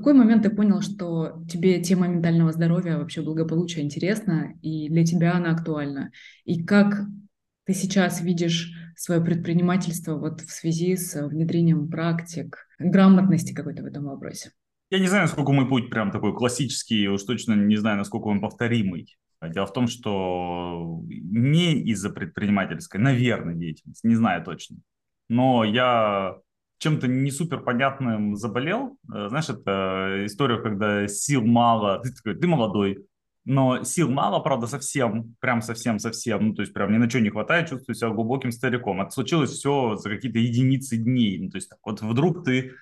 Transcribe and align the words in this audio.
какой 0.00 0.14
момент 0.14 0.42
ты 0.42 0.50
понял, 0.50 0.80
что 0.80 1.44
тебе 1.46 1.82
тема 1.82 2.08
ментального 2.08 2.52
здоровья, 2.52 2.96
вообще 2.96 3.20
благополучия 3.20 3.82
интересна, 3.82 4.54
и 4.62 4.88
для 4.88 5.04
тебя 5.04 5.34
она 5.34 5.50
актуальна? 5.50 6.10
И 6.44 6.64
как 6.64 7.02
ты 7.64 7.74
сейчас 7.74 8.22
видишь 8.22 8.72
свое 8.96 9.20
предпринимательство 9.20 10.16
вот 10.16 10.40
в 10.40 10.50
связи 10.50 10.96
с 10.96 11.22
внедрением 11.28 11.88
практик, 11.88 12.66
грамотности 12.78 13.52
какой-то 13.52 13.82
в 13.82 13.86
этом 13.86 14.04
вопросе? 14.04 14.52
Я 14.90 15.00
не 15.00 15.06
знаю, 15.06 15.24
насколько 15.24 15.52
мой 15.52 15.68
путь 15.68 15.90
прям 15.90 16.10
такой 16.10 16.34
классический, 16.34 17.06
уж 17.08 17.22
точно 17.22 17.52
не 17.52 17.76
знаю, 17.76 17.98
насколько 17.98 18.28
он 18.28 18.40
повторимый. 18.40 19.18
Дело 19.42 19.66
в 19.66 19.72
том, 19.74 19.86
что 19.86 21.02
не 21.06 21.74
из-за 21.90 22.08
предпринимательской, 22.08 22.98
наверное, 22.98 23.54
деятельности, 23.54 24.06
не 24.06 24.14
знаю 24.14 24.42
точно. 24.44 24.78
Но 25.28 25.62
я 25.62 26.36
чем-то 26.80 27.06
не 27.06 27.30
супер 27.30 27.60
понятным 27.60 28.34
заболел. 28.36 28.96
Э, 29.14 29.28
знаешь, 29.28 29.50
это 29.50 30.24
история, 30.24 30.60
когда 30.60 31.06
сил 31.06 31.44
мало, 31.44 32.00
ты 32.00 32.12
такой, 32.12 32.34
ты 32.34 32.48
молодой, 32.48 33.06
но 33.44 33.84
сил 33.84 34.10
мало, 34.10 34.40
правда, 34.40 34.66
совсем, 34.66 35.36
прям 35.40 35.60
совсем-совсем, 35.60 36.48
ну, 36.48 36.54
то 36.54 36.62
есть 36.62 36.72
прям 36.72 36.92
ни 36.92 36.96
на 36.96 37.08
что 37.08 37.20
не 37.20 37.30
хватает, 37.30 37.68
чувствую 37.68 37.94
себя 37.94 38.10
глубоким 38.10 38.50
стариком. 38.50 39.02
Это 39.02 39.10
случилось 39.10 39.50
все 39.50 39.96
за 39.96 40.08
какие-то 40.08 40.38
единицы 40.38 40.96
дней, 40.96 41.38
ну, 41.38 41.50
то 41.50 41.56
есть 41.56 41.68
так, 41.68 41.78
вот 41.84 42.00
вдруг 42.00 42.44
ты 42.44 42.72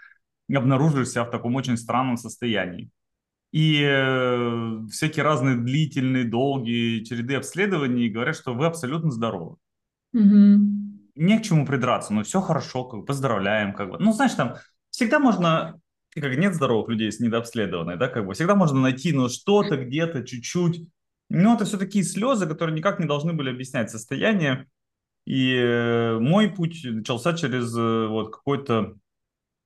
обнаружишь 0.52 1.10
себя 1.10 1.24
в 1.24 1.30
таком 1.30 1.56
очень 1.56 1.76
странном 1.76 2.16
состоянии. 2.16 2.90
И 3.50 3.82
э, 3.82 4.86
всякие 4.90 5.24
разные 5.24 5.56
длительные, 5.56 6.24
долгие 6.24 7.02
череды 7.02 7.34
обследований 7.34 8.10
говорят, 8.10 8.36
что 8.36 8.54
вы 8.54 8.66
абсолютно 8.66 9.10
здоровы. 9.10 9.56
Угу. 10.12 10.97
Не 11.18 11.38
к 11.38 11.42
чему 11.42 11.66
придраться, 11.66 12.14
но 12.14 12.22
все 12.22 12.40
хорошо, 12.40 12.84
как 12.84 13.00
бы, 13.00 13.06
поздравляем. 13.06 13.74
Как 13.74 13.90
бы. 13.90 13.98
Ну, 13.98 14.12
знаешь, 14.12 14.34
там 14.34 14.54
всегда 14.90 15.18
можно, 15.18 15.80
как 16.14 16.36
нет 16.36 16.54
здоровых 16.54 16.88
людей 16.88 17.10
с 17.10 17.18
недообследованной, 17.18 17.96
да, 17.96 18.08
как 18.08 18.24
бы, 18.24 18.34
всегда 18.34 18.54
можно 18.54 18.80
найти, 18.80 19.12
ну, 19.12 19.28
что-то 19.28 19.76
где-то, 19.76 20.24
чуть-чуть. 20.24 20.88
Но 21.28 21.54
это 21.54 21.64
все 21.64 21.76
такие 21.76 22.04
слезы, 22.04 22.46
которые 22.46 22.76
никак 22.76 23.00
не 23.00 23.06
должны 23.06 23.32
были 23.32 23.50
объяснять 23.50 23.90
состояние. 23.90 24.66
И 25.26 25.54
э, 25.56 26.18
мой 26.20 26.50
путь 26.50 26.80
начался 26.84 27.34
через 27.34 27.76
э, 27.76 28.06
вот 28.06 28.32
какой-то 28.34 28.94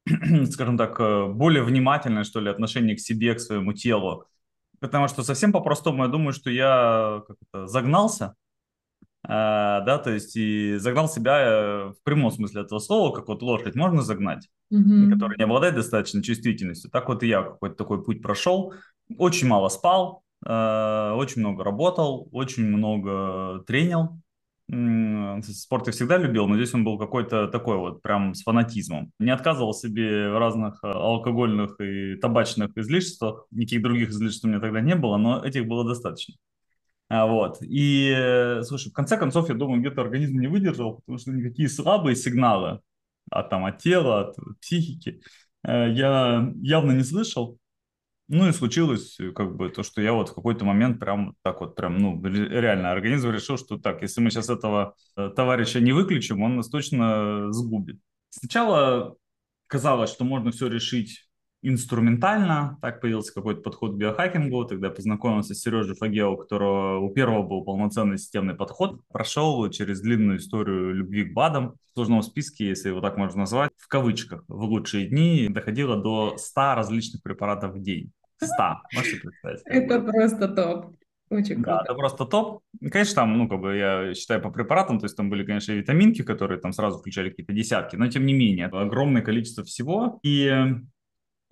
скажем 0.50 0.76
так, 0.76 0.98
э, 1.00 1.26
более 1.26 1.62
внимательное, 1.62 2.24
что 2.24 2.40
ли, 2.40 2.50
отношение 2.50 2.96
к 2.96 3.00
себе, 3.00 3.34
к 3.34 3.40
своему 3.40 3.72
телу. 3.72 4.24
Потому 4.80 5.06
что 5.06 5.22
совсем 5.22 5.52
по-простому 5.52 6.02
я 6.02 6.08
думаю, 6.08 6.32
что 6.32 6.50
я 6.50 7.22
как 7.26 7.36
это, 7.48 7.66
загнался, 7.68 8.34
да, 9.28 10.00
то 10.02 10.10
есть 10.10 10.36
и 10.36 10.76
загнал 10.78 11.08
себя 11.08 11.40
э, 11.40 11.84
в 11.90 12.02
прямом 12.02 12.30
смысле 12.32 12.62
этого 12.62 12.80
слова, 12.80 13.14
как 13.14 13.28
вот 13.28 13.42
лошадь 13.42 13.76
можно 13.76 14.02
загнать, 14.02 14.48
mm-hmm. 14.72 15.12
которая 15.12 15.38
не 15.38 15.44
обладает 15.44 15.76
достаточной 15.76 16.22
чувствительностью. 16.22 16.90
Так 16.90 17.08
вот 17.08 17.22
и 17.22 17.28
я 17.28 17.42
какой-то 17.42 17.76
такой 17.76 18.02
путь 18.02 18.20
прошел, 18.20 18.74
очень 19.16 19.46
мало 19.46 19.68
спал, 19.68 20.22
э, 20.44 21.12
очень 21.14 21.40
много 21.40 21.62
работал, 21.62 22.28
очень 22.32 22.64
много 22.64 23.62
тренил, 23.66 24.22
Спорт 25.42 25.86
я 25.88 25.92
всегда 25.92 26.16
любил, 26.16 26.46
но 26.46 26.56
здесь 26.56 26.72
он 26.72 26.82
был 26.82 26.96
какой-то 26.96 27.48
такой 27.48 27.76
вот 27.76 28.00
прям 28.00 28.34
с 28.34 28.42
фанатизмом. 28.42 29.12
Не 29.18 29.30
отказывал 29.30 29.74
себе 29.74 30.30
в 30.30 30.38
разных 30.38 30.82
э, 30.82 30.88
алкогольных 30.88 31.78
и 31.78 32.16
табачных 32.16 32.70
излишествах. 32.76 33.46
Никаких 33.50 33.82
других 33.82 34.10
излишеств 34.10 34.44
у 34.44 34.48
меня 34.48 34.60
тогда 34.60 34.80
не 34.80 34.94
было, 34.94 35.18
но 35.18 35.44
этих 35.44 35.66
было 35.66 35.86
достаточно. 35.86 36.36
А, 37.12 37.26
вот. 37.26 37.58
И, 37.60 38.10
э, 38.16 38.62
слушай, 38.62 38.88
в 38.88 38.94
конце 38.94 39.18
концов, 39.18 39.50
я 39.50 39.54
думаю, 39.54 39.80
где-то 39.82 40.00
организм 40.00 40.40
не 40.40 40.46
выдержал, 40.46 40.96
потому 40.96 41.18
что 41.18 41.30
никакие 41.30 41.68
слабые 41.68 42.16
сигналы 42.16 42.80
от, 43.30 43.50
там, 43.50 43.66
от 43.66 43.80
тела, 43.82 44.28
от 44.28 44.36
психики 44.62 45.20
э, 45.62 45.92
я 45.92 46.50
явно 46.62 46.92
не 46.92 47.02
слышал. 47.02 47.58
Ну 48.28 48.48
и 48.48 48.52
случилось 48.52 49.20
э, 49.20 49.30
как 49.32 49.56
бы 49.56 49.68
то, 49.68 49.82
что 49.82 50.00
я 50.00 50.14
вот 50.14 50.30
в 50.30 50.34
какой-то 50.34 50.64
момент 50.64 51.00
прям 51.00 51.34
так 51.42 51.60
вот 51.60 51.76
прям, 51.76 51.98
ну, 51.98 52.18
реально 52.24 52.92
организм 52.92 53.28
решил, 53.30 53.58
что 53.58 53.76
так, 53.76 54.00
если 54.00 54.22
мы 54.22 54.30
сейчас 54.30 54.48
этого 54.48 54.94
э, 55.18 55.28
товарища 55.36 55.80
не 55.80 55.92
выключим, 55.92 56.42
он 56.42 56.56
нас 56.56 56.70
точно 56.70 57.52
сгубит. 57.52 58.00
Сначала 58.30 59.16
казалось, 59.66 60.10
что 60.10 60.24
можно 60.24 60.50
все 60.50 60.66
решить 60.66 61.28
инструментально. 61.62 62.78
Так 62.82 63.00
появился 63.00 63.32
какой-то 63.32 63.62
подход 63.62 63.92
к 63.92 63.96
биохакингу. 63.96 64.64
Тогда 64.64 64.90
познакомился 64.90 65.54
с 65.54 65.60
Сережей 65.60 65.94
Фагео, 65.94 66.32
у 66.32 66.36
которого 66.36 66.98
у 66.98 67.10
первого 67.10 67.42
был 67.42 67.64
полноценный 67.64 68.18
системный 68.18 68.54
подход. 68.54 69.00
Прошел 69.12 69.68
через 69.70 70.00
длинную 70.00 70.38
историю 70.38 70.94
любви 70.94 71.24
к 71.24 71.32
БАДам. 71.32 71.74
В 71.90 71.94
сложном 71.94 72.22
списке, 72.22 72.68
если 72.68 72.88
его 72.88 73.00
так 73.00 73.16
можно 73.16 73.40
назвать, 73.40 73.70
в 73.76 73.86
кавычках, 73.86 74.44
в 74.48 74.62
лучшие 74.62 75.06
дни 75.06 75.48
доходило 75.48 75.96
до 75.96 76.36
100 76.38 76.74
различных 76.74 77.22
препаратов 77.22 77.74
в 77.74 77.82
день. 77.82 78.12
100. 78.36 78.54
Можете 78.94 79.20
представить? 79.20 79.60
Это 79.66 80.00
просто 80.00 80.48
топ. 80.48 80.96
Очень 81.30 81.62
круто. 81.62 81.70
Да, 81.70 81.82
это 81.84 81.94
просто 81.94 82.26
топ. 82.26 82.62
Конечно, 82.90 83.14
там, 83.14 83.38
ну, 83.38 83.48
как 83.48 83.60
бы, 83.60 83.74
я 83.76 84.14
считаю 84.14 84.42
по 84.42 84.50
препаратам, 84.50 84.98
то 84.98 85.06
есть 85.06 85.16
там 85.16 85.30
были, 85.30 85.44
конечно, 85.44 85.72
витаминки, 85.72 86.22
которые 86.22 86.60
там 86.60 86.72
сразу 86.72 86.98
включали 86.98 87.30
какие-то 87.30 87.54
десятки, 87.54 87.96
но 87.96 88.06
тем 88.08 88.26
не 88.26 88.34
менее, 88.34 88.66
огромное 88.66 89.22
количество 89.22 89.64
всего. 89.64 90.20
И 90.22 90.50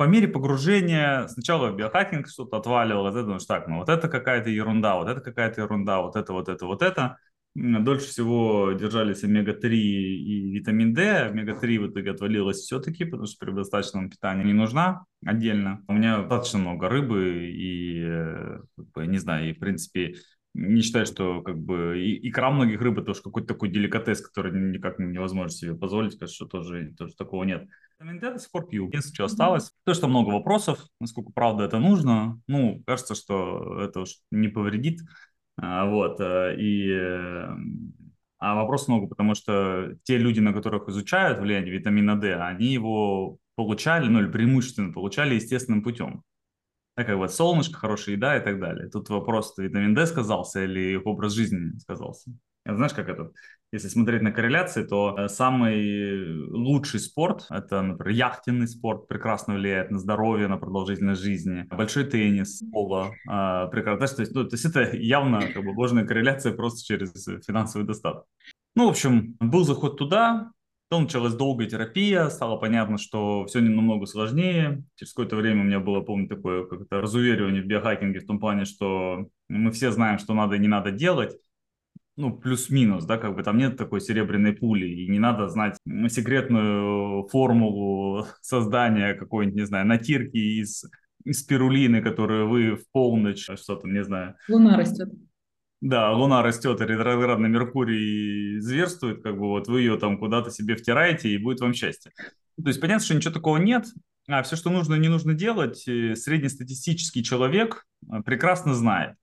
по 0.01 0.05
мере 0.05 0.29
погружения 0.29 1.27
сначала 1.27 1.71
в 1.71 1.77
биохакинг 1.77 2.27
что-то 2.27 2.57
отваливалось, 2.57 3.15
я 3.15 3.21
думаю, 3.21 3.41
так, 3.41 3.69
ну 3.69 3.81
вот 3.81 3.91
это 3.91 4.09
какая-то 4.09 4.49
ерунда, 4.49 4.97
вот 4.97 5.09
это 5.09 5.21
какая-то 5.21 5.61
ерунда, 5.61 6.01
вот 6.01 6.17
это, 6.17 6.33
вот 6.33 6.49
это, 6.49 6.65
вот 6.65 6.81
это 6.81 7.19
дольше 7.55 8.07
всего 8.07 8.73
держались 8.73 9.25
омега-3 9.25 9.75
и 9.75 10.53
витамин 10.53 10.95
D. 10.95 11.27
Омега-3 11.27 11.79
в 11.81 11.91
итоге 11.91 12.13
отвалилось 12.13 12.61
все-таки, 12.61 13.05
потому 13.05 13.27
что 13.27 13.45
при 13.45 13.53
достаточном 13.53 14.09
питании 14.09 14.47
не 14.47 14.55
нужна 14.55 15.05
отдельно. 15.23 15.85
У 15.87 15.93
меня 15.93 16.21
достаточно 16.21 16.61
много 16.61 16.89
рыбы 16.89 17.51
и, 17.53 18.03
э, 18.03 18.61
не 19.05 19.19
знаю, 19.19 19.51
и 19.51 19.53
в 19.53 19.59
принципе 19.59 20.15
не 20.55 20.81
считаю, 20.81 21.05
что 21.05 21.43
как 21.43 21.59
бы 21.59 22.19
икра 22.23 22.51
многих 22.51 22.81
рыб 22.81 23.01
это 23.01 23.11
уж 23.11 23.21
какой-то 23.21 23.49
такой 23.49 23.69
деликатес, 23.69 24.23
который 24.23 24.59
никак 24.59 24.99
невозможно 24.99 25.51
себе 25.51 25.75
позволить, 25.75 26.15
сказать, 26.15 26.35
что 26.35 26.47
тоже, 26.47 26.95
тоже 26.97 27.15
такого 27.17 27.45
нет. 27.45 27.69
Пор 28.51 28.67
пью. 28.67 28.87
Единственное, 28.87 29.15
что 29.15 29.25
осталось, 29.25 29.73
то, 29.85 29.95
что 29.95 30.09
много 30.09 30.31
вопросов, 30.31 30.87
насколько 31.01 31.33
правда 31.33 31.65
это 31.65 31.79
нужно. 31.79 32.41
Ну, 32.47 32.83
кажется, 32.87 33.15
что 33.15 33.83
это 33.83 34.01
уж 34.01 34.17
не 34.31 34.49
повредит. 34.49 35.01
А, 35.57 35.85
вот, 35.87 36.19
э, 36.21 36.57
и 36.59 36.91
э, 36.91 37.49
а 38.39 38.55
вопрос 38.55 38.89
много, 38.89 39.07
потому 39.07 39.35
что 39.35 39.95
те 40.05 40.17
люди, 40.17 40.41
на 40.41 40.55
которых 40.55 40.89
изучают 40.89 41.39
влияние 41.41 41.73
витамина 41.73 42.19
D, 42.19 42.35
они 42.35 42.69
его 42.69 43.37
получали, 43.55 44.09
ну 44.09 44.21
или 44.21 44.31
преимущественно 44.31 44.93
получали 44.93 45.35
естественным 45.35 45.83
путем. 45.83 46.23
Так 46.97 47.07
как 47.07 47.17
вот 47.19 47.35
солнышко, 47.35 47.79
хорошая 47.79 48.17
еда 48.17 48.39
и 48.39 48.43
так 48.43 48.59
далее. 48.59 48.89
Тут 48.89 49.11
вопрос, 49.11 49.57
витамин 49.59 49.95
D 49.95 50.07
сказался 50.07 50.65
или 50.65 50.95
их 50.97 51.07
образ 51.07 51.35
жизни 51.35 51.79
сказался. 51.79 52.33
Знаешь, 52.67 52.93
как 52.93 53.09
это? 53.09 53.33
Если 53.73 53.89
смотреть 53.89 54.23
на 54.23 54.33
корреляции, 54.33 54.83
то 54.83 55.17
э, 55.17 55.29
самый 55.29 56.49
лучший 56.51 56.99
спорт– 56.99 57.47
это, 57.51 57.83
например, 57.83 58.17
яхтенный 58.17 58.67
спорт, 58.67 59.07
прекрасно 59.07 59.55
влияет 59.55 59.93
на 59.93 59.99
здоровье, 59.99 60.49
на 60.49 60.57
продолжительность 60.57 61.23
жизни. 61.23 61.67
Большой 61.71 62.05
теннис, 62.05 62.63
поло, 62.73 63.13
э, 63.29 63.69
прекрасно. 63.71 64.17
То 64.17 64.23
есть, 64.23 64.35
ну, 64.35 64.45
то 64.45 64.55
есть 64.55 64.65
это 64.65 64.97
явно 64.97 65.41
как 65.53 65.65
бы 65.65 65.71
ложная 65.71 66.05
корреляция 66.05 66.53
просто 66.53 66.85
через 66.85 67.13
финансовый 67.47 67.85
достаток. 67.85 68.25
Ну, 68.75 68.87
в 68.87 68.91
общем, 68.91 69.37
был 69.39 69.65
заход 69.65 69.97
туда, 69.97 70.51
Потом 70.91 71.05
началась 71.05 71.35
долгая 71.35 71.69
терапия, 71.69 72.29
стало 72.31 72.57
понятно, 72.57 72.99
что 72.99 73.47
все 73.47 73.61
намного 73.61 74.07
сложнее. 74.07 74.83
Через 74.97 75.13
какое-то 75.13 75.37
время 75.37 75.61
у 75.61 75.65
меня 75.65 75.79
было, 75.79 76.01
помню, 76.01 76.27
такое 76.27 76.67
как-то 76.67 77.01
разуверивание 77.01 77.63
в 77.63 77.67
биохакинге 77.67 78.19
в 78.19 78.27
том 78.27 78.41
плане, 78.41 78.65
что 78.65 79.29
мы 79.49 79.71
все 79.71 79.93
знаем, 79.93 80.19
что 80.19 80.35
надо 80.35 80.57
и 80.57 80.59
не 80.59 80.67
надо 80.67 80.91
делать 80.91 81.37
ну, 82.21 82.37
плюс-минус, 82.37 83.05
да, 83.05 83.17
как 83.17 83.35
бы 83.35 83.43
там 83.43 83.57
нет 83.57 83.77
такой 83.77 84.01
серебряной 84.01 84.53
пули, 84.53 84.87
и 84.87 85.09
не 85.09 85.19
надо 85.19 85.49
знать 85.49 85.77
секретную 86.09 87.27
формулу 87.29 88.27
создания 88.43 89.15
какой-нибудь, 89.15 89.59
не 89.59 89.67
знаю, 89.67 89.87
натирки 89.87 90.37
из, 90.37 90.85
из 91.25 91.41
спирулины, 91.41 92.03
которую 92.03 92.49
вы 92.49 92.77
в 92.77 92.85
полночь, 92.93 93.49
а 93.49 93.57
что 93.57 93.77
там, 93.77 93.93
не 93.93 94.05
знаю. 94.05 94.35
Луна 94.49 94.77
растет. 94.77 95.09
Да, 95.81 96.13
Луна 96.13 96.43
растет, 96.43 96.83
и 96.83 96.85
ретроградный 96.85 97.49
Меркурий 97.49 98.61
зверствует, 98.61 99.23
как 99.23 99.39
бы 99.39 99.49
вот 99.49 99.67
вы 99.67 99.81
ее 99.81 99.99
там 99.99 100.19
куда-то 100.19 100.51
себе 100.51 100.77
втираете, 100.77 101.31
и 101.31 101.39
будет 101.39 101.61
вам 101.61 101.73
счастье. 101.73 102.13
То 102.63 102.69
есть 102.69 102.81
понятно, 102.83 103.03
что 103.03 103.15
ничего 103.15 103.33
такого 103.33 103.57
нет, 103.57 103.87
а 104.29 104.43
все, 104.43 104.57
что 104.57 104.69
нужно 104.69 104.97
и 104.97 104.99
не 104.99 105.09
нужно 105.09 105.33
делать, 105.33 105.79
среднестатистический 105.79 107.25
человек 107.25 107.87
э, 108.03 108.21
прекрасно 108.23 108.75
знает 108.75 109.15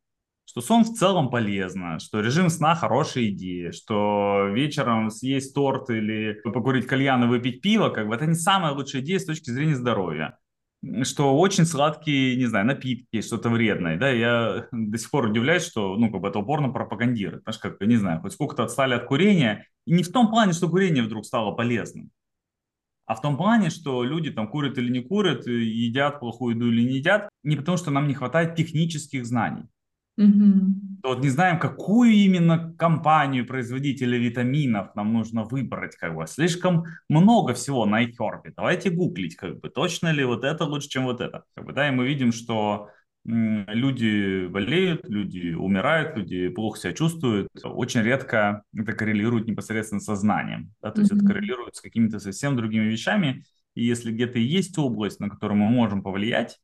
что 0.48 0.62
сон 0.62 0.84
в 0.86 0.94
целом 0.94 1.30
полезно, 1.30 2.00
что 2.00 2.22
режим 2.22 2.50
сна 2.50 2.74
хорошая 2.74 3.26
идея, 3.28 3.72
что 3.72 4.48
вечером 4.54 5.12
съесть 5.12 5.54
торт 5.54 5.90
или 5.90 6.40
покурить 6.44 6.88
кальян 6.88 7.24
и 7.26 7.28
выпить 7.28 7.62
пиво, 7.62 7.90
как 7.90 8.08
бы 8.08 8.16
это 8.16 8.26
не 8.26 8.36
самая 8.36 8.72
лучшая 8.72 9.02
идея 9.02 9.20
с 9.20 9.26
точки 9.26 9.50
зрения 9.50 9.76
здоровья 9.76 10.38
что 11.04 11.38
очень 11.38 11.66
сладкие, 11.66 12.36
не 12.36 12.46
знаю, 12.46 12.66
напитки, 12.68 13.22
что-то 13.22 13.50
вредное, 13.50 13.98
да, 13.98 14.10
я 14.10 14.68
до 14.72 14.98
сих 14.98 15.10
пор 15.10 15.26
удивляюсь, 15.26 15.66
что, 15.66 15.96
ну, 15.98 16.12
как 16.12 16.22
бы 16.22 16.28
это 16.28 16.40
упорно 16.40 16.70
пропагандирует, 16.70 17.44
знаешь, 17.44 17.58
как, 17.58 17.82
не 17.82 17.98
знаю, 17.98 18.22
хоть 18.22 18.34
сколько-то 18.34 18.64
отстали 18.64 18.94
от 18.94 19.06
курения, 19.06 19.68
и 19.86 19.94
не 19.94 20.04
в 20.04 20.12
том 20.12 20.30
плане, 20.30 20.54
что 20.54 20.70
курение 20.70 21.04
вдруг 21.04 21.26
стало 21.26 21.52
полезным, 21.54 22.12
а 23.06 23.16
в 23.16 23.22
том 23.22 23.38
плане, 23.38 23.70
что 23.70 24.04
люди 24.04 24.32
там 24.32 24.50
курят 24.50 24.78
или 24.78 24.92
не 24.92 25.02
курят, 25.02 25.48
едят 25.48 26.20
плохую 26.20 26.56
еду 26.56 26.70
или 26.70 26.84
не 26.84 26.98
едят, 26.98 27.30
не 27.44 27.56
потому 27.56 27.78
что 27.78 27.90
нам 27.90 28.08
не 28.08 28.14
хватает 28.14 28.56
технических 28.56 29.26
знаний. 29.26 29.64
Мгм. 30.18 31.00
Вот 31.04 31.22
не 31.22 31.30
знаем, 31.30 31.60
какую 31.60 32.12
именно 32.12 32.74
компанию 32.78 33.46
производителя 33.46 34.18
витаминов 34.18 34.96
нам 34.96 35.14
нужно 35.14 35.44
выбрать, 35.44 35.96
как 35.96 36.16
бы. 36.16 36.26
Слишком 36.28 36.86
много 37.08 37.54
всего 37.54 37.86
на 37.86 38.04
iHerb. 38.04 38.52
Давайте 38.56 38.90
гуглить, 38.90 39.36
как 39.36 39.60
бы, 39.60 39.70
точно 39.70 40.12
ли 40.12 40.26
вот 40.26 40.44
это 40.44 40.66
лучше, 40.66 40.90
чем 40.90 41.06
вот 41.06 41.22
это. 41.22 41.44
Как 41.56 41.66
бы, 41.66 41.74
да, 41.74 41.88
и 41.88 41.92
мы 41.92 42.08
видим, 42.08 42.32
что 42.32 42.90
люди 43.26 44.48
болеют, 44.48 45.08
люди 45.08 45.54
умирают, 45.54 46.18
люди 46.18 46.48
плохо 46.48 46.80
себя 46.80 46.94
чувствуют. 46.94 47.50
Очень 47.64 48.02
редко 48.02 48.64
это 48.76 48.94
коррелирует 48.94 49.48
непосредственно 49.48 50.00
со 50.02 50.16
знанием. 50.16 50.72
Да? 50.82 50.92
То 50.92 51.02
есть 51.02 51.12
это 51.14 51.24
коррелирует 51.26 51.76
с 51.76 51.82
какими-то 51.82 52.20
совсем 52.20 52.56
другими 52.56 52.86
вещами. 52.86 53.44
И 53.76 53.84
если 53.86 54.12
где-то 54.12 54.40
есть 54.40 54.78
область, 54.78 55.20
на 55.20 55.30
которую 55.30 55.60
мы 55.60 55.70
можем 55.70 56.02
повлиять, 56.02 56.58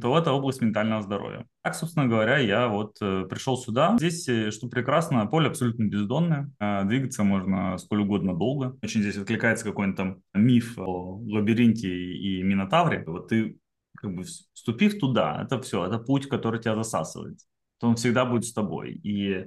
то 0.00 0.18
это 0.18 0.32
область 0.32 0.60
ментального 0.60 1.02
здоровья. 1.02 1.46
Так, 1.62 1.74
собственно 1.74 2.06
говоря, 2.06 2.38
я 2.38 2.68
вот 2.68 2.96
э, 3.00 3.24
пришел 3.28 3.56
сюда. 3.56 3.96
Здесь, 3.98 4.28
э, 4.28 4.50
что 4.50 4.68
прекрасно, 4.68 5.26
поле 5.26 5.48
абсолютно 5.48 5.84
бездонное. 5.84 6.50
Э, 6.60 6.84
двигаться 6.84 7.24
можно 7.24 7.76
сколь 7.78 8.02
угодно 8.02 8.36
долго. 8.36 8.76
Очень 8.82 9.02
здесь 9.02 9.16
откликается 9.16 9.64
какой-нибудь 9.64 9.96
там 9.96 10.22
миф 10.34 10.78
о 10.78 11.20
лабиринте 11.26 11.88
и 11.88 12.42
минотавре. 12.42 13.04
Вот 13.06 13.28
ты, 13.28 13.58
как 13.96 14.14
бы, 14.14 14.22
вступив 14.22 14.98
туда, 14.98 15.42
это 15.42 15.60
все, 15.60 15.86
это 15.86 15.98
путь, 15.98 16.28
который 16.28 16.60
тебя 16.60 16.74
засасывает. 16.74 17.38
То 17.78 17.88
он 17.88 17.96
всегда 17.96 18.24
будет 18.24 18.44
с 18.44 18.52
тобой. 18.52 18.92
И 19.02 19.46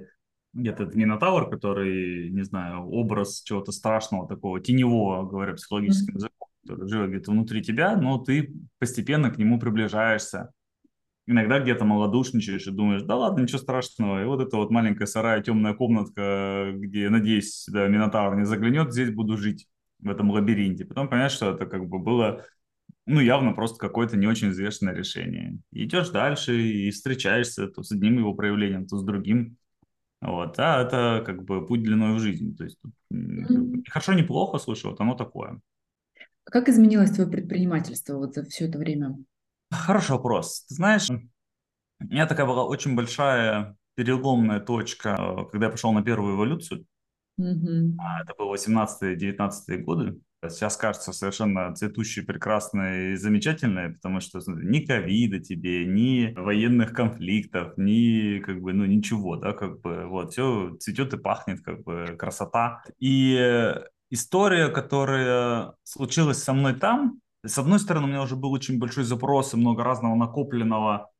этот 0.56 0.94
минотавр, 0.94 1.48
который, 1.48 2.30
не 2.30 2.42
знаю, 2.42 2.88
образ 2.88 3.42
чего-то 3.42 3.72
страшного 3.72 4.26
такого, 4.26 4.60
теневого, 4.60 5.28
говоря 5.28 5.54
психологическим 5.54 6.14
языком, 6.16 6.39
который 6.70 6.88
живет 6.88 7.10
где-то 7.10 7.30
внутри 7.30 7.62
тебя, 7.62 7.96
но 7.96 8.18
ты 8.18 8.52
постепенно 8.78 9.30
к 9.30 9.38
нему 9.38 9.58
приближаешься. 9.58 10.52
Иногда 11.26 11.60
где-то 11.60 11.84
малодушничаешь 11.84 12.66
и 12.66 12.70
думаешь, 12.72 13.02
да 13.02 13.16
ладно, 13.16 13.42
ничего 13.42 13.58
страшного. 13.58 14.22
И 14.22 14.24
вот 14.24 14.40
эта 14.40 14.56
вот 14.56 14.70
маленькая 14.70 15.06
сарая, 15.06 15.42
темная 15.42 15.74
комнатка, 15.74 16.72
где, 16.74 17.08
надеюсь, 17.08 17.66
да, 17.68 17.86
Минотавр 17.86 18.36
не 18.36 18.44
заглянет, 18.46 18.92
здесь 18.92 19.10
буду 19.10 19.36
жить 19.36 19.68
в 20.00 20.08
этом 20.10 20.30
лабиринте. 20.30 20.84
Потом 20.84 21.08
понимаешь, 21.08 21.32
что 21.32 21.50
это 21.52 21.66
как 21.66 21.86
бы 21.88 21.98
было, 21.98 22.44
ну, 23.06 23.20
явно 23.20 23.52
просто 23.52 23.78
какое-то 23.78 24.16
не 24.16 24.26
очень 24.26 24.50
взвешенное 24.50 24.94
решение. 24.94 25.58
И 25.72 25.84
идешь 25.84 26.10
дальше 26.10 26.60
и 26.60 26.90
встречаешься 26.90 27.68
то 27.68 27.82
с 27.82 27.92
одним 27.92 28.18
его 28.18 28.34
проявлением, 28.34 28.86
то 28.86 28.96
с 28.96 29.04
другим. 29.04 29.56
Вот, 30.20 30.58
а 30.58 30.82
это 30.82 31.22
как 31.24 31.44
бы 31.44 31.66
путь 31.66 31.82
длиной 31.82 32.14
в 32.14 32.20
жизнь. 32.20 32.56
То 32.56 32.64
есть 32.64 32.78
тут, 32.82 32.92
Мгм. 33.10 33.84
хорошо, 33.88 34.12
неплохо, 34.12 34.58
слушай, 34.58 34.86
вот 34.86 35.00
оно 35.00 35.14
такое. 35.14 35.60
Как 36.44 36.68
изменилось 36.68 37.10
твое 37.10 37.30
предпринимательство 37.30 38.16
вот 38.16 38.34
за 38.34 38.44
все 38.44 38.66
это 38.66 38.78
время? 38.78 39.16
Хороший 39.70 40.12
вопрос. 40.12 40.64
Ты 40.68 40.74
знаешь, 40.74 41.08
у 41.10 42.04
меня 42.04 42.26
такая 42.26 42.46
была 42.46 42.64
очень 42.64 42.96
большая 42.96 43.76
переломная 43.94 44.60
точка, 44.60 45.16
э, 45.18 45.50
когда 45.50 45.66
я 45.66 45.70
пошел 45.70 45.92
на 45.92 46.02
первую 46.02 46.36
эволюцию. 46.36 46.86
А, 47.38 48.22
Это 48.22 48.34
было 48.36 48.50
18-19 48.54 49.84
годы. 49.84 50.20
Сейчас 50.48 50.78
кажется 50.78 51.12
совершенно 51.12 51.74
цветущие, 51.74 52.24
прекрасные 52.24 53.12
и 53.12 53.16
замечательные, 53.16 53.90
потому 53.90 54.20
что 54.20 54.40
смотри, 54.40 54.66
ни 54.66 54.80
ковида 54.80 55.38
тебе, 55.40 55.84
ни 55.84 56.32
военных 56.34 56.94
конфликтов, 56.94 57.76
ни 57.76 58.38
как 58.38 58.62
бы, 58.62 58.72
ну 58.72 58.86
ничего, 58.86 59.36
да, 59.36 59.52
как 59.52 59.82
бы, 59.82 60.06
вот, 60.06 60.32
все 60.32 60.74
цветет 60.80 61.12
и 61.12 61.18
пахнет, 61.18 61.60
как 61.60 61.82
бы, 61.84 62.16
красота. 62.18 62.82
И 62.98 63.36
э, 63.38 63.82
история, 64.10 64.68
которая 64.68 65.74
случилась 65.84 66.42
со 66.42 66.52
мной 66.52 66.74
там, 66.74 67.20
с 67.44 67.56
одной 67.58 67.78
стороны, 67.78 68.06
у 68.06 68.08
меня 68.08 68.22
уже 68.22 68.36
был 68.36 68.52
очень 68.52 68.78
большой 68.78 69.04
запрос 69.04 69.54
и 69.54 69.56
много 69.56 69.82
разного 69.82 70.14
накопленного 70.14 71.10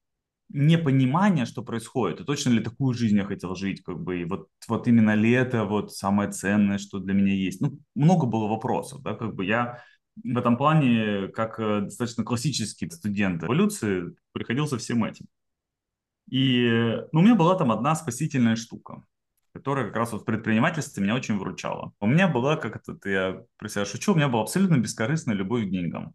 непонимание, 0.52 1.46
что 1.46 1.62
происходит, 1.62 2.20
и 2.20 2.24
точно 2.24 2.50
ли 2.50 2.60
такую 2.60 2.92
жизнь 2.92 3.16
я 3.16 3.24
хотел 3.24 3.54
жить, 3.54 3.82
как 3.82 4.00
бы, 4.00 4.20
и 4.20 4.24
вот, 4.24 4.48
вот 4.68 4.88
именно 4.88 5.14
ли 5.14 5.30
это 5.30 5.64
вот 5.64 5.92
самое 5.92 6.30
ценное, 6.30 6.78
что 6.78 6.98
для 6.98 7.14
меня 7.14 7.32
есть. 7.32 7.60
Ну, 7.60 7.78
много 7.94 8.26
было 8.26 8.48
вопросов, 8.48 9.00
да, 9.02 9.14
как 9.14 9.34
бы 9.34 9.44
я 9.44 9.82
в 10.22 10.36
этом 10.36 10.56
плане, 10.56 11.28
как 11.28 11.60
э, 11.60 11.82
достаточно 11.82 12.24
классический 12.24 12.90
студент 12.90 13.44
эволюции, 13.44 14.14
приходился 14.32 14.76
всем 14.76 15.04
этим. 15.04 15.26
И 16.28 16.64
э, 16.64 17.08
ну, 17.12 17.20
у 17.20 17.22
меня 17.22 17.36
была 17.36 17.54
там 17.54 17.70
одна 17.70 17.94
спасительная 17.94 18.56
штука, 18.56 19.04
которая 19.60 19.86
как 19.86 19.96
раз 19.96 20.12
вот 20.12 20.22
в 20.22 20.24
предпринимательстве 20.24 21.02
меня 21.02 21.14
очень 21.14 21.36
выручала. 21.36 21.92
У 22.00 22.06
меня 22.06 22.28
была, 22.28 22.56
как 22.56 22.76
это 22.76 23.08
я 23.08 23.42
про 23.58 23.68
себя 23.68 23.84
шучу, 23.84 24.12
у 24.12 24.16
меня 24.16 24.28
была 24.28 24.42
абсолютно 24.42 24.78
бескорыстная 24.78 25.34
любовь 25.36 25.66
к 25.66 25.70
деньгам. 25.70 26.14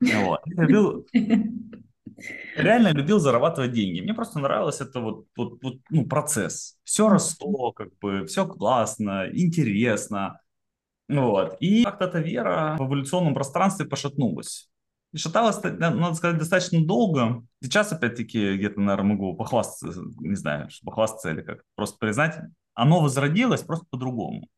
Вот. 0.00 0.40
Я 0.46 0.64
любил, 0.64 1.06
реально 2.56 2.92
любил 2.92 3.20
зарабатывать 3.20 3.72
деньги. 3.72 4.00
Мне 4.00 4.12
просто 4.12 4.40
нравилось 4.40 4.80
это 4.80 4.98
вот, 4.98 5.26
вот, 5.36 5.62
вот 5.62 5.74
ну, 5.90 6.04
процесс. 6.06 6.76
Все 6.82 7.08
росло, 7.08 7.70
как 7.70 7.96
бы, 7.98 8.26
все 8.26 8.44
классно, 8.44 9.28
интересно. 9.32 10.40
Вот. 11.08 11.56
И 11.60 11.84
как-то 11.84 12.06
эта 12.06 12.18
вера 12.18 12.76
в 12.76 12.86
эволюционном 12.86 13.34
пространстве 13.34 13.86
пошатнулась. 13.86 14.68
И 15.12 15.16
шаталась, 15.16 15.62
надо 15.62 16.14
сказать, 16.14 16.38
достаточно 16.38 16.84
долго. 16.84 17.42
Сейчас, 17.62 17.92
опять-таки, 17.92 18.56
где-то, 18.56 18.80
наверное, 18.80 19.14
могу 19.14 19.34
похвастаться, 19.34 20.02
не 20.20 20.34
знаю, 20.34 20.68
похвастаться 20.84 21.30
или 21.30 21.40
как, 21.40 21.62
просто 21.76 21.98
признать, 21.98 22.38
оно 22.74 23.00
возродилось 23.00 23.62
просто 23.62 23.86
по-другому. 23.90 24.48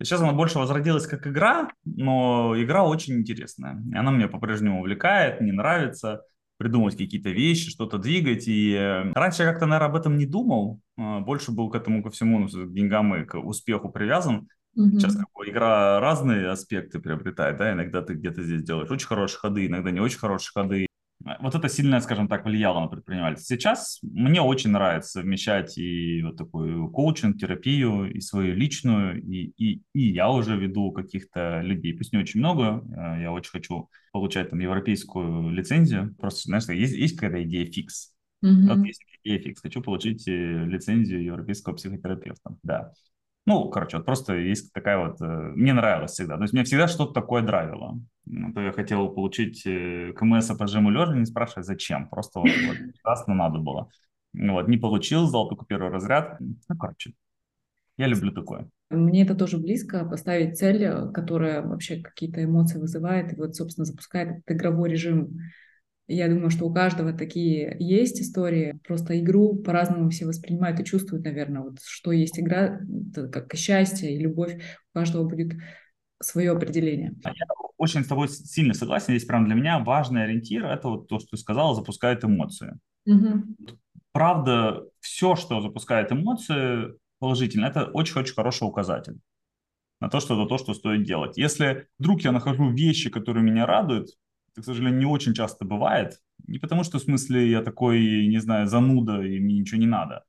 Сейчас 0.00 0.20
она 0.20 0.32
больше 0.32 0.58
возродилась 0.58 1.06
как 1.06 1.26
игра, 1.26 1.70
но 1.84 2.54
игра 2.56 2.84
очень 2.84 3.14
интересная. 3.14 3.82
И 3.92 3.96
она 3.96 4.12
меня 4.12 4.28
по-прежнему 4.28 4.80
увлекает, 4.80 5.40
мне 5.40 5.52
нравится 5.52 6.22
придумывать 6.56 6.96
какие-то 6.96 7.30
вещи, 7.30 7.70
что-то 7.70 7.98
двигать. 7.98 8.48
И 8.48 8.72
э, 8.72 9.12
раньше 9.12 9.42
я 9.42 9.50
как-то, 9.50 9.66
наверное, 9.66 9.88
об 9.88 9.96
этом 9.96 10.18
не 10.18 10.26
думал. 10.26 10.80
А, 10.96 11.20
больше 11.20 11.52
был 11.52 11.70
к 11.70 11.76
этому, 11.76 12.02
ко 12.02 12.10
всему, 12.10 12.40
ну, 12.40 12.48
к 12.48 12.72
деньгам 12.72 13.14
и 13.14 13.24
к 13.24 13.38
успеху 13.38 13.90
привязан. 13.90 14.48
Сейчас 14.96 15.14
Мгм. 15.14 15.16
как 15.16 15.28
бы 15.34 15.48
игра 15.48 16.00
разные 16.00 16.48
аспекты 16.50 16.98
приобретает, 16.98 17.56
да, 17.58 17.72
иногда 17.72 18.02
ты 18.02 18.14
где-то 18.14 18.42
здесь 18.42 18.62
делаешь 18.62 18.90
очень 18.90 19.06
хорошие 19.06 19.38
ходы, 19.38 19.66
иногда 19.66 19.90
не 19.90 20.00
очень 20.00 20.18
хорошие 20.18 20.50
ходы. 20.52 20.86
Вот 21.40 21.54
это 21.54 21.68
сильно, 21.68 22.00
скажем 22.00 22.28
так, 22.28 22.44
влияло 22.44 22.80
на 22.80 22.86
предпринимательство. 22.86 23.56
Сейчас 23.56 23.98
мне 24.02 24.40
очень 24.40 24.70
нравится 24.70 25.20
совмещать 25.20 25.76
и 25.76 26.22
вот 26.22 26.36
такую 26.36 26.88
коучинг, 26.90 27.38
терапию, 27.38 28.10
и 28.12 28.20
свою 28.20 28.54
личную, 28.54 29.20
и, 29.22 29.52
и, 29.56 29.82
и 29.94 30.00
я 30.12 30.30
уже 30.30 30.56
веду 30.56 30.92
каких-то 30.92 31.60
людей. 31.60 31.92
Пусть 31.94 32.12
не 32.12 32.20
очень 32.20 32.40
много, 32.40 32.84
э, 33.18 33.22
я 33.22 33.32
очень 33.32 33.50
хочу 33.50 33.90
получать 34.12 34.50
там 34.50 34.60
европейскую 34.60 35.50
лицензию. 35.50 36.14
Просто, 36.18 36.42
знаешь, 36.42 36.68
есть, 36.68 36.94
есть 36.94 37.16
какая-то 37.16 37.42
идея 37.42 37.66
фикс. 37.70 38.14
Вот 38.64 38.78
Мгм. 38.78 38.84
есть 38.84 39.02
идея 39.24 39.40
фикс. 39.40 39.60
Хочу 39.60 39.82
получить 39.82 40.26
э, 40.28 40.32
лицензию 40.66 41.22
европейского 41.24 41.74
психотерапевта. 41.74 42.56
Да. 42.62 42.92
Ну, 43.48 43.70
короче, 43.70 43.96
вот 43.96 44.04
просто 44.04 44.34
есть 44.34 44.74
такая 44.74 44.98
вот... 44.98 45.22
э, 45.22 45.24
Мне 45.24 45.72
нравилось 45.72 46.12
всегда. 46.12 46.36
То 46.36 46.42
есть 46.42 46.52
мне 46.52 46.64
всегда 46.64 46.86
что-то 46.86 47.14
такое 47.14 47.40
драйвило. 47.40 47.98
Ну, 48.26 48.52
то 48.52 48.60
я 48.60 48.72
хотел 48.72 49.08
получить 49.08 49.62
э, 49.66 50.12
КМС 50.14 50.48
по 50.48 50.66
жиму 50.66 50.90
лежа, 50.90 51.16
не 51.16 51.24
спрашивай, 51.24 51.62
зачем. 51.62 52.10
Просто 52.10 52.40
вот, 52.40 52.50
вот 52.66 52.76
прекрасно 52.92 53.34
надо 53.34 53.58
было. 53.58 53.88
Вот, 54.34 54.68
не 54.68 54.76
получил, 54.76 55.26
сдал 55.26 55.48
только 55.48 55.64
первый 55.64 55.90
разряд. 55.90 56.38
Ну, 56.40 56.76
короче, 56.78 57.14
я 57.96 58.06
люблю 58.06 58.32
такое. 58.32 58.68
Мне 58.90 59.22
это 59.22 59.34
тоже 59.34 59.56
близко, 59.56 60.04
поставить 60.04 60.58
цель, 60.58 60.84
э, 60.84 61.10
которая 61.12 61.62
вообще 61.62 62.02
какие-то 62.02 62.44
эмоции 62.44 62.78
вызывает, 62.78 63.32
и 63.32 63.36
вот, 63.36 63.56
собственно, 63.56 63.86
запускает 63.86 64.28
этот 64.30 64.50
игровой 64.50 64.90
режим. 64.90 65.38
Я 66.08 66.28
думаю, 66.28 66.48
что 66.48 66.64
у 66.66 66.72
каждого 66.72 67.12
такие 67.12 67.76
есть 67.78 68.20
истории, 68.22 68.80
просто 68.86 69.20
игру 69.20 69.56
по-разному 69.56 70.08
все 70.08 70.24
воспринимают 70.24 70.80
и 70.80 70.84
чувствуют, 70.84 71.24
наверное, 71.24 71.60
вот 71.60 71.80
что 71.84 72.12
есть 72.12 72.40
игра, 72.40 72.80
как 73.30 73.54
счастье 73.54 74.14
и 74.14 74.18
любовь, 74.18 74.54
у 74.54 74.98
каждого 74.98 75.28
будет 75.28 75.52
свое 76.20 76.52
определение. 76.52 77.14
Я 77.24 77.46
очень 77.76 78.02
с 78.02 78.08
тобой 78.08 78.28
сильно 78.28 78.72
согласен. 78.72 79.12
Здесь 79.12 79.26
прям 79.26 79.44
для 79.44 79.54
меня 79.54 79.78
важный 79.80 80.24
ориентир– 80.24 80.64
это 80.66 80.88
вот 80.88 81.08
то, 81.08 81.18
что 81.18 81.32
ты 81.32 81.36
сказала, 81.36 81.74
запускает 81.74 82.24
эмоции. 82.24 82.78
Мгм. 83.04 83.56
Правда, 84.12 84.84
все, 85.00 85.36
что 85.36 85.60
запускает 85.60 86.10
эмоции 86.10 86.94
положительно, 87.18 87.66
это 87.66 87.84
очень-очень 87.84 88.34
хороший 88.34 88.64
указатель 88.64 89.18
на 90.00 90.08
то, 90.08 90.20
что 90.20 90.40
это 90.40 90.48
то, 90.48 90.58
что 90.58 90.74
стоит 90.74 91.04
делать. 91.04 91.36
Если 91.36 91.86
вдруг 91.98 92.22
я 92.22 92.32
нахожу 92.32 92.70
вещи, 92.70 93.10
которые 93.10 93.44
меня 93.44 93.66
радуют, 93.66 94.08
это, 94.58 94.62
к 94.62 94.64
сожалению, 94.66 94.98
не 94.98 95.06
очень 95.06 95.34
часто 95.34 95.64
бывает, 95.64 96.18
не 96.46 96.58
потому 96.58 96.84
что, 96.84 96.98
в 96.98 97.02
смысле, 97.02 97.50
я 97.50 97.62
такой, 97.62 98.26
не 98.26 98.38
знаю, 98.38 98.66
зануда, 98.66 99.22
и 99.22 99.38
мне 99.38 99.58
ничего 99.58 99.80
не 99.80 99.86
надо, 99.86 100.24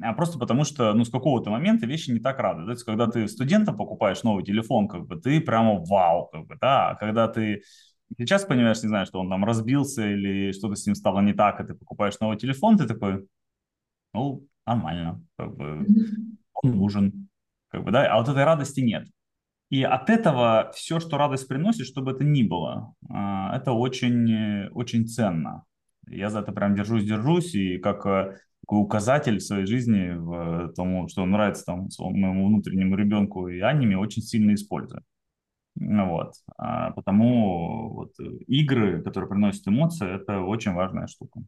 а 0.00 0.12
просто 0.12 0.38
потому 0.38 0.64
что, 0.64 0.92
ну, 0.94 1.04
с 1.04 1.10
какого-то 1.10 1.50
момента 1.50 1.86
вещи 1.86 2.10
не 2.10 2.20
так 2.20 2.38
радуют. 2.38 2.68
То 2.68 2.72
есть, 2.72 2.84
когда 2.84 3.06
ты 3.06 3.28
студентам 3.28 3.76
покупаешь 3.76 4.22
новый 4.22 4.44
телефон, 4.44 4.88
как 4.88 5.06
бы, 5.06 5.16
ты 5.16 5.40
прямо 5.40 5.82
вау, 5.84 6.28
как 6.32 6.46
бы, 6.46 6.56
да, 6.60 6.90
а 6.90 6.94
когда 6.94 7.28
ты 7.28 7.62
сейчас 8.18 8.44
понимаешь, 8.44 8.82
не 8.82 8.88
знаю, 8.88 9.06
что 9.06 9.20
он 9.20 9.28
там 9.28 9.44
разбился 9.44 10.06
или 10.06 10.52
что-то 10.52 10.76
с 10.76 10.86
ним 10.86 10.94
стало 10.94 11.20
не 11.20 11.32
так, 11.32 11.60
и 11.60 11.64
ты 11.64 11.74
покупаешь 11.74 12.18
новый 12.20 12.36
телефон, 12.36 12.76
ты 12.78 12.86
такой, 12.86 13.26
ну, 14.14 14.46
нормально, 14.66 15.22
как 15.38 15.56
бы, 15.56 15.86
он 16.54 16.76
нужен, 16.76 17.28
как 17.68 17.84
бы, 17.84 17.90
да, 17.90 18.06
а 18.12 18.18
вот 18.18 18.28
этой 18.28 18.44
радости 18.44 18.80
нет. 18.80 19.08
И 19.70 19.84
от 19.84 20.10
этого 20.10 20.72
все, 20.74 20.98
что 20.98 21.16
радость 21.16 21.46
приносит, 21.46 21.86
чтобы 21.86 22.10
это 22.10 22.24
ни 22.24 22.42
было, 22.42 22.92
а, 23.08 23.56
это 23.56 23.70
очень, 23.72 24.66
очень 24.72 25.06
ценно. 25.06 25.64
Я 26.08 26.28
за 26.28 26.40
это 26.40 26.50
прям 26.50 26.74
держусь-держусь, 26.74 27.54
и 27.54 27.78
как 27.78 28.04
э, 28.04 28.36
указатель 28.66 29.38
в 29.38 29.44
своей 29.44 29.66
жизни, 29.66 30.10
в 30.16 30.72
тому, 30.74 31.06
что 31.06 31.24
нравится 31.24 31.64
там 31.64 31.88
моему 31.98 32.48
внутреннему 32.48 32.96
ребенку 32.96 33.46
и 33.46 33.60
аниме, 33.60 33.96
очень 33.96 34.22
сильно 34.22 34.54
использую. 34.54 35.04
Вот. 35.76 36.32
А 36.58 36.90
потому 36.90 37.94
вот, 37.94 38.12
игры, 38.48 39.02
которые 39.02 39.30
приносят 39.30 39.68
эмоции, 39.68 40.16
это 40.16 40.40
очень 40.40 40.72
важная 40.72 41.06
штука. 41.06 41.42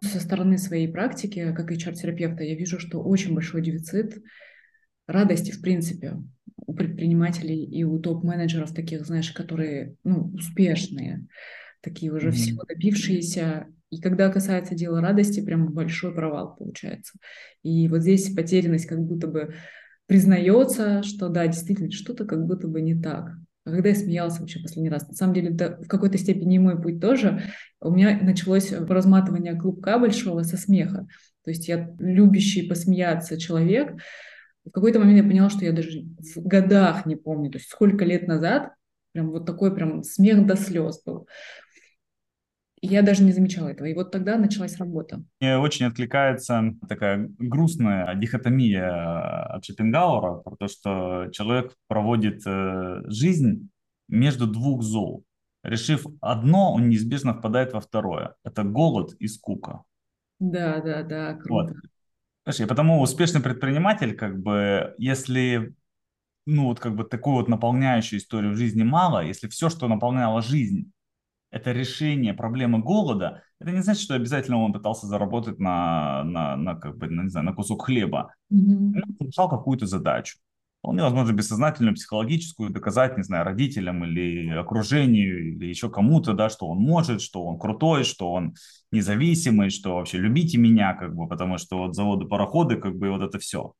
Со 0.00 0.20
стороны 0.20 0.56
своей 0.56 0.88
практики, 0.88 1.52
как 1.52 1.70
HR-терапевта, 1.70 2.42
я 2.42 2.54
вижу, 2.54 2.78
что 2.78 3.02
очень 3.02 3.34
большой 3.34 3.60
дефицит 3.60 4.22
радости, 5.06 5.50
в 5.50 5.60
принципе, 5.60 6.14
у 6.66 6.74
предпринимателей 6.74 7.64
и 7.64 7.84
у 7.84 7.98
топ-менеджеров 7.98 8.74
таких, 8.74 9.06
знаешь, 9.06 9.32
которые, 9.32 9.96
ну, 10.04 10.30
успешные, 10.34 11.26
такие 11.82 12.12
уже 12.12 12.28
mm-hmm. 12.28 12.32
всего 12.32 12.62
добившиеся. 12.64 13.66
И 13.90 14.00
когда 14.00 14.30
касается 14.30 14.74
дела 14.74 15.00
радости, 15.00 15.44
прям 15.44 15.72
большой 15.72 16.14
провал 16.14 16.56
получается. 16.56 17.18
И 17.62 17.86
вот 17.88 18.00
здесь 18.00 18.34
потерянность 18.34 18.86
как 18.86 19.00
будто 19.00 19.28
бы 19.28 19.54
признается, 20.06 21.02
что 21.02 21.28
да, 21.28 21.46
действительно, 21.46 21.90
что-то 21.90 22.24
как 22.24 22.46
будто 22.46 22.68
бы 22.68 22.80
не 22.80 23.00
так. 23.00 23.30
А 23.64 23.70
когда 23.70 23.90
я 23.90 23.94
смеялась 23.94 24.38
вообще 24.38 24.60
последний 24.60 24.90
раз? 24.90 25.08
На 25.08 25.14
самом 25.14 25.34
деле, 25.34 25.54
это 25.54 25.78
в 25.82 25.88
какой-то 25.88 26.18
степени 26.18 26.58
мой 26.58 26.80
путь 26.80 27.00
тоже. 27.00 27.42
У 27.80 27.90
меня 27.90 28.18
началось 28.20 28.72
разматывание 28.72 29.58
клубка 29.58 29.98
большого 29.98 30.42
со 30.42 30.58
смеха. 30.58 31.06
То 31.44 31.50
есть 31.50 31.68
я 31.68 31.94
любящий 31.98 32.68
посмеяться 32.68 33.38
человек, 33.38 33.94
в 34.64 34.70
какой-то 34.70 34.98
момент 34.98 35.18
я 35.18 35.24
поняла, 35.24 35.50
что 35.50 35.64
я 35.64 35.72
даже 35.72 36.04
в 36.34 36.46
годах 36.46 37.06
не 37.06 37.16
помню, 37.16 37.50
то 37.50 37.58
есть 37.58 37.70
сколько 37.70 38.04
лет 38.04 38.26
назад 38.26 38.72
прям 39.12 39.30
вот 39.30 39.46
такой 39.46 39.74
прям 39.74 40.02
смех 40.02 40.46
до 40.46 40.56
слез 40.56 41.02
был. 41.04 41.28
И 42.80 42.86
я 42.86 43.00
даже 43.00 43.22
не 43.22 43.32
замечала 43.32 43.68
этого. 43.68 43.86
И 43.86 43.94
вот 43.94 44.10
тогда 44.10 44.36
началась 44.36 44.76
работа. 44.76 45.22
Мне 45.40 45.56
очень 45.56 45.86
откликается 45.86 46.74
такая 46.86 47.30
грустная 47.38 48.14
дихотомия 48.14 49.54
от 49.54 49.64
Шопенгауэра 49.64 50.42
про 50.42 50.56
то, 50.56 50.68
что 50.68 51.28
человек 51.32 51.72
проводит 51.86 52.42
э, 52.46 53.00
жизнь 53.06 53.70
между 54.08 54.46
двух 54.46 54.82
зол. 54.82 55.24
Решив 55.62 56.04
одно, 56.20 56.74
он 56.74 56.90
неизбежно 56.90 57.32
впадает 57.32 57.72
во 57.72 57.80
второе. 57.80 58.34
Это 58.44 58.64
голод 58.64 59.14
и 59.18 59.28
скука. 59.28 59.82
Да, 60.38 60.82
да, 60.82 61.02
да, 61.02 61.34
круто. 61.34 61.72
Вот. 61.72 61.76
Слушай, 62.44 62.66
потому 62.66 63.00
успешный 63.00 63.40
предприниматель, 63.40 64.14
как 64.14 64.40
бы, 64.40 64.94
если 64.98 65.74
ну 66.46 66.66
вот 66.66 66.80
как 66.80 66.94
бы 66.94 67.04
такую 67.04 67.36
вот 67.36 67.48
наполняющую 67.48 68.20
историю 68.20 68.52
в 68.52 68.56
жизни 68.56 68.82
мало, 68.82 69.24
если 69.24 69.48
все, 69.48 69.70
что 69.70 69.88
наполняло 69.88 70.42
жизнь, 70.42 70.92
это 71.50 71.72
решение 71.72 72.34
проблемы 72.34 72.80
голода, 72.80 73.42
это 73.60 73.70
не 73.70 73.80
значит, 73.80 74.02
что 74.02 74.14
обязательно 74.14 74.58
он 74.58 74.72
пытался 74.72 75.06
заработать 75.06 75.58
на, 75.58 76.24
на, 76.24 76.56
на 76.56 76.74
как 76.74 76.98
бы, 76.98 77.08
на, 77.08 77.22
не 77.22 77.28
знаю, 77.28 77.46
на 77.46 77.54
кусок 77.54 77.86
хлеба. 77.86 78.34
Mm-hmm. 78.52 79.02
Он 79.20 79.26
решал 79.26 79.48
какую-то 79.48 79.86
задачу 79.86 80.38
вполне 80.84 81.02
возможно 81.02 81.32
бессознательную, 81.32 81.94
психологическую, 81.94 82.68
доказать, 82.68 83.16
не 83.16 83.22
знаю, 83.22 83.46
родителям 83.46 84.04
или 84.04 84.50
окружению, 84.50 85.54
или 85.54 85.64
еще 85.64 85.88
кому-то, 85.88 86.34
да, 86.34 86.50
что 86.50 86.66
он 86.66 86.76
может, 86.76 87.22
что 87.22 87.42
он 87.42 87.58
крутой, 87.58 88.04
что 88.04 88.30
он 88.30 88.52
независимый, 88.92 89.70
что 89.70 89.94
вообще 89.94 90.18
любите 90.18 90.58
меня, 90.58 90.92
как 90.92 91.14
бы, 91.16 91.26
потому 91.26 91.56
что 91.56 91.78
вот 91.78 91.94
заводы, 91.94 92.26
пароходы, 92.26 92.76
как 92.76 92.98
бы, 92.98 93.08
вот 93.08 93.22
это 93.22 93.38
все. 93.38 93.72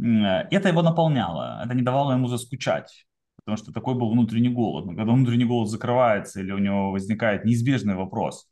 Это 0.00 0.68
его 0.68 0.82
наполняло, 0.82 1.62
это 1.64 1.74
не 1.74 1.82
давало 1.82 2.14
ему 2.14 2.26
заскучать, 2.26 3.06
потому 3.36 3.56
что 3.56 3.72
такой 3.72 3.94
был 3.94 4.10
внутренний 4.10 4.48
голод. 4.48 4.84
Но 4.86 4.96
когда 4.96 5.12
внутренний 5.12 5.44
голод 5.44 5.70
закрывается 5.70 6.40
или 6.40 6.50
у 6.50 6.58
него 6.58 6.90
возникает 6.90 7.44
неизбежный 7.44 7.94
вопрос, 7.94 8.48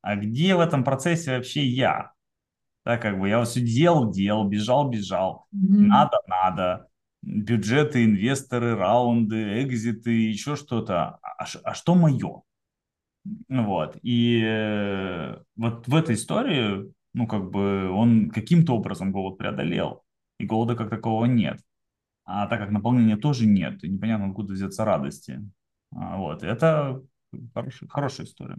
а 0.00 0.14
где 0.14 0.54
в 0.54 0.60
этом 0.60 0.84
процессе 0.84 1.36
вообще 1.36 1.66
я? 1.66 2.12
Да, 2.84 2.98
как 2.98 3.18
бы 3.18 3.28
я 3.28 3.40
вот 3.40 3.48
все 3.48 3.60
делал, 3.60 4.12
делал, 4.12 4.46
бежал, 4.48 4.88
бежал, 4.88 5.46
mm-hmm. 5.52 5.86
надо, 5.86 6.18
надо, 6.28 6.86
бюджеты, 7.22 8.04
инвесторы, 8.04 8.74
раунды, 8.76 9.62
экзиты, 9.62 10.10
еще 10.10 10.56
что-то. 10.56 11.18
А, 11.22 11.46
а 11.64 11.74
что 11.74 11.94
мое? 11.94 12.42
Вот. 13.48 13.96
И 14.02 14.42
э, 14.44 15.36
вот 15.56 15.86
в 15.86 15.94
этой 15.94 16.16
истории, 16.16 16.92
ну, 17.14 17.26
как 17.26 17.50
бы 17.50 17.90
он 17.90 18.30
каким-то 18.30 18.74
образом 18.74 19.12
голод 19.12 19.38
преодолел, 19.38 20.02
и 20.38 20.46
голода 20.46 20.74
как 20.74 20.90
такового 20.90 21.26
нет. 21.26 21.60
А 22.24 22.46
так 22.46 22.60
как 22.60 22.70
наполнения 22.70 23.16
тоже 23.16 23.46
нет, 23.46 23.82
и 23.84 23.88
непонятно, 23.88 24.28
откуда 24.28 24.52
взяться 24.52 24.84
радости. 24.84 25.40
А, 25.94 26.18
вот. 26.18 26.42
Это 26.42 27.02
хорошая, 27.54 27.88
хорошая 27.88 28.26
история. 28.26 28.58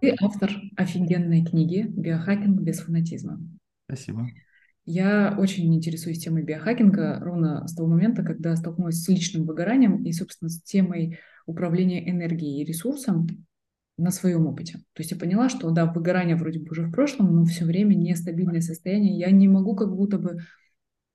Ты 0.00 0.14
автор 0.20 0.50
офигенной 0.76 1.44
книги 1.44 1.86
«Биохакинг 1.88 2.60
без 2.60 2.80
фанатизма». 2.80 3.40
Спасибо. 3.86 4.28
Я 4.86 5.34
очень 5.38 5.74
интересуюсь 5.74 6.18
темой 6.18 6.42
биохакинга 6.42 7.18
ровно 7.20 7.66
с 7.66 7.74
того 7.74 7.88
момента, 7.88 8.22
когда 8.22 8.54
столкнулась 8.54 9.02
с 9.02 9.08
личным 9.08 9.46
выгоранием 9.46 10.04
и, 10.04 10.12
собственно, 10.12 10.50
с 10.50 10.62
темой 10.62 11.18
управления 11.46 12.08
энергией 12.10 12.62
и 12.62 12.64
ресурсом 12.64 13.26
на 13.96 14.10
своем 14.10 14.46
опыте. 14.46 14.78
То 14.92 15.00
есть 15.00 15.12
я 15.12 15.16
поняла, 15.16 15.48
что 15.48 15.70
да, 15.70 15.86
выгорание 15.86 16.36
вроде 16.36 16.58
бы 16.58 16.70
уже 16.70 16.82
в 16.82 16.92
прошлом, 16.92 17.34
но 17.34 17.44
все 17.44 17.64
время 17.64 17.94
нестабильное 17.94 18.60
состояние. 18.60 19.18
Я 19.18 19.30
не 19.30 19.48
могу 19.48 19.74
как 19.74 19.94
будто 19.94 20.18
бы, 20.18 20.38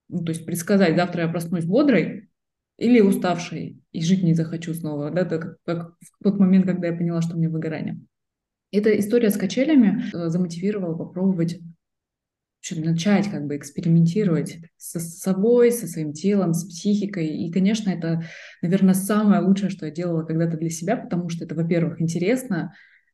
ну, 0.07 0.23
то 0.23 0.31
есть 0.31 0.45
предсказать, 0.45 0.95
завтра 0.95 1.23
я 1.23 1.27
проснусь 1.27 1.65
бодрой 1.65 2.29
или 2.77 3.01
уставшей 3.01 3.81
и 3.91 4.01
жить 4.01 4.23
не 4.23 4.33
захочу 4.33 4.73
снова. 4.73 5.11
Да, 5.11 5.21
это 5.21 5.37
как, 5.37 5.57
как 5.65 5.95
в 5.99 6.23
тот 6.23 6.39
момент, 6.39 6.65
когда 6.65 6.87
я 6.87 6.93
поняла, 6.93 7.21
что 7.21 7.35
у 7.35 7.37
меня 7.37 7.49
выгорание. 7.49 7.99
Эта 8.71 8.97
история 8.97 9.29
с 9.29 9.37
качелями 9.37 10.05
э, 10.13 10.29
замотивировала 10.29 10.95
попробовать 10.95 11.59
общем, 12.59 12.83
начать 12.83 13.29
как 13.29 13.45
бы 13.45 13.55
экспериментировать 13.55 14.57
со 14.77 14.99
собой, 14.99 15.71
со 15.71 15.87
своим 15.87 16.13
телом, 16.13 16.53
с 16.53 16.65
психикой. 16.65 17.27
И, 17.27 17.51
конечно, 17.51 17.89
это, 17.89 18.23
наверное, 18.61 18.93
самое 18.93 19.41
лучшее, 19.41 19.69
что 19.69 19.85
я 19.85 19.91
делала 19.91 20.23
когда-то 20.23 20.57
для 20.57 20.69
себя, 20.69 20.97
потому 20.97 21.29
что 21.29 21.45
это, 21.45 21.55
во-первых, 21.55 22.01
интересно, 22.01 22.73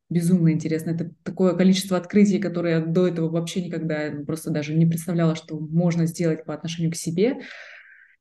безумно 0.10 0.52
интересно. 0.52 0.92
Это 0.92 1.12
такое 1.24 1.56
количество 1.56 1.98
открытий, 1.98 2.40
которые 2.40 2.80
я 2.80 2.86
до 2.86 3.08
этого 3.08 3.30
вообще 3.30 3.64
никогда 3.64 4.12
просто 4.26 4.50
даже 4.50 4.74
не 4.74 4.86
представляла, 4.86 5.36
что 5.36 5.60
можно 5.60 6.06
сделать 6.08 6.44
по 6.44 6.54
отношению 6.54 6.92
к 6.92 6.96
себе. 6.96 7.42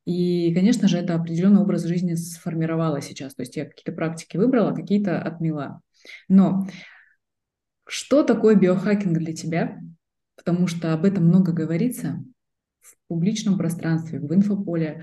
И, 0.04 0.52
конечно 0.54 0.88
же, 0.88 0.98
это 0.98 1.14
определенный 1.14 1.62
образ 1.62 1.84
жизни 1.84 2.14
сформировала 2.14 3.00
сейчас. 3.00 3.34
То 3.34 3.42
есть 3.42 3.56
я 3.56 3.64
какие-то 3.64 3.92
практики 3.92 4.36
выбрала, 4.36 4.74
какие-то 4.74 5.18
отмела. 5.20 5.80
Но 6.28 6.68
что 7.86 8.22
такое 8.22 8.54
биохакинг 8.54 9.16
для 9.18 9.34
тебя? 9.34 9.78
Потому 10.44 10.66
что 10.66 10.92
об 10.92 11.04
этом 11.04 11.24
много 11.24 11.52
говорится 11.52 12.22
в 12.80 12.94
публичном 13.08 13.56
пространстве, 13.56 14.20
в 14.20 14.32
инфополе, 14.34 15.02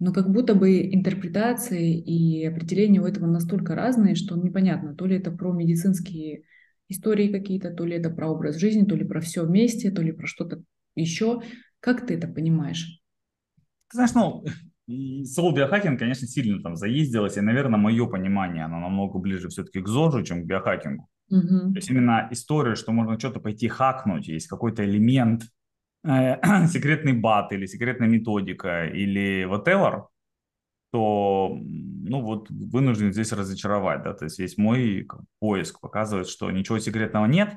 но 0.00 0.12
как 0.12 0.30
будто 0.30 0.54
бы 0.54 0.92
интерпретации 0.92 1.96
и 1.96 2.44
определения 2.44 3.00
у 3.00 3.06
этого 3.06 3.26
настолько 3.26 3.76
разные, 3.76 4.16
что 4.16 4.36
непонятно, 4.36 4.96
то 4.96 5.06
ли 5.06 5.16
это 5.16 5.30
про 5.30 5.52
медицинские 5.52 6.42
истории 6.88 7.28
какие-то, 7.28 7.70
то 7.70 7.84
ли 7.84 7.96
это 7.96 8.10
про 8.10 8.28
образ 8.28 8.56
жизни, 8.56 8.84
то 8.84 8.96
ли 8.96 9.04
про 9.04 9.20
все 9.20 9.46
вместе, 9.46 9.92
то 9.92 10.02
ли 10.02 10.10
про 10.10 10.26
что-то 10.26 10.62
еще. 10.96 11.40
Как 11.78 12.04
ты 12.06 12.14
это 12.14 12.26
понимаешь? 12.26 13.00
знаешь, 13.92 14.14
ну, 14.14 14.44
слово 15.24 15.54
биохакинг, 15.54 15.98
конечно, 15.98 16.26
сильно 16.26 16.62
там 16.62 16.76
заездилось, 16.76 17.36
и, 17.36 17.40
наверное, 17.40 17.78
мое 17.78 18.06
понимание, 18.06 18.64
оно 18.64 18.80
намного 18.80 19.18
ближе 19.18 19.48
все-таки 19.48 19.80
к 19.80 19.86
ЗОЖу, 19.88 20.22
чем 20.24 20.42
к 20.42 20.46
биохакингу. 20.46 21.08
Угу. 21.32 21.72
То 21.72 21.76
есть 21.76 21.88
именно 21.88 22.28
история, 22.30 22.74
что 22.74 22.92
можно 22.92 23.18
что-то 23.18 23.40
пойти 23.40 23.66
хакнуть, 23.66 24.28
есть 24.28 24.48
какой-то 24.48 24.84
элемент, 24.84 25.44
э, 26.04 26.66
секретный 26.68 27.14
бат 27.14 27.52
или 27.52 27.64
секретная 27.64 28.06
методика 28.06 28.84
или 28.84 29.46
whatever, 29.48 30.08
то 30.92 31.58
ну 31.58 32.20
вот 32.20 32.50
вынужден 32.50 33.14
здесь 33.14 33.32
разочаровать, 33.32 34.02
да, 34.02 34.12
то 34.12 34.26
есть 34.26 34.38
весь 34.38 34.58
мой 34.58 35.08
поиск 35.40 35.80
показывает, 35.80 36.28
что 36.28 36.50
ничего 36.50 36.78
секретного 36.78 37.24
нет, 37.24 37.56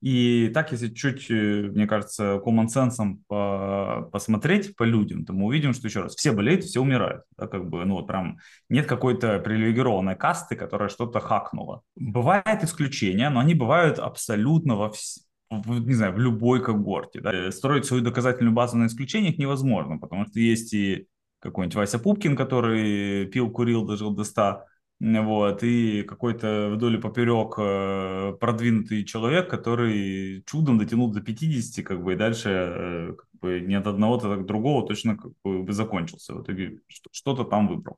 и 0.00 0.50
так, 0.54 0.72
если 0.72 0.88
чуть, 0.88 1.30
э, 1.30 1.70
мне 1.72 1.86
кажется, 1.86 2.40
common 2.44 2.66
sense 2.66 3.18
по 3.28 4.08
посмотреть 4.12 4.74
по 4.76 4.84
людям, 4.84 5.24
то 5.24 5.32
мы 5.32 5.46
увидим, 5.46 5.74
что 5.74 5.88
еще 5.88 6.00
раз, 6.00 6.16
все 6.16 6.32
болеют, 6.32 6.64
все 6.64 6.80
умирают. 6.80 7.24
Да, 7.36 7.46
как 7.46 7.68
бы, 7.68 7.84
ну 7.84 7.96
вот 7.96 8.06
прям 8.06 8.38
нет 8.68 8.86
какой-то 8.86 9.38
привилегированной 9.40 10.16
касты, 10.16 10.56
которая 10.56 10.88
что-то 10.88 11.20
хакнула. 11.20 11.82
Бывают 11.96 12.62
исключения, 12.62 13.28
но 13.30 13.40
они 13.40 13.54
бывают 13.54 13.98
абсолютно 13.98 14.76
во 14.76 14.90
всем 14.90 15.24
в, 15.50 15.84
не 15.84 15.94
знаю, 15.94 16.12
в 16.12 16.18
любой 16.18 16.62
когорте. 16.62 17.20
Да. 17.20 17.50
Строить 17.50 17.84
свою 17.84 18.02
доказательную 18.02 18.54
базу 18.54 18.76
на 18.78 18.86
исключениях 18.86 19.36
невозможно, 19.36 19.98
потому 19.98 20.24
что 20.26 20.38
есть 20.38 20.72
и 20.72 21.08
какой-нибудь 21.40 21.74
Вася 21.74 21.98
Пупкин, 21.98 22.36
который 22.36 23.26
пил, 23.26 23.50
курил, 23.50 23.84
дожил 23.84 24.14
до 24.14 24.24
100, 24.24 24.62
вот, 25.00 25.62
и 25.62 26.02
какой-то 26.02 26.72
вдоль 26.74 26.96
и 26.96 27.00
поперек 27.00 27.54
э, 27.56 28.36
продвинутый 28.38 29.04
человек, 29.04 29.48
который 29.48 30.42
чудом 30.46 30.78
дотянул 30.78 31.10
до 31.10 31.22
50, 31.22 31.84
как 31.84 32.04
бы, 32.04 32.12
и 32.12 32.16
дальше 32.16 32.48
э, 32.50 33.12
бы 33.40 33.60
ни 33.60 33.72
от 33.72 33.86
одного, 33.86 34.18
то 34.18 34.32
от 34.32 34.44
другого 34.44 34.86
точно 34.86 35.16
как 35.16 35.32
бы 35.42 35.72
закончился. 35.72 36.34
В 36.34 36.42
итоге 36.42 36.80
что-то 37.12 37.44
там 37.44 37.68
выбрал. 37.68 37.96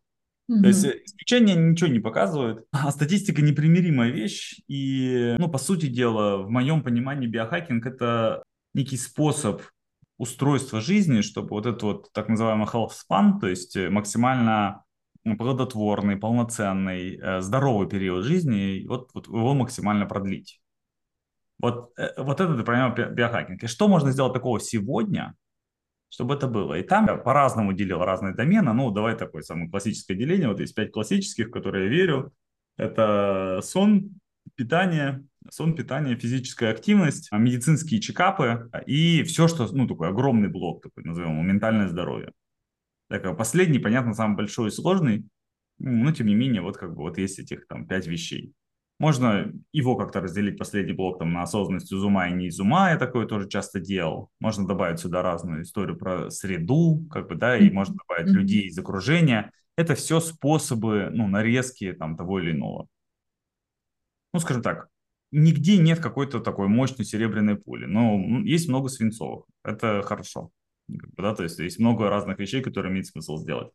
Mm-hmm. 0.48 0.60
То 0.60 0.68
есть 0.68 0.84
э, 0.84 1.00
исключения 1.04 1.54
ничего 1.56 1.90
не 1.90 1.98
показывают, 1.98 2.66
а 2.70 2.92
статистика 2.92 3.42
непримиримая 3.42 4.10
вещь. 4.10 4.60
И, 4.68 5.34
ну, 5.40 5.48
по 5.48 5.58
сути 5.58 5.86
дела, 5.86 6.38
в 6.38 6.50
моем 6.50 6.84
понимании 6.84 7.26
биохакинг– 7.26 7.84
это 7.86 8.44
некий 8.74 8.96
способ 8.96 9.62
устройства 10.18 10.80
жизни, 10.80 11.22
чтобы 11.22 11.48
вот 11.48 11.66
этот 11.66 11.82
вот 11.82 12.12
так 12.12 12.28
называемый 12.28 12.68
health 12.68 12.92
span, 12.92 13.40
то 13.40 13.48
есть 13.48 13.76
максимально 13.76 14.84
плодотворный, 15.24 16.16
полноценный, 16.16 17.16
э, 17.16 17.40
здоровый 17.40 17.88
период 17.88 18.24
жизни, 18.24 18.84
вот, 18.86 19.10
вот 19.14 19.26
его 19.28 19.54
максимально 19.54 20.06
продлить. 20.06 20.60
Вот, 21.58 21.92
вот 22.16 22.40
это 22.40 22.56
ты 22.56 22.64
понимаешь 22.64 23.12
биохакинг. 23.12 23.62
И 23.62 23.66
что 23.68 23.86
можно 23.86 24.10
сделать 24.10 24.32
такого 24.32 24.58
сегодня, 24.58 25.36
чтобы 26.12 26.34
это 26.34 26.46
было. 26.46 26.74
И 26.74 26.82
там 26.82 27.06
я 27.06 27.16
по-разному 27.16 27.72
делил 27.72 28.04
разные 28.04 28.34
домены. 28.34 28.72
Ну, 28.74 28.90
давай 28.90 29.16
такое 29.16 29.42
самое 29.42 29.70
классическое 29.70 30.16
деление. 30.16 30.48
Вот 30.48 30.60
есть 30.60 30.74
пять 30.74 30.92
классических, 30.92 31.48
в 31.48 31.50
которые 31.50 31.84
я 31.84 31.90
верю. 31.90 32.32
Это 32.76 33.60
сон, 33.62 34.10
питание, 34.54 35.24
сон, 35.50 35.74
питание, 35.74 36.16
физическая 36.16 36.72
активность, 36.72 37.30
медицинские 37.32 38.00
чекапы 38.00 38.70
и 38.86 39.22
все, 39.22 39.48
что, 39.48 39.66
ну, 39.72 39.88
такой 39.88 40.08
огромный 40.08 40.48
блок, 40.48 40.82
такой 40.82 41.04
назовем, 41.04 41.46
ментальное 41.46 41.88
здоровье. 41.88 42.32
Так, 43.12 43.36
последний, 43.36 43.78
понятно, 43.78 44.14
самый 44.14 44.36
большой 44.36 44.68
и 44.68 44.70
сложный, 44.70 45.28
но 45.78 46.12
тем 46.12 46.28
не 46.28 46.34
менее, 46.34 46.62
вот 46.62 46.78
как 46.78 46.94
бы 46.94 47.02
вот 47.02 47.18
есть 47.18 47.38
этих 47.38 47.66
там 47.66 47.86
пять 47.86 48.06
вещей. 48.06 48.54
Можно 48.98 49.52
его 49.70 49.96
как-то 49.96 50.22
разделить, 50.22 50.56
последний 50.56 50.94
блок, 50.94 51.18
там, 51.18 51.30
на 51.30 51.42
осознанность 51.42 51.92
из 51.92 52.02
ума 52.02 52.28
и 52.28 52.32
не 52.32 52.46
из 52.46 52.58
ума, 52.58 52.90
я 52.90 52.96
такое 52.96 53.26
тоже 53.26 53.50
часто 53.50 53.80
делал. 53.80 54.30
Можно 54.40 54.66
добавить 54.66 54.98
сюда 54.98 55.20
разную 55.20 55.60
историю 55.60 55.98
про 55.98 56.30
среду, 56.30 57.06
как 57.10 57.28
бы, 57.28 57.34
да, 57.34 57.58
и 57.58 57.68
можно 57.70 57.96
добавить 57.96 58.30
mm-hmm. 58.30 58.40
людей 58.40 58.62
из 58.62 58.78
окружения. 58.78 59.52
Это 59.76 59.94
все 59.94 60.18
способы, 60.18 61.10
ну, 61.12 61.28
нарезки 61.28 61.92
там 61.92 62.16
того 62.16 62.40
или 62.40 62.52
иного. 62.52 62.88
Ну, 64.32 64.40
скажем 64.40 64.62
так, 64.62 64.88
нигде 65.32 65.76
нет 65.76 66.00
какой-то 66.00 66.40
такой 66.40 66.68
мощной 66.68 67.04
серебряной 67.04 67.56
пули, 67.56 67.84
но 67.84 68.40
есть 68.42 68.70
много 68.70 68.88
свинцовых. 68.88 69.44
Это 69.62 70.00
хорошо. 70.00 70.50
Да, 70.88 71.34
то 71.34 71.42
есть 71.42 71.58
есть 71.58 71.78
много 71.78 72.08
разных 72.08 72.38
вещей, 72.38 72.62
которые 72.62 72.92
имеет 72.92 73.06
смысл 73.06 73.36
сделать. 73.38 73.72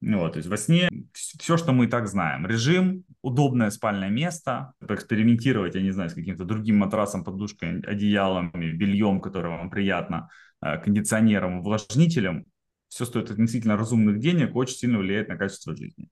Ну 0.00 0.18
вот, 0.18 0.34
то 0.34 0.36
есть 0.38 0.48
во 0.48 0.56
сне 0.56 0.90
все, 1.14 1.56
что 1.56 1.72
мы 1.72 1.86
и 1.86 1.88
так 1.88 2.08
знаем. 2.08 2.46
Режим, 2.46 3.04
удобное 3.22 3.70
спальное 3.70 4.10
место, 4.10 4.74
поэкспериментировать, 4.86 5.74
я 5.76 5.82
не 5.82 5.92
знаю, 5.92 6.10
с 6.10 6.14
каким-то 6.14 6.44
другим 6.44 6.76
матрасом, 6.76 7.24
подушкой, 7.24 7.80
одеялами, 7.80 8.72
бельем, 8.72 9.20
которое 9.20 9.56
вам 9.56 9.70
приятно, 9.70 10.28
э, 10.62 10.78
кондиционером, 10.78 11.60
увлажнителем. 11.60 12.44
Все 12.88 13.06
стоит 13.06 13.30
относительно 13.30 13.76
разумных 13.76 14.18
денег, 14.18 14.54
очень 14.54 14.76
сильно 14.76 14.98
влияет 14.98 15.28
на 15.28 15.36
качество 15.36 15.74
жизни. 15.74 16.04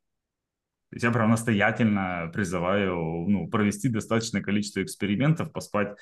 То 0.89 0.97
есть 0.97 1.05
я 1.05 1.11
прям 1.11 1.31
настоятельно 1.31 2.31
призываю 2.33 2.95
ну, 3.29 3.49
провести 3.49 3.89
достаточное 3.89 4.43
количество 4.43 4.83
экспериментов, 4.83 5.53
поспать 5.53 5.97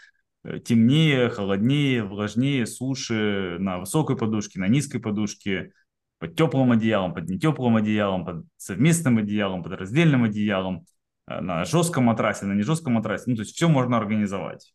темнее, 0.64 1.28
холоднее, 1.28 2.04
влажнее, 2.04 2.66
суше, 2.66 3.56
на 3.58 3.78
высокой 3.78 4.16
подушке, 4.16 4.60
на 4.60 4.68
низкой 4.68 4.98
подушке, 4.98 5.72
под 6.18 6.36
теплым 6.36 6.72
одеялом, 6.72 7.14
под 7.14 7.28
нетеплым 7.28 7.76
одеялом, 7.76 8.24
под 8.24 8.44
совместным 8.56 9.18
одеялом, 9.18 9.62
под 9.62 9.72
раздельным 9.72 10.24
одеялом, 10.24 10.86
э, 11.26 11.40
на 11.40 11.64
жестком 11.64 12.04
матрасе, 12.04 12.46
на 12.46 12.52
нежестком 12.52 12.94
матрасе. 12.94 13.24
Ну, 13.26 13.36
то 13.36 13.42
есть 13.42 13.54
все 13.54 13.68
можно 13.68 13.96
организовать. 13.96 14.74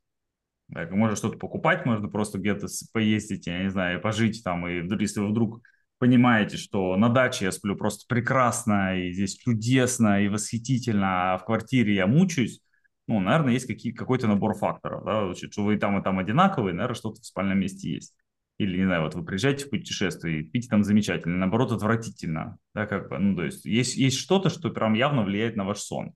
Так, 0.74 0.91
можно 0.91 1.15
что-то 1.15 1.38
покупать, 1.38 1.86
можно 1.86 2.07
просто 2.10 2.39
где-то 2.39 2.67
поездить, 2.91 3.45
я 3.45 3.62
не 3.62 3.69
знаю, 3.69 4.01
пожить 4.01 4.43
там. 4.43 4.67
И 4.67 4.81
если 5.00 5.19
вы 5.19 5.29
вдруг 5.29 5.62
понимаете, 6.00 6.57
что 6.57 6.95
на 6.95 7.10
даче 7.10 7.45
я 7.45 7.51
сплю 7.51 7.75
просто 7.75 8.05
прекрасно, 8.07 9.00
и 9.00 9.11
здесь 9.11 9.37
чудесно, 9.37 10.24
и 10.24 10.27
восхитительно, 10.27 11.33
а 11.33 11.37
в 11.37 11.46
квартире 11.46 11.94
я 11.94 12.07
мучаюсь, 12.07 12.61
ну, 13.07 13.20
наверное, 13.20 13.53
есть 13.53 13.68
какие, 13.68 13.91
какой-то 13.91 14.27
набор 14.27 14.55
факторов, 14.55 15.03
да, 15.05 15.33
что 15.33 15.63
вы 15.63 15.75
и 15.75 15.77
там, 15.77 16.00
и 16.00 16.03
там 16.03 16.20
одинаковые, 16.20 16.74
наверное, 16.74 16.96
что-то 16.96 17.22
в 17.22 17.25
спальном 17.25 17.59
месте 17.59 17.91
есть 17.91 18.15
или, 18.57 18.77
не 18.77 18.85
знаю, 18.85 19.03
вот 19.03 19.15
вы 19.15 19.24
приезжаете 19.24 19.65
в 19.65 19.70
путешествие, 19.70 20.44
пить 20.44 20.70
там 20.70 20.83
замечательно, 20.83 21.37
наоборот, 21.37 21.72
отвратительно, 21.72 22.57
да, 22.74 22.85
как 22.85 23.09
бы, 23.09 23.18
ну, 23.18 23.35
то 23.35 23.44
есть 23.44 23.65
есть, 23.65 23.98
есть 23.98 24.18
что-то, 24.18 24.50
что 24.50 24.70
прям 24.70 24.94
явно 24.94 25.24
влияет 25.24 25.55
на 25.55 25.65
ваш 25.65 25.79
сон. 25.79 26.13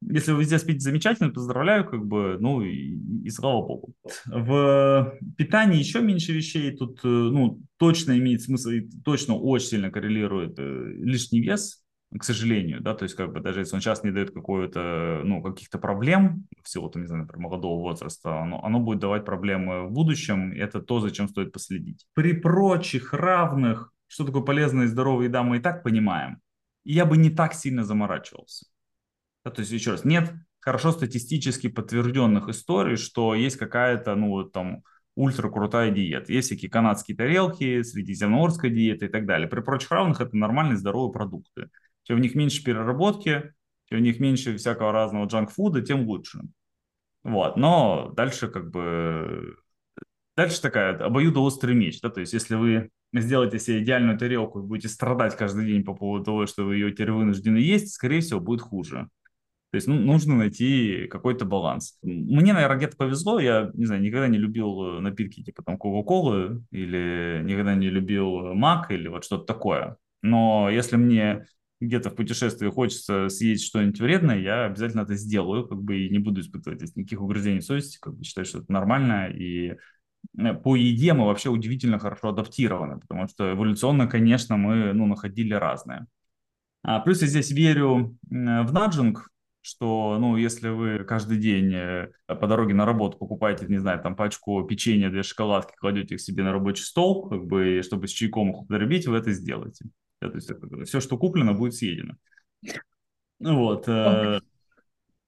Если 0.00 0.32
вы 0.32 0.40
везде 0.40 0.58
спите 0.58 0.80
замечательно, 0.80 1.30
поздравляю, 1.30 1.88
как 1.88 2.04
бы, 2.04 2.36
ну, 2.40 2.62
и, 2.62 2.98
и 3.24 3.30
слава 3.30 3.64
богу. 3.64 3.94
В 4.24 5.16
питании 5.36 5.78
еще 5.78 6.00
меньше 6.00 6.32
вещей, 6.32 6.74
тут, 6.76 7.00
э, 7.04 7.08
ну, 7.08 7.60
точно 7.76 8.18
имеет 8.18 8.42
смысл, 8.42 8.70
и 8.70 8.88
точно 9.04 9.36
очень 9.36 9.68
сильно 9.68 9.90
коррелирует 9.92 10.58
э, 10.58 10.92
лишний 10.98 11.40
вес, 11.40 11.81
к 12.18 12.24
сожалению, 12.24 12.80
да, 12.80 12.94
то 12.94 13.04
есть 13.04 13.14
как 13.14 13.32
бы 13.32 13.40
даже 13.40 13.60
если 13.60 13.74
он 13.74 13.80
сейчас 13.80 14.04
не 14.04 14.10
дает 14.10 14.32
какое-то, 14.32 15.22
ну, 15.24 15.42
каких-то 15.42 15.78
проблем, 15.78 16.46
всего, 16.62 16.88
там, 16.88 17.02
не 17.02 17.08
знаю, 17.08 17.22
например, 17.22 17.48
молодого 17.48 17.80
возраста, 17.80 18.40
оно, 18.40 18.62
оно 18.64 18.80
будет 18.80 18.98
давать 18.98 19.24
проблемы 19.24 19.86
в 19.86 19.92
будущем, 19.92 20.52
и 20.52 20.58
это 20.58 20.80
то, 20.80 21.00
зачем 21.00 21.28
стоит 21.28 21.52
последить. 21.52 22.06
При 22.14 22.32
прочих 22.32 23.12
равных, 23.12 23.92
что 24.08 24.24
такое 24.24 24.42
полезная 24.42 24.84
и 24.84 24.88
здоровая 24.88 25.26
еда, 25.26 25.42
мы 25.42 25.56
и 25.56 25.60
так 25.60 25.82
понимаем, 25.82 26.40
и 26.84 26.92
я 26.92 27.06
бы 27.06 27.16
не 27.16 27.30
так 27.30 27.54
сильно 27.54 27.84
заморачивался. 27.84 28.66
Да, 29.44 29.50
то 29.50 29.60
есть, 29.60 29.72
еще 29.72 29.92
раз, 29.92 30.04
нет 30.04 30.32
хорошо 30.62 30.92
статистически 30.92 31.68
подтвержденных 31.68 32.48
историй, 32.48 32.96
что 32.96 33.34
есть 33.34 33.56
какая-то, 33.56 34.14
ну, 34.14 34.28
вот 34.28 34.52
там, 34.52 34.84
ультра 35.14 35.50
крутая 35.50 35.90
диета. 35.90 36.32
Есть 36.32 36.48
всякие 36.48 36.70
канадские 36.70 37.16
тарелки, 37.16 37.82
средиземноморская 37.82 38.70
диета 38.70 39.06
и 39.06 39.08
так 39.08 39.26
далее. 39.26 39.48
При 39.48 39.60
прочих 39.60 39.90
равных 39.90 40.20
это 40.20 40.36
нормальные 40.36 40.76
здоровые 40.78 41.12
продукты. 41.12 41.68
Чем 42.04 42.16
в 42.16 42.20
них 42.20 42.34
меньше 42.34 42.64
переработки, 42.64 43.54
чем 43.88 43.98
в 43.98 44.02
них 44.02 44.20
меньше 44.20 44.56
всякого 44.56 44.92
разного 44.92 45.26
джанк-фуда, 45.26 45.82
тем 45.82 46.06
лучше. 46.06 46.40
Вот, 47.22 47.56
но 47.56 48.12
дальше 48.16 48.48
как 48.48 48.70
бы... 48.70 49.56
Дальше 50.36 50.62
такая 50.62 50.96
обоюдоострый 50.96 51.74
меч, 51.74 52.00
да, 52.00 52.08
то 52.08 52.20
есть 52.20 52.32
если 52.32 52.54
вы 52.54 52.90
сделаете 53.12 53.58
себе 53.58 53.82
идеальную 53.82 54.18
тарелку 54.18 54.60
и 54.60 54.66
будете 54.66 54.88
страдать 54.88 55.36
каждый 55.36 55.66
день 55.66 55.84
по 55.84 55.94
поводу 55.94 56.24
того, 56.24 56.46
что 56.46 56.64
вы 56.64 56.76
ее 56.76 56.90
теперь 56.90 57.12
вынуждены 57.12 57.58
есть, 57.58 57.92
скорее 57.92 58.20
всего, 58.20 58.40
будет 58.40 58.62
хуже. 58.62 59.08
То 59.72 59.76
есть 59.76 59.86
ну, 59.88 59.94
нужно 59.94 60.36
найти 60.36 61.06
какой-то 61.08 61.46
баланс. 61.46 61.98
Мне, 62.02 62.52
наверное, 62.52 62.76
где-то 62.76 62.96
повезло. 62.96 63.40
Я, 63.40 63.70
не 63.72 63.86
знаю, 63.86 64.02
никогда 64.02 64.28
не 64.28 64.36
любил 64.36 65.00
напитки 65.00 65.42
типа 65.42 65.62
там 65.62 65.78
Кока-Колы 65.78 66.62
или 66.70 67.40
никогда 67.42 67.74
не 67.74 67.88
любил 67.88 68.52
Мак 68.54 68.90
или 68.90 69.08
вот 69.08 69.24
что-то 69.24 69.44
такое. 69.44 69.96
Но 70.20 70.68
если 70.68 70.96
мне 70.96 71.46
где-то 71.82 72.10
в 72.10 72.14
путешествии 72.14 72.70
хочется 72.70 73.28
съесть 73.28 73.66
что-нибудь 73.66 74.00
вредное, 74.00 74.38
я 74.38 74.66
обязательно 74.66 75.02
это 75.02 75.14
сделаю, 75.16 75.66
как 75.66 75.82
бы 75.82 75.98
и 75.98 76.10
не 76.10 76.18
буду 76.18 76.40
испытывать 76.40 76.78
здесь 76.78 76.96
никаких 76.96 77.20
угрызений 77.20 77.60
совести, 77.60 77.98
как 78.00 78.14
бы 78.14 78.24
считаю, 78.24 78.44
что 78.44 78.58
это 78.58 78.72
нормально. 78.72 79.28
И 79.28 79.76
э, 80.38 80.54
по 80.54 80.76
еде 80.76 81.12
мы 81.12 81.26
вообще 81.26 81.50
удивительно 81.50 81.98
хорошо 81.98 82.28
адаптированы, 82.28 83.00
потому 83.00 83.26
что 83.28 83.52
эволюционно, 83.52 84.06
конечно, 84.06 84.56
мы 84.56 84.92
ну, 84.92 85.06
находили 85.06 85.54
разное. 85.54 86.06
А, 86.84 87.00
плюс 87.00 87.20
я 87.22 87.28
здесь 87.28 87.50
верю 87.50 88.16
в 88.28 88.72
наджинг, 88.72 89.28
что, 89.60 90.18
ну, 90.18 90.36
если 90.36 90.68
вы 90.68 91.04
каждый 91.04 91.38
день 91.38 91.72
э, 91.74 92.12
по 92.26 92.46
дороге 92.46 92.74
на 92.74 92.84
работу 92.84 93.18
покупаете, 93.18 93.66
не 93.68 93.78
знаю, 93.78 94.00
там 94.00 94.16
пачку 94.16 94.62
печенья, 94.64 95.08
две 95.08 95.22
шоколадки, 95.22 95.74
кладете 95.76 96.16
их 96.16 96.20
себе 96.20 96.42
на 96.42 96.52
рабочий 96.52 96.84
стол, 96.84 97.28
как 97.28 97.46
бы, 97.46 97.80
чтобы 97.84 98.08
с 98.08 98.10
чайком 98.10 98.50
их 98.50 98.62
употребить, 98.62 99.06
вы 99.06 99.16
это 99.16 99.32
сделаете. 99.32 99.86
Да, 100.22 100.30
то 100.30 100.36
есть 100.36 100.88
все, 100.88 101.00
что 101.00 101.18
куплено, 101.18 101.52
будет 101.52 101.74
съедено. 101.74 102.14
Ну 103.40 103.58
вот. 103.58 103.88
Э, 103.88 104.40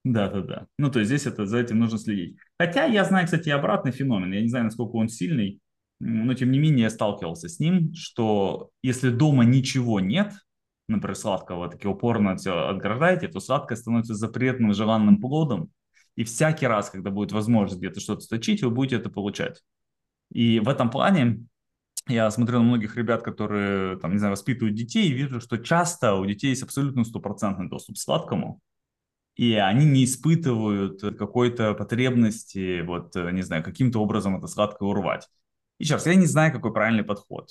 да, 0.04 0.28
да, 0.28 0.40
да. 0.40 0.66
Ну, 0.78 0.90
то 0.90 1.00
есть 1.00 1.08
здесь 1.08 1.26
это, 1.26 1.46
за 1.46 1.58
этим 1.58 1.80
нужно 1.80 1.98
следить. 1.98 2.36
Хотя 2.58 2.84
я 2.84 3.04
знаю, 3.04 3.24
кстати, 3.24 3.48
обратный 3.48 3.90
феномен. 3.90 4.32
Я 4.32 4.40
не 4.40 4.48
знаю, 4.48 4.66
насколько 4.66 4.96
он 4.96 5.08
сильный, 5.08 5.60
но 5.98 6.34
тем 6.34 6.52
не 6.52 6.58
менее 6.60 6.84
я 6.84 6.90
сталкивался 6.90 7.48
с 7.48 7.58
ним, 7.58 7.92
что 7.94 8.70
если 8.82 9.10
дома 9.10 9.44
ничего 9.44 9.98
нет, 9.98 10.32
например, 10.86 11.16
сладкого, 11.16 11.68
таки 11.68 11.88
упорно 11.88 12.36
все 12.36 12.68
отграждаете, 12.68 13.26
то 13.28 13.40
сладкое 13.40 13.76
становится 13.76 14.14
запретным 14.14 14.74
желанным 14.74 15.20
плодом, 15.20 15.70
и 16.14 16.22
всякий 16.22 16.66
раз, 16.66 16.90
когда 16.90 17.10
будет 17.10 17.32
возможность 17.32 17.80
где-то 17.80 17.98
что-то 17.98 18.20
сточить, 18.20 18.62
вы 18.62 18.70
будете 18.70 18.96
это 18.96 19.10
получать. 19.10 19.62
И 20.30 20.60
в 20.60 20.68
этом 20.68 20.90
плане 20.90 21.46
я 22.06 22.30
смотрю 22.30 22.58
на 22.58 22.64
многих 22.64 22.96
ребят, 22.96 23.22
которые, 23.22 23.98
там, 23.98 24.12
не 24.12 24.18
знаю, 24.18 24.32
воспитывают 24.32 24.76
детей, 24.76 25.08
и 25.08 25.12
вижу, 25.12 25.40
что 25.40 25.58
часто 25.58 26.14
у 26.14 26.26
детей 26.26 26.48
есть 26.48 26.62
абсолютно 26.62 27.04
стопроцентный 27.04 27.68
доступ 27.68 27.96
к 27.96 27.98
сладкому, 27.98 28.60
и 29.36 29.54
они 29.54 29.84
не 29.84 30.04
испытывают 30.04 31.00
какой-то 31.18 31.74
потребности, 31.74 32.82
вот, 32.82 33.14
не 33.14 33.42
знаю, 33.42 33.64
каким-то 33.64 34.00
образом 34.00 34.36
это 34.36 34.46
сладкое 34.46 34.88
урвать. 34.88 35.28
И 35.78 35.84
сейчас, 35.84 36.06
я 36.06 36.14
не 36.14 36.26
знаю, 36.26 36.52
какой 36.52 36.72
правильный 36.72 37.04
подход. 37.04 37.50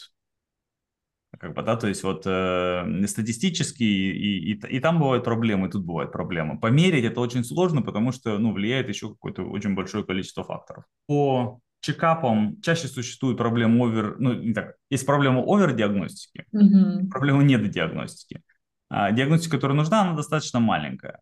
Как 1.39 1.55
бы, 1.55 1.63
да, 1.63 1.75
то 1.75 1.87
есть 1.87 2.03
вот 2.03 2.23
э, 2.27 3.07
статистически 3.07 3.83
и, 3.83 4.53
и, 4.53 4.67
и 4.67 4.79
там 4.79 4.99
бывают 4.99 5.23
проблемы, 5.23 5.67
и 5.67 5.71
тут 5.71 5.83
бывают 5.83 6.11
проблемы. 6.11 6.59
Померить 6.59 7.05
это 7.05 7.19
очень 7.19 7.43
сложно, 7.43 7.81
потому 7.81 8.11
что, 8.11 8.37
ну, 8.37 8.53
влияет 8.53 8.87
еще 8.87 9.09
какое-то 9.09 9.41
очень 9.43 9.73
большое 9.73 10.05
количество 10.05 10.43
факторов. 10.43 10.85
По 11.07 11.59
чекапом 11.83 12.61
чаще 12.61 12.87
существует 12.87 13.37
проблема 13.37 13.85
овер, 13.85 14.15
ну, 14.17 14.33
не 14.33 14.53
так, 14.53 14.75
есть 14.89 15.05
проблема 15.05 15.41
овер-диагностики, 15.41 16.45
Мгм. 16.51 17.09
проблема 17.09 17.43
недодиагностики. 17.43 18.41
А 18.89 19.11
диагностика, 19.11 19.57
которая 19.57 19.77
нужна, 19.77 20.01
она 20.01 20.13
достаточно 20.13 20.59
маленькая. 20.59 21.21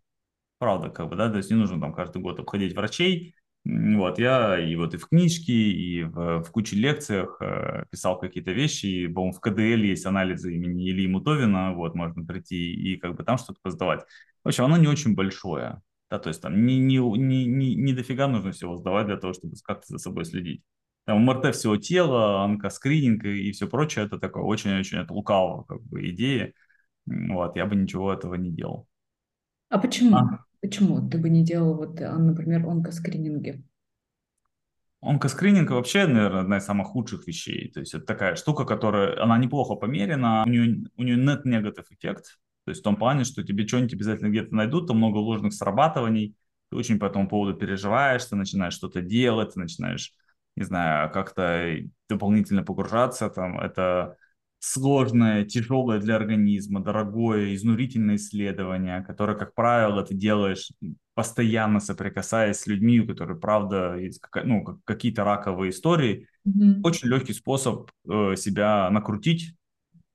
Правда, 0.59 0.89
как 0.89 1.09
бы, 1.09 1.15
да, 1.15 1.29
то 1.29 1.37
есть 1.37 1.49
не 1.49 1.57
нужно 1.57 1.79
там 1.81 1.93
каждый 1.93 2.21
год 2.21 2.39
обходить 2.39 2.75
врачей. 2.75 3.35
Вот, 3.63 4.19
я 4.19 4.59
и 4.59 4.75
вот 4.75 4.93
и 4.93 4.97
в 4.97 5.07
книжке, 5.07 5.53
и 5.53 6.03
в, 6.03 6.43
в 6.43 6.51
куче 6.51 6.75
лекциях 6.75 7.37
э, 7.41 7.85
писал 7.91 8.19
какие-то 8.19 8.51
вещи, 8.51 8.87
и, 8.87 9.07
по-моему, 9.07 9.33
в 9.33 9.39
КДЛ 9.39 9.83
есть 9.83 10.05
анализы 10.05 10.55
имени 10.55 10.89
Ильи 10.89 11.07
Мутовина, 11.07 11.73
вот, 11.73 11.93
можно 11.93 12.25
прийти 12.25 12.73
и 12.73 12.97
как 12.97 13.15
бы 13.15 13.23
там 13.23 13.37
что-то 13.37 13.59
поздавать. 13.61 14.01
В 14.43 14.47
общем, 14.47 14.65
оно 14.65 14.77
не 14.77 14.87
очень 14.87 15.13
большое, 15.13 15.81
да, 16.11 16.19
то 16.19 16.27
есть 16.27 16.41
там 16.41 16.65
не, 16.65 16.77
не, 16.77 16.97
не, 16.97 17.45
не, 17.45 17.75
не 17.75 17.93
дофига 17.93 18.27
нужно 18.27 18.51
всего 18.51 18.75
сдавать 18.75 19.07
для 19.07 19.15
того, 19.15 19.31
чтобы 19.31 19.55
как-то 19.63 19.87
за 19.87 19.97
собой 19.97 20.25
следить. 20.25 20.61
Там 21.05 21.23
МРТ 21.25 21.55
всего 21.55 21.77
тела, 21.77 22.43
онкоскрининг 22.43 23.23
и, 23.23 23.49
и 23.49 23.51
все 23.53 23.65
прочее, 23.67 24.05
это 24.05 24.19
такое 24.19 24.43
очень-очень 24.43 24.97
от 24.97 25.09
лукавого 25.09 25.63
как 25.63 25.81
бы 25.83 26.09
идея. 26.09 26.53
Вот, 27.05 27.55
я 27.55 27.65
бы 27.65 27.77
ничего 27.77 28.11
этого 28.11 28.35
не 28.35 28.51
делал. 28.51 28.87
А 29.69 29.79
почему? 29.79 30.17
А, 30.17 30.45
Почему 30.59 31.09
ты 31.09 31.17
бы 31.17 31.29
не 31.29 31.45
делал, 31.45 31.75
вот, 31.75 31.99
а, 32.01 32.17
например, 32.17 32.67
онкоскрининги? 32.67 33.63
Онкоскрининг 34.99 35.71
вообще, 35.71 36.05
наверное, 36.07 36.41
одна 36.41 36.57
из 36.57 36.65
самых 36.65 36.87
худших 36.87 37.25
вещей. 37.25 37.71
То 37.71 37.79
есть 37.79 37.93
это 37.93 38.05
такая 38.05 38.35
штука, 38.35 38.65
которая, 38.65 39.23
она 39.23 39.37
неплохо 39.37 39.75
померена, 39.75 40.43
у 40.45 40.49
нее, 40.49 40.83
у 40.97 41.03
нее 41.03 41.15
нет 41.15 41.45
негатив 41.45 41.89
эффект. 41.89 42.40
То 42.65 42.71
есть 42.71 42.81
в 42.81 42.83
том 42.83 42.95
плане, 42.95 43.23
что 43.23 43.43
тебе 43.43 43.67
что-нибудь 43.67 43.93
обязательно 43.93 44.29
где-то 44.29 44.55
найдут, 44.55 44.87
там 44.87 44.97
много 44.97 45.17
ложных 45.17 45.53
срабатываний, 45.53 46.35
ты 46.69 46.77
очень 46.77 46.99
по 46.99 47.05
этому 47.05 47.27
поводу 47.27 47.57
переживаешь, 47.57 48.25
ты 48.25 48.35
начинаешь 48.35 48.73
что-то 48.73 49.01
делать, 49.01 49.53
ты 49.53 49.59
начинаешь, 49.59 50.13
не 50.55 50.63
знаю, 50.63 51.11
как-то 51.11 51.75
дополнительно 52.07 52.63
погружаться, 52.63 53.29
там, 53.29 53.59
это 53.59 54.15
сложное, 54.59 55.43
тяжелое 55.43 55.99
для 55.99 56.15
организма, 56.15 56.81
дорогое, 56.83 57.55
изнурительное 57.55 58.17
исследование, 58.17 59.03
которое, 59.03 59.35
как 59.35 59.55
правило, 59.55 60.03
ты 60.03 60.13
делаешь 60.13 60.69
постоянно 61.15 61.79
соприкасаясь 61.79 62.57
с 62.57 62.67
людьми, 62.67 62.99
у 62.99 63.07
которых, 63.07 63.39
правда, 63.39 63.97
есть 63.97 64.21
ну, 64.43 64.79
какие-то 64.85 65.23
раковые 65.23 65.71
истории, 65.71 66.27
Мгм. 66.45 66.83
очень 66.83 67.07
легкий 67.09 67.33
способ 67.33 67.89
э, 68.07 68.35
себя 68.35 68.89
накрутить 68.89 69.55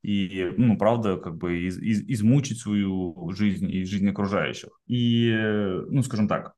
и, 0.07 0.53
ну, 0.57 0.79
правда, 0.79 1.17
как 1.17 1.37
бы 1.37 1.67
из, 1.67 1.79
из, 1.79 2.03
измучить 2.03 2.61
свою 2.61 3.33
жизнь 3.33 3.69
и 3.69 3.85
жизнь 3.85 4.09
окружающих. 4.09 4.71
И, 4.87 5.29
э, 5.29 5.85
ну, 5.91 6.01
скажем 6.05 6.29
так, 6.29 6.55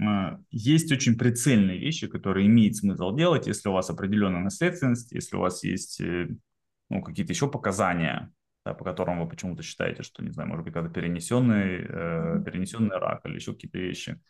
э, 0.00 0.38
есть 0.52 0.92
очень 0.92 1.18
прицельные 1.18 1.78
вещи, 1.78 2.06
которые 2.06 2.46
имеет 2.46 2.76
смысл 2.76 3.12
делать, 3.12 3.48
если 3.48 3.68
у 3.68 3.72
вас 3.72 3.90
определенная 3.90 4.42
наследственность, 4.42 5.10
если 5.10 5.34
у 5.34 5.40
вас 5.40 5.64
есть 5.64 6.00
э, 6.00 6.28
ну, 6.90 7.02
какие-то 7.02 7.32
еще 7.32 7.50
показания, 7.50 8.30
да, 8.64 8.72
по 8.72 8.84
которым 8.84 9.20
вы 9.20 9.28
почему-то 9.28 9.64
считаете, 9.64 10.04
что, 10.04 10.22
не 10.22 10.30
знаю, 10.30 10.48
может 10.48 10.64
быть, 10.64 10.72
когда 10.72 10.88
перенесенный, 10.88 11.84
э, 11.84 12.44
перенесенный 12.44 12.98
рак 12.98 13.26
или 13.26 13.34
еще 13.34 13.52
какие-то 13.52 13.78
вещи. 13.78 14.20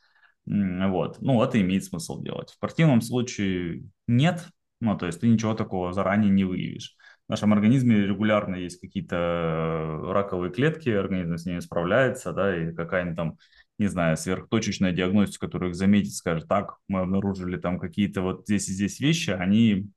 Вот. 0.47 1.21
Ну, 1.21 1.43
это 1.43 1.61
имеет 1.61 1.85
смысл 1.85 2.23
делать. 2.23 2.53
В 2.53 2.59
противном 2.59 3.03
случае 3.03 3.85
нет. 4.07 4.49
Ну, 4.81 4.97
то 4.97 5.05
есть 5.05 5.21
ты 5.21 5.29
ничего 5.29 5.55
такого 5.55 5.93
заранее 5.93 6.31
не 6.31 6.45
выявишь. 6.45 6.97
Нашем 7.33 7.55
организме 7.55 7.97
регулярно 7.97 8.57
есть 8.57 8.79
какие-то 8.79 9.17
э, 9.17 10.13
раковые 10.13 10.53
клетки, 10.53 10.91
организм 10.91 11.39
с 11.39 11.47
ними 11.47 11.61
справляется, 11.61 12.35
да, 12.35 12.55
и 12.55 12.75
какая-нибудь 12.75 13.17
там, 13.17 13.39
не 13.79 13.87
знаю, 13.87 14.19
сверхточечная 14.19 14.93
диагностика, 14.93 15.47
которую 15.47 15.71
их 15.71 15.75
заметит, 15.75 16.13
скажет, 16.13 16.47
так, 16.47 16.77
мы 16.89 17.01
обнаружили 17.01 17.57
там 17.57 17.79
какие-то 17.79 18.21
вот 18.21 18.43
здесь 18.43 18.69
и 18.69 18.73
здесь 18.73 19.01
вещи, 19.01 19.31
они 19.31 19.89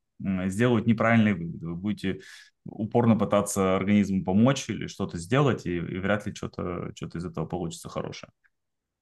сделают 0.45 0.87
неправильные 0.87 1.33
выводы. 1.33 1.67
Вы 1.67 1.75
будете 1.75 2.19
упорно 2.63 3.17
пытаться 3.17 3.75
организму 3.75 4.23
помочь 4.23 4.69
или 4.69 4.87
что-то 4.87 5.17
сделать, 5.17 5.65
и, 5.65 5.75
и 5.75 5.97
вряд 5.97 6.25
ли 6.25 6.33
что-то 6.33 6.93
что 6.95 7.17
из 7.17 7.25
этого 7.25 7.45
получится 7.45 7.89
хорошее. 7.89 8.31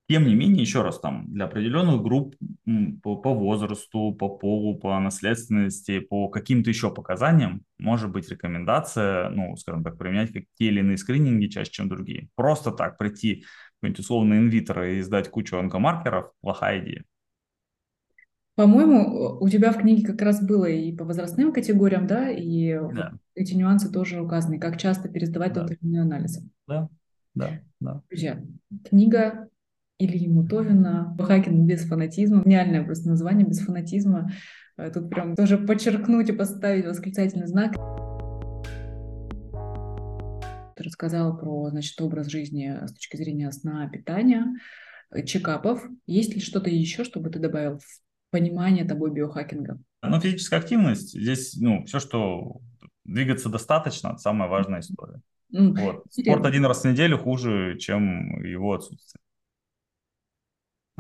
Тем 0.10 0.26
не 0.26 0.34
менее, 0.34 0.64
еще 0.64 0.82
раз, 0.82 1.00
там 1.00 1.32
для 1.32 1.46
определенных 1.46 2.02
групп 2.02 2.36
по, 3.02 3.18
по 3.18 3.34
возрасту, 3.34 4.14
по 4.14 4.30
полу, 4.30 4.78
по 4.78 5.00
наследственности, 5.00 6.00
по 6.00 6.30
каким-то 6.30 6.70
еще 6.70 6.94
показаниям 6.94 7.64
может 7.78 8.12
быть 8.12 8.30
рекомендация, 8.30 9.30
ну, 9.30 9.56
скажем 9.58 9.84
так, 9.84 9.98
применять 9.98 10.32
как 10.32 10.44
те 10.58 10.66
или 10.66 10.80
иные 10.80 10.98
скрининги 10.98 11.48
чаще, 11.48 11.72
чем 11.72 11.90
другие. 11.90 12.30
Просто 12.36 12.72
так 12.72 12.98
прийти 12.98 13.44
какой-нибудь 13.76 14.00
условно 14.00 14.34
инвитро 14.36 14.94
и 14.94 15.02
сдать 15.02 15.30
кучу 15.30 15.58
онкомаркеров– 15.58 16.32
плохая 16.42 16.80
идея. 16.82 17.04
По-моему, 18.56 19.40
у 19.42 19.50
тебя 19.50 19.72
в 19.72 19.80
книге 19.80 20.06
как 20.06 20.22
раз 20.22 20.46
было 20.46 20.66
и 20.66 20.96
по 20.96 21.06
возрастным 21.06 21.52
категориям, 21.52 22.06
да, 22.06 22.30
и 22.30 22.80
Да, 22.94 23.14
эти 23.34 23.56
нюансы 23.56 23.92
тоже 23.92 24.22
указаны, 24.22 24.60
как 24.60 24.78
часто 24.78 25.10
пересдавать 25.10 25.54
да, 25.54 25.62
тот 25.62 25.72
или 25.72 25.80
иной 25.82 26.02
анализ. 26.04 26.40
да, 26.68 26.88
да, 27.34 27.60
да. 27.80 28.02
Друзья, 28.10 28.40
книга 28.88 29.50
Ильи 30.00 30.28
Мутовина 30.28 31.16
«Хакинг 31.20 31.68
без 31.68 31.86
фанатизма». 31.86 32.44
Гениальное 32.44 32.84
просто 32.84 33.10
название 33.10 33.48
«Без 33.48 33.60
фанатизма». 33.60 34.32
Э, 34.78 34.90
Тут 34.92 35.10
прям 35.10 35.36
тоже 35.36 35.58
подчеркнуть 35.58 36.30
и 36.30 36.34
поставить 36.34 36.86
восклицательный 36.86 37.48
знак. 37.48 37.74
Ты 40.76 40.84
рассказала 40.84 41.36
про, 41.36 41.70
значит, 41.70 42.00
образ 42.02 42.28
жизни 42.28 42.76
с 42.86 42.94
точки 42.94 43.18
зрения 43.18 43.52
сна, 43.52 43.88
питания, 43.88 44.46
э, 45.12 45.24
чекапов. 45.24 45.86
Есть 46.08 46.34
ли 46.34 46.42
что-то 46.42 46.70
еще, 46.72 47.04
чтобы 47.04 47.30
ты 47.30 47.38
добавил 47.40 47.78
в 47.78 47.86
понимание 48.32 48.86
тобой 48.86 49.12
биохакинга? 49.12 49.80
Ну, 50.02 50.20
физическая 50.20 50.60
активность, 50.60 51.12
здесь, 51.14 51.56
ну, 51.62 51.86
все, 51.86 52.00
что 52.00 52.62
двигаться 53.06 53.48
достаточно, 53.50 54.18
самая 54.18 54.50
важная 54.50 54.80
история. 54.80 55.22
М, 55.54 55.76
Вот. 55.76 56.04
Спорт 56.10 56.46
один 56.48 56.66
раз 56.66 56.82
в 56.82 56.90
неделю 56.90 57.20
хуже, 57.20 57.78
чем 57.78 58.44
его 58.44 58.74
отсутствие. 58.74 59.20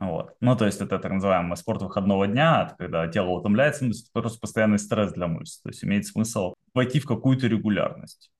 Вот. 0.03 0.35
Ну, 0.41 0.55
то 0.57 0.65
есть 0.65 0.81
это 0.81 0.99
так 0.99 1.11
называемый 1.11 1.55
спорт 1.55 1.81
выходного 1.81 2.27
дня, 2.27 2.65
это 2.65 2.75
когда 2.75 3.07
тело 3.07 3.29
утомляется, 3.29 3.85
это 3.85 3.93
просто 4.11 4.39
постоянный 4.39 4.79
стресс 4.79 5.13
для 5.13 5.27
мышц. 5.27 5.61
То 5.61 5.69
есть 5.69 5.83
имеет 5.83 6.05
смысл 6.05 6.53
войти 6.73 6.99
в 6.99 7.05
какую-то 7.05 7.47
регулярность. 7.47 8.31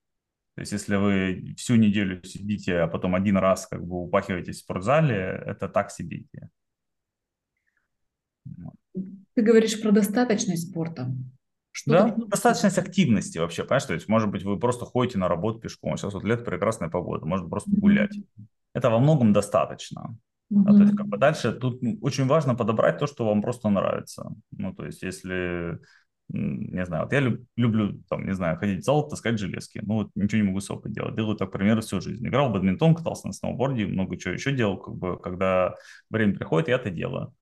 То 0.56 0.62
есть 0.62 0.72
если 0.72 0.98
вы 0.98 1.56
всю 1.58 1.76
неделю 1.76 2.24
сидите, 2.24 2.80
а 2.80 2.88
потом 2.88 3.16
один 3.16 3.38
раз 3.38 3.66
как 3.66 3.86
бы 3.86 4.04
упахиваетесь 4.04 4.58
в 4.58 4.60
спортзале, 4.60 5.42
это 5.46 5.70
так 5.70 5.90
себе 5.90 6.18
идея. 6.18 6.50
Вот. 8.46 8.76
Ты 9.36 9.42
говоришь 9.42 9.82
про 9.82 9.92
достаточность 9.92 10.70
спорта. 10.70 11.12
Что 11.72 11.92
Да, 11.92 12.08
должно 12.08 12.26
достаточность 12.26 12.78
активности 12.78 13.40
вообще, 13.40 13.64
понимаешь? 13.64 13.86
То 13.86 13.94
есть, 13.94 14.08
может 14.08 14.30
быть, 14.30 14.44
вы 14.44 14.60
просто 14.60 14.86
ходите 14.86 15.18
на 15.18 15.28
работу 15.28 15.60
пешком. 15.60 15.98
Сейчас 15.98 16.14
вот 16.14 16.24
лето, 16.24 16.44
прекрасная 16.44 16.90
погода, 16.90 17.26
можно 17.26 17.50
просто 17.50 17.72
гулять. 17.72 18.16
Это 18.74 18.92
во 18.92 19.00
многом 19.00 19.34
достаточно. 19.34 20.16
А, 20.66 20.74
то 20.74 20.84
есть, 20.84 20.96
как 20.96 21.08
бы 21.08 21.18
дальше 21.18 21.52
тут 21.54 21.82
ну, 21.82 21.98
очень 22.02 22.26
важно 22.26 22.56
подобрать 22.56 23.00
то, 23.00 23.08
что 23.08 23.26
вам 23.26 23.42
просто 23.42 23.70
нравится. 23.70 24.32
Ну, 24.52 24.74
то 24.74 24.86
есть, 24.86 25.02
если, 25.04 25.80
не 26.30 26.86
знаю, 26.86 27.04
вот 27.04 27.14
я 27.14 27.20
люб- 27.20 27.46
люблю, 27.58 28.02
там, 28.10 28.26
не 28.26 28.34
знаю, 28.34 28.58
ходить 28.58 28.82
в 28.82 28.84
зал, 28.86 29.08
таскать 29.08 29.40
железки. 29.40 29.82
Ну, 29.84 29.96
вот 29.96 30.12
ничего 30.16 30.42
не 30.42 30.48
могу 30.48 30.60
с 30.62 30.66
собой 30.68 30.92
делать. 30.92 31.16
Делаю 31.16 31.36
так, 31.38 31.52
примерно, 31.52 31.82
всю 31.82 32.02
жизнь. 32.02 32.26
Играл 32.28 32.50
в 32.50 32.54
бадминтон, 32.54 32.96
катался 32.96 33.28
на 33.28 33.34
сноуборде, 33.34 33.86
много 33.88 34.18
чего 34.18 34.34
еще 34.34 34.52
делал. 34.56 34.78
Как 34.78 34.96
бы, 34.96 35.20
когда 35.20 35.76
время 36.10 36.36
приходит, 36.36 36.70
я 36.70 36.76
это 36.76 36.90
делаю. 36.90 37.34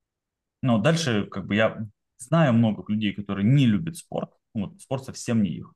Но 0.61 0.77
дальше, 0.77 1.25
как 1.25 1.47
бы, 1.47 1.55
я 1.55 1.85
знаю 2.17 2.53
много 2.53 2.83
людей, 2.91 3.13
которые 3.13 3.45
не 3.45 3.65
любят 3.65 3.97
спорт. 3.97 4.31
Ну, 4.53 4.67
Вот, 4.67 4.81
спорт 4.81 5.05
совсем 5.05 5.41
не 5.43 5.49
их. 5.51 5.73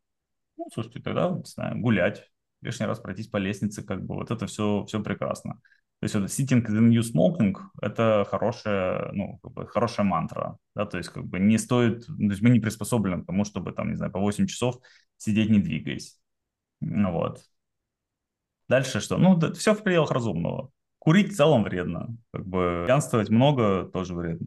Ну, 0.57 0.67
слушайте, 0.73 1.01
тогда, 1.01 1.29
не 1.31 1.43
знаю, 1.45 1.79
гулять, 1.81 2.29
лишний 2.61 2.85
раз 2.85 2.99
пройтись 2.99 3.27
по 3.27 3.37
лестнице, 3.37 3.83
как 3.83 4.05
бы, 4.05 4.15
вот 4.15 4.31
это 4.31 4.47
все, 4.47 4.85
все 4.85 5.01
прекрасно. 5.03 5.61
То 6.05 6.07
есть 6.07 6.15
это 6.15 6.25
sitting 6.25 6.63
the 6.63 6.79
new 6.87 7.01
smoking– 7.01 7.55
это 7.81 8.27
хорошая, 8.29 9.11
ну, 9.13 9.39
как 9.41 9.53
бы 9.53 9.67
хорошая 9.67 10.05
мантра, 10.05 10.59
да, 10.75 10.85
то 10.85 10.99
есть 10.99 11.09
как 11.09 11.25
бы 11.25 11.39
не 11.39 11.57
стоит, 11.57 12.05
то 12.05 12.13
есть 12.13 12.43
мы 12.43 12.51
не 12.51 12.59
приспособлены 12.59 13.23
к 13.23 13.25
тому, 13.25 13.43
чтобы 13.43 13.71
там, 13.71 13.89
не 13.89 13.95
знаю, 13.95 14.11
по 14.11 14.19
8 14.19 14.45
часов 14.45 14.77
сидеть 15.17 15.49
не 15.49 15.59
двигаясь. 15.59 16.19
Ну, 16.79 17.11
вот. 17.11 17.41
Дальше 18.69 18.99
что? 18.99 19.17
Ну, 19.17 19.35
да, 19.35 19.51
все 19.53 19.73
в 19.73 19.81
пределах 19.81 20.11
разумного. 20.11 20.69
Курить 20.99 21.33
в 21.33 21.35
целом 21.35 21.63
вредно, 21.63 22.15
как 22.31 22.45
бы 22.45 22.83
пьянствовать 22.85 23.31
много 23.31 23.89
тоже 23.91 24.13
вредно. 24.13 24.45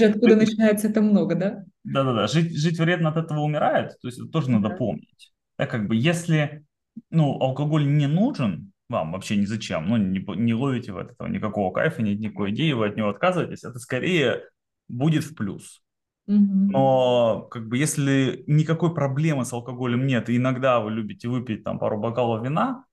Откуда 0.00 0.36
начинается 0.36 0.88
это 0.88 1.02
много, 1.02 1.34
да? 1.34 1.64
Да-да-да, 1.82 2.28
жить, 2.28 2.56
жить 2.56 2.78
вредно 2.78 3.10
от 3.10 3.18
этого 3.18 3.40
умирает, 3.40 3.90
то 4.00 4.08
есть 4.08 4.18
это 4.18 4.28
тоже 4.28 4.50
надо 4.50 4.70
Да. 4.70 4.76
помнить. 4.76 5.34
Да, 5.58 5.66
как 5.66 5.86
бы 5.86 5.96
если, 5.96 6.64
ну, 7.10 7.38
алкоголь 7.42 7.86
не 7.86 8.06
нужен 8.06 8.72
вам 8.88 9.12
вообще 9.12 9.36
ни 9.36 9.44
зачем, 9.44 9.88
ну, 9.88 9.96
не, 9.96 10.24
не 10.36 10.54
ловите 10.54 10.92
в 10.92 10.98
этого 10.98 11.28
никакого 11.28 11.72
кайфа, 11.72 12.02
нет 12.02 12.20
никакой 12.20 12.50
идеи, 12.50 12.72
вы 12.72 12.88
от 12.88 12.96
него 12.96 13.08
отказываетесь, 13.08 13.64
это 13.64 13.78
скорее 13.78 14.42
будет 14.88 15.24
в 15.24 15.34
плюс. 15.34 15.82
Но 16.26 17.42
как 17.50 17.68
бы 17.68 17.76
если 17.76 18.44
никакой 18.46 18.94
проблемы 18.94 19.44
с 19.44 19.52
алкоголем 19.52 20.06
нет, 20.06 20.30
и 20.30 20.36
иногда 20.36 20.80
вы 20.80 20.90
любите 20.90 21.28
выпить 21.28 21.64
там 21.64 21.78
пару 21.78 22.00
бокалов 22.00 22.42
вина, 22.42 22.86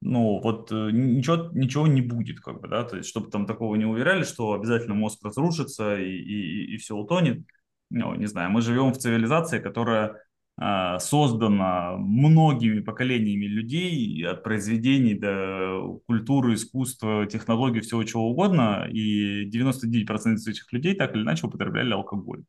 ну 0.00 0.40
вот 0.40 0.70
э, 0.70 0.90
ничего, 0.92 1.50
ничего 1.52 1.86
не 1.86 2.00
будет, 2.00 2.40
как 2.40 2.60
бы, 2.60 2.68
да, 2.68 2.84
то 2.84 2.96
есть 2.96 3.08
чтобы 3.08 3.30
там 3.30 3.46
такого 3.46 3.74
не 3.76 3.86
уверяли, 3.86 4.22
что 4.22 4.52
обязательно 4.52 4.94
мозг 4.94 5.24
разрушится 5.24 5.98
и, 5.98 6.12
и, 6.12 6.74
и 6.74 6.76
все 6.76 6.94
утонет. 6.94 7.44
ну, 7.90 8.14
не 8.14 8.26
знаю, 8.26 8.50
мы 8.50 8.60
живем 8.60 8.92
в 8.92 8.98
цивилизации, 8.98 9.58
которая 9.58 10.22
э, 10.60 10.98
создана 10.98 11.96
многими 11.96 12.80
поколениями 12.80 13.46
людей, 13.46 14.26
от 14.26 14.42
произведений 14.42 15.14
до 15.14 16.00
культуры, 16.06 16.54
искусства, 16.54 17.26
технологий, 17.26 17.80
всего 17.80 18.04
чего 18.04 18.30
угодно, 18.30 18.88
и 18.90 19.48
99% 19.50 20.36
этих 20.48 20.72
людей 20.72 20.94
так 20.94 21.14
или 21.14 21.22
иначе 21.22 21.46
употребляли 21.46 21.92
алкоголь. 21.92 22.44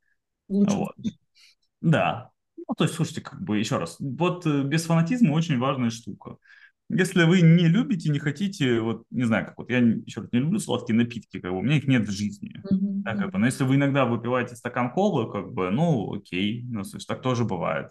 Лучше. 0.49 0.75
Вот. 0.75 0.95
Да. 1.81 2.31
Ну, 2.55 2.73
то 2.75 2.83
есть, 2.83 2.95
слушайте, 2.95 3.21
как 3.21 3.41
бы, 3.41 3.57
еще 3.57 3.77
раз, 3.77 3.97
вот 3.99 4.45
э, 4.45 4.63
без 4.63 4.85
фанатизма 4.85 5.33
очень 5.33 5.57
важная 5.57 5.89
штука. 5.89 6.37
Если 6.89 7.23
вы 7.23 7.41
не 7.41 7.67
любите, 7.67 8.09
не 8.09 8.19
хотите, 8.19 8.79
вот 8.79 9.03
не 9.09 9.25
знаю, 9.25 9.45
как 9.45 9.57
вот 9.57 9.69
я 9.69 9.79
еще 9.79 10.21
раз 10.21 10.31
не 10.31 10.39
люблю 10.39 10.57
сладкие 10.57 10.95
напитки, 10.95 11.39
как 11.39 11.51
бы 11.51 11.57
у 11.57 11.61
меня 11.61 11.77
их 11.77 11.87
нет 11.87 12.07
в 12.07 12.11
жизни. 12.11 12.61
Mm-hmm. 12.71 13.01
Да, 13.03 13.15
как 13.15 13.31
бы, 13.31 13.39
но 13.39 13.45
если 13.45 13.65
вы 13.65 13.75
иногда 13.75 14.05
выпиваете 14.05 14.55
стакан 14.55 14.91
колы, 14.91 15.29
как 15.29 15.51
бы, 15.51 15.69
ну 15.69 16.13
окей, 16.13 16.63
ну, 16.69 16.79
есть 16.79 17.07
так 17.07 17.21
тоже 17.21 17.43
бывает. 17.43 17.89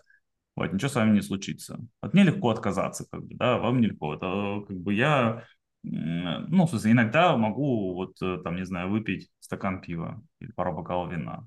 Вот, 0.56 0.72
ничего 0.72 0.88
с 0.88 0.94
вами 0.94 1.14
не 1.14 1.20
случится. 1.20 1.78
От 2.00 2.14
мне 2.14 2.24
легко 2.24 2.48
отказаться, 2.48 3.06
как 3.10 3.22
бы, 3.22 3.34
да, 3.34 3.58
вам 3.58 3.82
нелегко. 3.82 4.14
Это 4.14 4.64
как 4.66 4.78
бы 4.78 4.94
я, 4.94 5.42
ну, 5.82 6.64
в 6.64 6.70
смысле, 6.70 6.92
иногда 6.92 7.36
могу 7.36 7.92
вот 7.92 8.16
э, 8.22 8.38
там, 8.42 8.56
не 8.56 8.64
знаю, 8.64 8.88
выпить 8.88 9.28
стакан 9.40 9.82
пива 9.82 10.22
или 10.40 10.52
пару 10.52 10.74
бокалов 10.74 11.12
вина. 11.12 11.46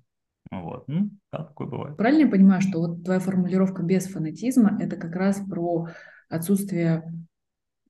Вот, 0.52 0.88
ну, 0.88 1.10
да, 1.32 1.46
такое 1.46 1.68
бывает. 1.68 1.98
Правильно 1.98 2.26
я 2.26 2.30
понимаю, 2.30 2.62
что 2.62 2.80
вот 2.80 3.04
твоя 3.04 3.20
формулировка 3.20 3.82
без 3.82 4.06
фанатизма– 4.06 4.78
это 4.80 4.96
как 4.96 5.16
раз 5.16 5.42
про 5.50 5.88
отсутствие 6.30 7.12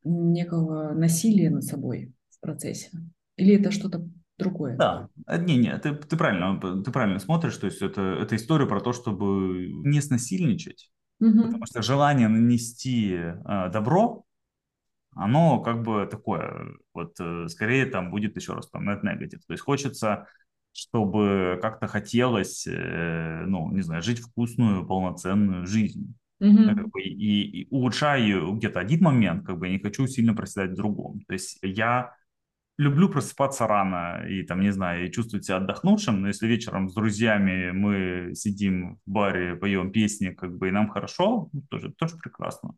некого 0.04 0.94
насилия 0.94 1.50
над 1.50 1.64
собой 1.64 2.14
в 2.30 2.40
процессе? 2.40 2.90
Или 3.38 3.56
это 3.56 3.72
что-то 3.72 4.08
другое? 4.38 4.78
Да, 4.78 5.10
не, 5.28 5.58
не, 5.58 5.78
ты, 5.78 5.94
ты 5.96 6.18
правильно, 6.18 6.60
ты 6.84 6.92
правильно 6.92 7.20
смотришь, 7.20 7.58
то 7.58 7.66
есть 7.66 7.82
это, 7.82 8.02
это 8.02 8.36
история 8.36 8.66
про 8.66 8.82
то, 8.82 8.94
чтобы 8.94 9.68
не 9.84 10.02
снасильничать, 10.02 10.92
угу. 11.20 11.44
потому 11.44 11.66
что 11.66 11.82
желание 11.82 12.28
нанести 12.28 13.14
э, 13.14 13.70
добро, 13.72 14.24
оно 15.16 15.62
как 15.62 15.84
бы 15.84 16.08
такое, 16.10 16.78
вот 16.94 17.20
э, 17.20 17.48
скорее 17.48 17.86
там 17.86 18.12
будет 18.12 18.36
еще 18.36 18.54
раз 18.54 18.70
там 18.70 18.90
net 18.90 19.02
negative, 19.04 19.42
то 19.46 19.54
есть 19.54 19.64
хочется 19.64 20.28
чтобы 20.72 21.60
как-то 21.62 21.88
хотелось, 21.88 22.68
э, 22.68 23.44
ну, 23.46 23.72
не 23.72 23.82
знаю, 23.82 24.02
жить 24.02 24.20
вкусную, 24.20 24.86
полноценную 24.86 25.66
жизнь. 25.66 26.14
Mm-hmm. 26.42 26.76
Как 26.76 26.90
бы, 26.90 27.02
и, 27.02 27.62
и 27.62 27.68
улучшаю 27.70 28.54
где-то 28.54 28.80
один 28.80 29.04
момент, 29.04 29.46
как 29.46 29.58
бы 29.58 29.70
не 29.70 29.80
хочу 29.80 30.08
сильно 30.08 30.34
проседать 30.34 30.72
в 30.72 30.76
другом. 30.76 31.22
То 31.28 31.34
есть 31.34 31.60
я 31.62 32.14
люблю 32.80 33.10
просыпаться 33.10 33.68
рано 33.68 34.26
и 34.26 34.44
там, 34.44 34.62
не 34.62 34.72
знаю, 34.72 35.06
и 35.06 35.12
чувствовать 35.12 35.46
себя 35.46 35.58
отдохнувшим, 35.58 36.22
но 36.22 36.28
если 36.30 36.48
вечером 36.48 36.88
с 36.88 36.94
друзьями 36.94 37.72
мы 37.72 38.32
сидим 38.36 39.00
в 39.06 39.12
баре, 39.12 39.58
поем 39.58 39.92
песни, 39.92 40.30
как 40.30 40.58
бы 40.58 40.70
и 40.70 40.72
нам 40.72 40.88
хорошо, 40.90 41.50
ну, 41.52 41.62
тоже, 41.70 41.92
тоже 41.92 42.16
прекрасно. 42.16 42.76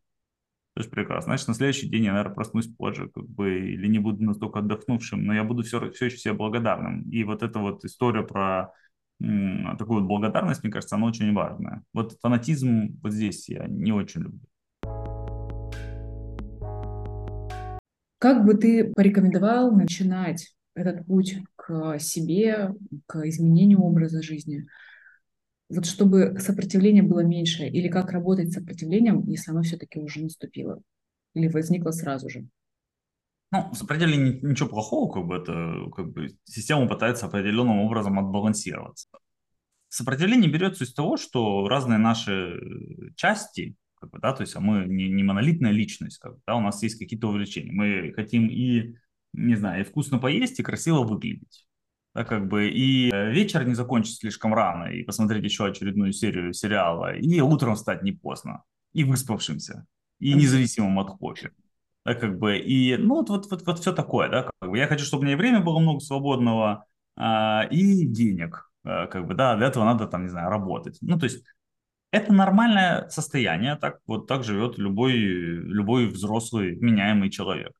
Тоже 0.76 0.89
прекрасно. 0.89 1.32
Значит, 1.34 1.50
на 1.50 1.54
следующий 1.54 1.88
день 1.88 2.06
я, 2.06 2.13
наверное, 2.13 2.34
проснусь 2.34 2.67
позже, 2.67 3.10
как 3.10 3.30
бы, 3.30 3.60
или 3.60 3.88
не 3.88 4.00
буду 4.00 4.24
настолько 4.24 4.60
отдохнувшим, 4.60 5.24
но 5.24 5.36
я 5.36 5.43
буду 5.43 5.62
все, 5.62 5.91
все 5.91 6.06
еще 6.06 6.17
себе 6.17 6.34
благодарным. 6.34 7.04
И 7.12 7.24
вот 7.24 7.43
эта 7.43 7.60
вот 7.60 7.86
история 7.86 8.24
про 8.24 8.74
такую 9.77 10.01
вот 10.01 10.07
благодарность, 10.07 10.63
мне 10.63 10.71
кажется, 10.71 10.95
она 10.95 11.07
очень 11.07 11.34
важная. 11.34 11.84
Вот 11.93 12.17
фанатизм 12.21 12.99
вот 13.01 13.12
здесь 13.13 13.49
я 13.49 13.67
не 13.67 13.91
очень 13.91 14.21
люблю. 14.21 14.41
Как 18.19 18.45
бы 18.45 18.53
ты 18.53 18.91
порекомендовал 18.93 19.71
начинать 19.71 20.53
этот 20.75 21.05
путь 21.05 21.39
к 21.55 21.97
себе, 21.99 22.73
к 23.07 23.27
изменению 23.27 23.81
образа 23.81 24.21
жизни? 24.21 24.67
Вот 25.69 25.86
чтобы 25.86 26.38
сопротивление 26.39 27.01
было 27.01 27.21
меньше, 27.21 27.65
или 27.65 27.88
как 27.88 28.12
работать 28.12 28.51
с 28.51 28.53
сопротивлением, 28.53 29.23
если 29.27 29.51
оно 29.51 29.63
все-таки 29.63 29.99
уже 29.99 30.21
наступило 30.21 30.81
или 31.34 31.47
возникло 31.47 31.91
сразу 31.91 32.29
же? 32.29 32.47
Ну, 33.51 33.69
с 33.73 33.81
определением 33.81 34.39
ничего 34.49 34.69
плохого, 34.69 35.11
как 35.11 35.25
бы 35.25 35.35
это, 35.35 35.89
как 35.93 36.13
бы 36.13 36.29
система 36.45 36.87
пытается 36.87 37.25
определенным 37.25 37.79
образом 37.79 38.17
отбалансироваться. 38.17 39.09
Сопротивление 39.89 40.49
берется 40.49 40.85
из 40.85 40.93
того, 40.93 41.17
что 41.17 41.67
разные 41.67 41.99
наши 41.99 42.57
части, 43.17 43.75
как 43.95 44.09
бы, 44.09 44.19
да, 44.19 44.31
то 44.31 44.41
есть 44.41 44.55
а 44.55 44.61
мы 44.61 44.85
не, 44.85 45.09
не 45.09 45.23
монолитная 45.23 45.71
личность, 45.71 46.17
как 46.19 46.35
бы, 46.35 46.41
да, 46.47 46.55
у 46.55 46.61
нас 46.61 46.81
есть 46.81 46.97
какие-то 46.97 47.27
увлечения. 47.27 47.73
Мы 47.73 48.13
хотим 48.15 48.47
и, 48.47 48.95
не 49.33 49.55
знаю, 49.55 49.81
и 49.81 49.83
вкусно 49.83 50.17
поесть, 50.17 50.61
и 50.61 50.63
красиво 50.63 51.03
выглядеть. 51.03 51.67
Да, 52.15 52.23
как 52.23 52.47
бы, 52.47 52.69
и 52.69 53.09
э, 53.11 53.31
вечер 53.31 53.65
не 53.65 53.73
закончить 53.73 54.17
слишком 54.17 54.53
рано, 54.53 54.85
и 54.85 55.03
посмотреть 55.03 55.43
еще 55.43 55.65
очередную 55.65 56.13
серию 56.13 56.53
сериала, 56.53 57.13
и 57.13 57.41
утром 57.41 57.75
встать 57.75 58.01
не 58.01 58.13
поздно, 58.13 58.63
и 58.93 59.03
выспавшимся, 59.03 59.85
и 60.19 60.33
независимым 60.33 60.99
от 60.99 61.17
кофе 61.17 61.51
как 62.03 62.39
бы, 62.39 62.57
и, 62.57 62.97
ну, 62.97 63.15
вот, 63.15 63.29
вот, 63.29 63.49
вот, 63.51 63.65
вот 63.65 63.79
все 63.79 63.93
такое, 63.93 64.29
да, 64.29 64.49
как 64.59 64.69
бы, 64.69 64.77
я 64.77 64.87
хочу, 64.87 65.05
чтобы 65.05 65.21
у 65.21 65.23
меня 65.25 65.33
и 65.33 65.37
время 65.37 65.61
было 65.61 65.79
много 65.79 65.99
свободного, 65.99 66.85
а, 67.15 67.67
и 67.69 68.05
денег, 68.05 68.69
а, 68.83 69.07
как 69.07 69.27
бы, 69.27 69.35
да, 69.35 69.55
для 69.55 69.67
этого 69.67 69.85
надо, 69.85 70.07
там, 70.07 70.23
не 70.23 70.29
знаю, 70.29 70.49
работать, 70.49 70.97
ну, 71.01 71.17
то 71.19 71.25
есть, 71.25 71.43
это 72.11 72.33
нормальное 72.33 73.09
состояние, 73.09 73.75
так 73.77 73.99
вот 74.07 74.27
так 74.27 74.43
живет 74.43 74.77
любой, 74.77 75.13
любой 75.13 76.07
взрослый 76.07 76.75
меняемый 76.77 77.29
человек. 77.29 77.73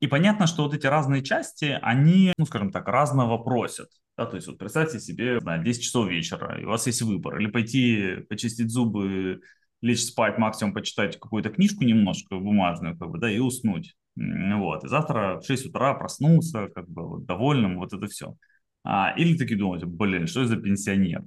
И 0.00 0.06
понятно, 0.06 0.46
что 0.46 0.62
вот 0.64 0.74
эти 0.74 0.86
разные 0.86 1.22
части, 1.22 1.78
они, 1.82 2.32
ну, 2.38 2.46
скажем 2.46 2.70
так, 2.70 2.86
разного 2.86 3.38
просят. 3.38 3.88
Да, 4.16 4.26
то 4.26 4.36
есть 4.36 4.48
вот 4.48 4.58
представьте 4.58 5.00
себе, 5.00 5.40
знаю, 5.40 5.64
10 5.64 5.82
часов 5.82 6.08
вечера, 6.08 6.60
и 6.60 6.64
у 6.64 6.68
вас 6.68 6.86
есть 6.86 7.02
выбор, 7.02 7.38
или 7.38 7.48
пойти 7.48 8.16
почистить 8.28 8.70
зубы 8.70 9.40
лечь 9.80 10.04
спать, 10.04 10.38
максимум 10.38 10.74
почитать 10.74 11.18
какую-то 11.18 11.50
книжку 11.50 11.84
немножко 11.84 12.36
бумажную, 12.36 12.96
как 12.98 13.10
бы, 13.10 13.18
да, 13.18 13.30
и 13.30 13.38
уснуть. 13.38 13.96
Вот. 14.16 14.84
И 14.84 14.88
завтра 14.88 15.40
в 15.40 15.46
6 15.46 15.66
утра 15.66 15.94
проснулся, 15.94 16.68
как 16.74 16.88
бы, 16.88 17.06
вот, 17.08 17.26
довольным, 17.26 17.78
вот 17.78 17.92
это 17.92 18.06
все. 18.08 18.34
А, 18.84 19.14
или 19.16 19.36
таки 19.36 19.54
думать, 19.54 19.84
блин, 19.84 20.26
что 20.26 20.44
за 20.44 20.56
пенсионер? 20.56 21.22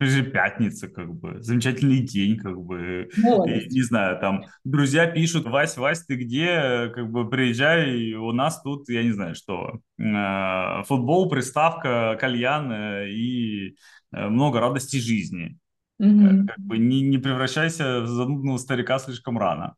же 0.00 0.24
пятница, 0.24 0.88
как 0.88 1.14
бы, 1.14 1.42
замечательный 1.42 2.00
день, 2.00 2.36
как 2.36 2.60
бы, 2.60 3.08
и, 3.16 3.68
не 3.74 3.82
знаю, 3.82 4.18
там, 4.20 4.44
друзья 4.64 5.06
пишут, 5.06 5.46
Вась, 5.46 5.76
Вась, 5.76 6.04
ты 6.04 6.16
где, 6.16 6.90
как 6.94 7.10
бы, 7.10 7.28
приезжай, 7.28 8.12
у 8.12 8.32
нас 8.32 8.60
тут, 8.62 8.88
я 8.88 9.02
не 9.02 9.12
знаю, 9.12 9.34
что, 9.34 9.80
э, 9.98 10.82
футбол, 10.84 11.30
приставка, 11.30 12.16
кальян 12.20 12.70
э, 12.70 13.10
и 13.10 13.76
э, 14.12 14.28
много 14.28 14.60
радости 14.60 14.98
жизни. 14.98 15.58
Угу. 15.98 16.46
Как 16.46 16.58
бы 16.58 16.78
не, 16.78 17.02
не 17.02 17.18
превращайся 17.18 18.00
в 18.00 18.06
занудного 18.06 18.58
старика 18.58 18.98
слишком 18.98 19.38
рано. 19.38 19.76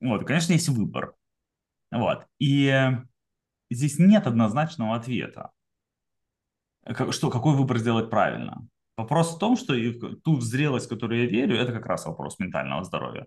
Вот, 0.00 0.26
конечно, 0.26 0.52
есть 0.52 0.68
выбор. 0.68 1.14
Вот. 1.90 2.26
И 2.38 2.90
здесь 3.70 3.98
нет 3.98 4.26
однозначного 4.26 4.96
ответа. 4.96 5.50
Что, 7.10 7.30
какой 7.30 7.54
выбор 7.54 7.78
сделать 7.78 8.10
правильно? 8.10 8.66
Вопрос 8.96 9.34
в 9.34 9.38
том, 9.38 9.56
что 9.56 9.74
и 9.74 9.92
ту 9.92 10.40
зрелость, 10.40 10.86
в 10.86 10.90
которую 10.90 11.22
я 11.22 11.26
верю, 11.26 11.56
это 11.56 11.72
как 11.72 11.86
раз 11.86 12.06
вопрос 12.06 12.38
ментального 12.38 12.84
здоровья. 12.84 13.26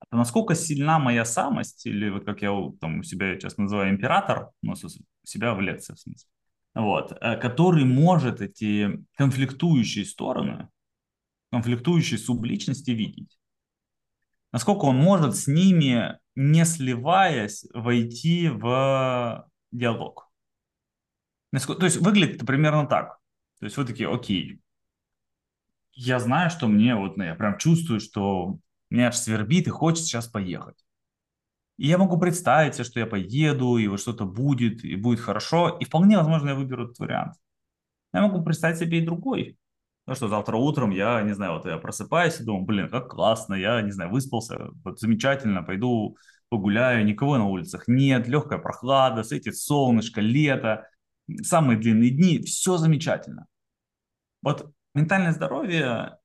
Это 0.00 0.16
насколько 0.16 0.54
сильна 0.54 0.98
моя 0.98 1.24
самость, 1.24 1.86
или 1.86 2.08
вот 2.10 2.24
как 2.24 2.42
я 2.42 2.50
там, 2.80 3.00
у 3.00 3.02
себя 3.02 3.34
сейчас 3.34 3.56
называю 3.58 3.90
император, 3.90 4.50
ну, 4.62 4.74
себя 5.22 5.54
в 5.54 5.60
лекции 5.60 5.94
в 5.94 6.00
смысле, 6.00 6.28
вот, 6.74 7.12
э, 7.20 7.36
который 7.36 7.84
может 7.84 8.40
эти 8.40 9.04
конфликтующие 9.16 10.04
стороны 10.04 10.68
конфликтующие 11.54 12.18
субличности 12.18 12.90
видеть. 12.90 13.38
Насколько 14.50 14.86
он 14.86 14.96
может 14.96 15.36
с 15.36 15.46
ними, 15.46 16.18
не 16.34 16.64
сливаясь, 16.64 17.64
войти 17.72 18.48
в 18.48 19.48
диалог. 19.70 20.28
То 21.52 21.84
есть 21.84 21.98
выглядит 21.98 22.36
это 22.36 22.46
примерно 22.46 22.86
так. 22.86 23.20
То 23.60 23.66
есть 23.66 23.76
вы 23.76 23.84
такие, 23.84 24.12
окей, 24.12 24.60
я 25.92 26.18
знаю, 26.18 26.50
что 26.50 26.66
мне, 26.66 26.96
вот, 26.96 27.16
ну, 27.16 27.22
я 27.22 27.36
прям 27.36 27.56
чувствую, 27.56 28.00
что 28.00 28.58
меня 28.90 29.08
аж 29.08 29.16
свербит 29.16 29.68
и 29.68 29.70
хочет 29.70 30.04
сейчас 30.04 30.26
поехать. 30.26 30.84
И 31.76 31.86
я 31.86 31.98
могу 31.98 32.18
представить 32.18 32.74
себе, 32.74 32.84
что 32.84 32.98
я 32.98 33.06
поеду, 33.06 33.76
и 33.76 33.86
вот 33.86 34.00
что-то 34.00 34.24
будет, 34.24 34.84
и 34.84 34.96
будет 34.96 35.20
хорошо, 35.20 35.68
и 35.68 35.84
вполне 35.84 36.16
возможно 36.16 36.48
я 36.48 36.54
выберу 36.56 36.86
этот 36.86 36.98
вариант. 36.98 37.34
Я 38.12 38.22
могу 38.22 38.42
представить 38.42 38.78
себе 38.78 38.98
и 38.98 39.06
другой. 39.06 39.56
Ну 40.06 40.14
что, 40.14 40.28
завтра 40.28 40.56
утром 40.56 40.90
я, 40.90 41.22
не 41.22 41.34
знаю, 41.34 41.54
вот 41.54 41.64
я 41.64 41.78
просыпаюсь 41.78 42.38
и 42.38 42.44
думаю, 42.44 42.64
блин, 42.66 42.90
как 42.90 43.08
классно, 43.08 43.54
я, 43.54 43.80
не 43.80 43.90
знаю, 43.90 44.10
выспался, 44.10 44.68
вот 44.84 45.00
замечательно, 45.00 45.62
пойду 45.62 46.16
погуляю, 46.50 47.06
никого 47.06 47.38
на 47.38 47.46
улицах 47.46 47.88
нет, 47.88 48.28
легкая 48.28 48.58
прохлада, 48.58 49.22
светит 49.22 49.56
солнышко, 49.56 50.20
лето, 50.20 50.86
самые 51.42 51.78
длинные 51.78 52.10
дни, 52.10 52.38
все 52.40 52.76
замечательно. 52.76 53.46
Вот 54.42 54.70
ментальное 54.94 55.32
здоровье 55.32 56.18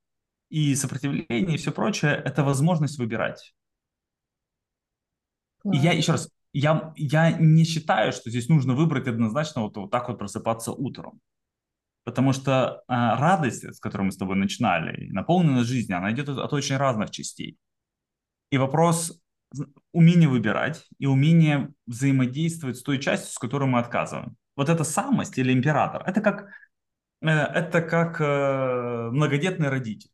и 0.50 0.76
сопротивление 0.76 1.56
и 1.56 1.58
все 1.58 1.72
прочее– 1.72 2.22
это 2.26 2.44
возможность 2.44 3.00
выбирать. 3.00 3.54
И 5.72 5.78
я 5.78 5.94
еще 5.94 6.14
раз, 6.14 6.30
я, 6.54 6.94
я 6.98 7.32
не 7.32 7.64
считаю, 7.64 8.12
что 8.12 8.30
здесь 8.30 8.50
нужно 8.50 8.76
выбрать 8.76 9.08
однозначно 9.08 9.62
вот, 9.62 9.78
вот 9.78 9.92
так 9.92 10.10
вот 10.10 10.18
просыпаться 10.18 10.72
утром. 10.72 11.22
Потому 12.10 12.34
что 12.34 12.82
а, 12.88 13.18
радость, 13.18 13.64
с 13.64 13.80
которой 13.80 14.02
мы 14.02 14.12
с 14.12 14.18
тобой 14.18 14.36
начинали, 14.36 15.12
наполненность 15.12 15.70
жизни, 15.70 15.94
она 15.94 16.12
идет 16.12 16.28
от, 16.28 16.40
от 16.40 16.54
очень 16.54 16.76
разных 16.76 17.12
частей. 17.12 17.60
И 18.50 18.58
вопрос 18.58 19.22
умения 19.92 20.28
выбирать 20.28 20.88
и 20.98 21.06
умение 21.06 21.72
взаимодействовать 21.86 22.78
с 22.78 22.82
той 22.82 22.98
частью, 22.98 23.32
с 23.32 23.38
которой 23.38 23.70
мы 23.70 23.78
отказываем. 23.78 24.38
Вот 24.56 24.70
эта 24.70 24.84
самость 24.84 25.38
или 25.38 25.54
император, 25.54 26.02
это 26.04 26.20
как, 26.22 26.50
э, 27.22 27.30
это 27.30 27.84
как 27.84 28.20
э, 28.20 29.10
многодетный 29.12 29.70
родитель. 29.70 30.10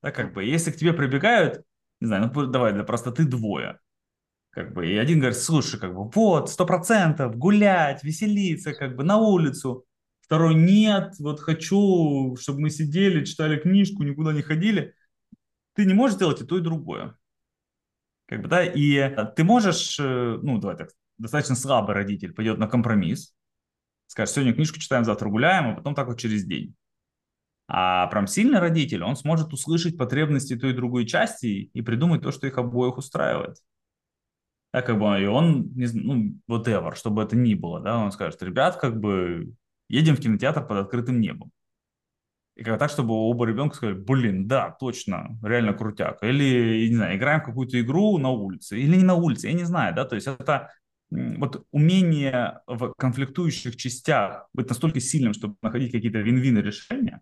Да, 0.00 0.12
как 0.12 0.32
бы, 0.32 0.44
если 0.44 0.70
к 0.70 0.76
тебе 0.76 0.92
прибегают, 0.92 1.64
не 2.00 2.06
знаю, 2.06 2.30
ну 2.32 2.46
давай 2.46 2.72
для 2.72 2.84
простоты 2.84 3.24
двое, 3.24 3.80
как 4.50 4.74
бы, 4.74 4.88
и 4.88 4.96
один 4.96 5.18
говорит, 5.18 5.38
слушай, 5.38 5.80
как 5.80 5.92
бы, 5.92 6.08
вот, 6.08 6.50
сто 6.50 6.64
процентов, 6.66 7.36
гулять, 7.36 8.04
веселиться, 8.04 8.74
как 8.74 8.94
бы, 8.94 9.02
на 9.02 9.16
улицу. 9.16 9.86
Второй, 10.32 10.54
нет, 10.54 11.12
вот 11.18 11.40
хочу, 11.40 12.36
чтобы 12.40 12.60
мы 12.60 12.70
сидели, 12.70 13.22
читали 13.22 13.58
книжку, 13.58 14.02
никуда 14.02 14.32
не 14.32 14.40
ходили. 14.40 14.94
Ты 15.74 15.84
не 15.84 15.92
можешь 15.92 16.16
сделать 16.16 16.40
и 16.40 16.46
то, 16.46 16.56
и 16.56 16.62
другое. 16.62 17.18
Как 18.24 18.40
бы, 18.40 18.48
да, 18.48 18.64
и 18.64 19.14
ты 19.36 19.44
можешь, 19.44 20.00
э, 20.00 20.38
ну, 20.42 20.56
давай 20.56 20.78
так, 20.78 20.88
достаточно 21.18 21.54
слабый 21.54 21.94
родитель 21.94 22.32
пойдет 22.32 22.56
на 22.56 22.66
компромисс, 22.66 23.34
скажет, 24.06 24.34
сегодня 24.34 24.54
книжку 24.54 24.78
читаем, 24.78 25.04
завтра 25.04 25.28
гуляем, 25.28 25.72
а 25.72 25.74
потом 25.74 25.94
так 25.94 26.06
вот 26.06 26.18
через 26.18 26.46
день. 26.46 26.74
А 27.68 28.06
прям 28.06 28.26
сильный 28.26 28.58
родитель, 28.58 29.02
он 29.02 29.16
сможет 29.16 29.52
услышать 29.52 29.98
потребности 29.98 30.56
той 30.56 30.70
и 30.70 30.74
другой 30.74 31.04
части 31.04 31.70
и 31.74 31.82
придумать 31.82 32.22
то, 32.22 32.32
что 32.32 32.46
их 32.46 32.56
обоих 32.56 32.96
устраивает. 32.96 33.58
Да, 34.72 34.80
как 34.80 34.98
бы, 34.98 35.22
и 35.22 35.26
он, 35.26 35.70
ну, 35.74 36.38
whatever, 36.48 36.94
чтобы 36.94 37.22
это 37.22 37.36
ни 37.36 37.52
было, 37.52 37.80
да, 37.80 37.98
он 37.98 38.12
скажет, 38.12 38.42
ребят, 38.42 38.76
как 38.76 38.98
бы, 38.98 39.52
едем 39.92 40.16
в 40.16 40.20
кинотеатр 40.20 40.66
под 40.66 40.78
открытым 40.78 41.20
небом. 41.20 41.52
И 42.56 42.64
как 42.64 42.78
так, 42.78 42.90
чтобы 42.90 43.14
оба 43.14 43.46
ребенка 43.46 43.76
сказали, 43.76 43.96
блин, 43.96 44.46
да, 44.46 44.76
точно, 44.78 45.38
реально 45.42 45.72
крутяк. 45.72 46.22
Или, 46.22 46.88
не 46.88 46.96
знаю, 46.96 47.16
играем 47.16 47.40
в 47.40 47.44
какую-то 47.44 47.80
игру 47.80 48.18
на 48.18 48.30
улице. 48.30 48.78
Или 48.78 48.96
не 48.96 49.04
на 49.04 49.14
улице, 49.14 49.48
я 49.48 49.54
не 49.54 49.64
знаю, 49.64 49.94
да, 49.94 50.04
то 50.04 50.16
есть 50.16 50.26
это 50.26 50.70
вот 51.10 51.66
умение 51.72 52.60
в 52.66 52.94
конфликтующих 52.96 53.76
частях 53.76 54.48
быть 54.54 54.68
настолько 54.68 55.00
сильным, 55.00 55.34
чтобы 55.34 55.56
находить 55.62 55.92
какие-то 55.92 56.18
вин-вин 56.18 56.58
решения, 56.58 57.20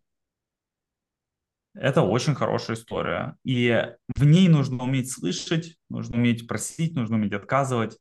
это 1.74 2.02
очень 2.02 2.34
хорошая 2.34 2.76
история. 2.76 3.36
И 3.44 3.88
в 4.16 4.24
ней 4.24 4.48
нужно 4.48 4.82
уметь 4.82 5.10
слышать, 5.10 5.76
нужно 5.88 6.16
уметь 6.16 6.46
просить, 6.46 6.94
нужно 6.94 7.16
уметь 7.16 7.32
отказывать. 7.32 7.96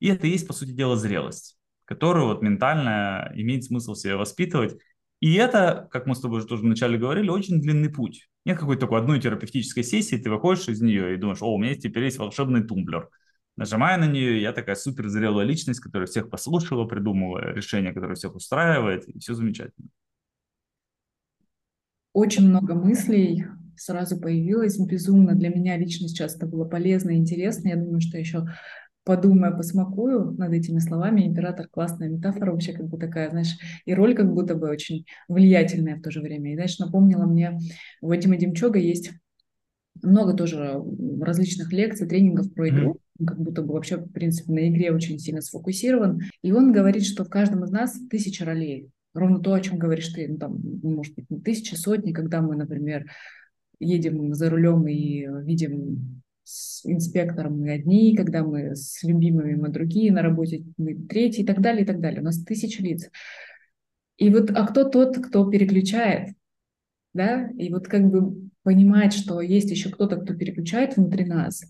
И 0.00 0.08
это 0.08 0.26
и 0.26 0.30
есть, 0.30 0.46
по 0.46 0.52
сути 0.52 0.70
дела, 0.70 0.96
зрелость, 0.96 1.57
которую 1.88 2.26
вот 2.26 2.42
ментально 2.42 3.32
имеет 3.34 3.64
смысл 3.64 3.94
себе 3.94 4.16
воспитывать. 4.16 4.76
И 5.20 5.34
это, 5.34 5.88
как 5.90 6.06
мы 6.06 6.14
с 6.14 6.20
тобой 6.20 6.38
уже 6.38 6.46
тоже 6.46 6.62
вначале 6.62 6.98
говорили, 6.98 7.30
очень 7.30 7.60
длинный 7.60 7.88
путь. 7.88 8.28
Нет 8.44 8.58
какой-то 8.58 8.82
такой 8.82 9.00
одной 9.00 9.20
терапевтической 9.20 9.82
сессии, 9.82 10.16
ты 10.16 10.30
выходишь 10.30 10.68
из 10.68 10.80
нее 10.80 11.14
и 11.14 11.16
думаешь, 11.16 11.42
о, 11.42 11.52
у 11.52 11.58
меня 11.58 11.74
теперь 11.74 12.04
есть 12.04 12.18
волшебный 12.18 12.62
тумблер. 12.62 13.08
Нажимая 13.56 13.96
на 13.96 14.06
нее, 14.06 14.40
я 14.40 14.52
такая 14.52 14.76
супер 14.76 15.08
зрелая 15.08 15.46
личность, 15.46 15.80
которая 15.80 16.06
всех 16.06 16.30
послушала, 16.30 16.84
придумывая 16.84 17.52
решение, 17.52 17.92
которое 17.92 18.14
всех 18.14 18.36
устраивает, 18.36 19.08
и 19.08 19.18
все 19.18 19.34
замечательно 19.34 19.88
очень 22.18 22.48
много 22.48 22.74
мыслей 22.74 23.46
сразу 23.76 24.18
появилось. 24.20 24.78
Безумно 24.78 25.34
для 25.34 25.50
меня 25.50 25.76
лично 25.76 26.08
сейчас 26.08 26.36
это 26.36 26.46
было 26.46 26.64
полезно 26.64 27.10
и 27.10 27.16
интересно. 27.16 27.68
Я 27.68 27.76
думаю, 27.76 28.00
что 28.00 28.18
еще 28.18 28.48
подумаю, 29.08 29.56
посмакую 29.56 30.32
над 30.32 30.52
этими 30.52 30.80
словами. 30.80 31.26
Император 31.26 31.66
классная 31.66 32.10
метафора 32.10 32.52
вообще 32.52 32.74
как 32.74 32.88
бы 32.88 32.98
такая, 32.98 33.30
знаешь, 33.30 33.56
и 33.86 33.94
роль 33.94 34.14
как 34.14 34.30
будто 34.30 34.54
бы 34.54 34.68
очень 34.68 35.06
влиятельная 35.28 35.96
в 35.96 36.02
то 36.02 36.10
же 36.10 36.20
время. 36.20 36.52
И, 36.52 36.56
знаешь, 36.56 36.78
напомнила 36.78 37.24
мне, 37.24 37.58
у 38.02 38.08
Вадима 38.08 38.36
Демчога 38.36 38.78
есть 38.78 39.12
много 40.02 40.34
тоже 40.34 40.78
различных 41.22 41.72
лекций, 41.72 42.06
тренингов 42.06 42.52
про 42.52 42.68
игру, 42.68 43.00
mm-hmm. 43.18 43.24
как 43.24 43.40
будто 43.40 43.62
бы 43.62 43.72
вообще, 43.72 43.96
в 43.96 44.12
принципе, 44.12 44.52
на 44.52 44.68
игре 44.68 44.92
очень 44.92 45.18
сильно 45.18 45.40
сфокусирован. 45.40 46.20
И 46.42 46.52
он 46.52 46.70
говорит, 46.70 47.06
что 47.06 47.24
в 47.24 47.30
каждом 47.30 47.64
из 47.64 47.70
нас 47.70 47.98
тысяча 48.10 48.44
ролей 48.44 48.90
ровно 49.14 49.40
то, 49.40 49.54
о 49.54 49.60
чем 49.62 49.78
говоришь 49.78 50.08
ты, 50.08 50.28
ну, 50.28 50.36
там, 50.36 50.60
может 50.82 51.14
быть, 51.14 51.30
не 51.30 51.40
тысячи, 51.40 51.76
сотни, 51.76 52.12
когда 52.12 52.42
мы, 52.42 52.56
например, 52.56 53.06
едем 53.80 54.34
за 54.34 54.50
рулем 54.50 54.86
и 54.86 55.26
видим 55.46 56.20
с 56.48 56.80
инспектором 56.86 57.60
мы 57.60 57.72
одни, 57.72 58.16
когда 58.16 58.42
мы 58.42 58.74
с 58.74 59.02
любимыми 59.02 59.54
мы 59.54 59.68
другие, 59.68 60.10
на 60.10 60.22
работе 60.22 60.64
мы 60.78 60.94
третьи 60.94 61.42
и 61.42 61.46
так 61.46 61.60
далее, 61.60 61.82
и 61.82 61.86
так 61.86 62.00
далее. 62.00 62.22
У 62.22 62.24
нас 62.24 62.42
тысячи 62.42 62.80
лиц. 62.80 63.10
И 64.16 64.30
вот, 64.30 64.50
а 64.50 64.66
кто 64.66 64.84
тот, 64.84 65.18
кто 65.18 65.50
переключает, 65.50 66.30
да? 67.12 67.50
И 67.58 67.70
вот 67.70 67.86
как 67.86 68.08
бы 68.08 68.48
понимать, 68.62 69.12
что 69.12 69.42
есть 69.42 69.70
еще 69.70 69.90
кто-то, 69.90 70.16
кто 70.16 70.34
переключает 70.34 70.96
внутри 70.96 71.26
нас, 71.26 71.62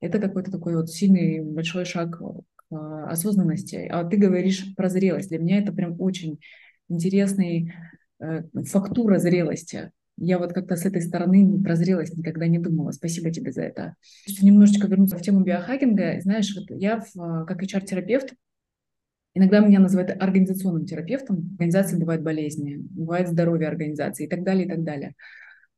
это 0.00 0.18
какой-то 0.18 0.50
такой 0.50 0.74
вот 0.76 0.90
сильный 0.90 1.40
большой 1.40 1.84
шаг 1.84 2.18
к 2.18 3.06
осознанности. 3.06 3.86
А 3.90 4.04
ты 4.04 4.16
говоришь 4.16 4.74
про 4.74 4.88
зрелость. 4.88 5.28
Для 5.28 5.38
меня 5.38 5.58
это 5.58 5.72
прям 5.72 6.00
очень 6.00 6.40
интересной 6.88 7.74
э, 8.20 8.42
фактура 8.64 9.18
зрелости. 9.18 9.92
Я 10.16 10.38
вот 10.38 10.52
как-то 10.52 10.76
с 10.76 10.86
этой 10.86 11.02
стороны 11.02 11.60
про 11.62 11.74
зрелость 11.74 12.16
никогда 12.16 12.46
не 12.46 12.58
думала. 12.58 12.92
Спасибо 12.92 13.30
тебе 13.30 13.50
за 13.50 13.62
это. 13.62 13.94
Немножечко 14.40 14.86
вернуться 14.86 15.18
в 15.18 15.22
тему 15.22 15.40
биохакинга. 15.40 16.20
Знаешь, 16.20 16.54
вот 16.54 16.76
я 16.78 17.00
в, 17.00 17.44
как 17.46 17.62
HR-терапевт, 17.62 18.34
иногда 19.34 19.58
меня 19.60 19.80
называют 19.80 20.10
организационным 20.10 20.86
терапевтом. 20.86 21.50
Организации 21.58 21.98
бывают 21.98 22.22
болезни, 22.22 22.76
бывает 22.76 23.28
здоровье 23.28 23.68
организации 23.68 24.26
и 24.26 24.28
так 24.28 24.44
далее, 24.44 24.66
и 24.66 24.68
так 24.68 24.84
далее. 24.84 25.14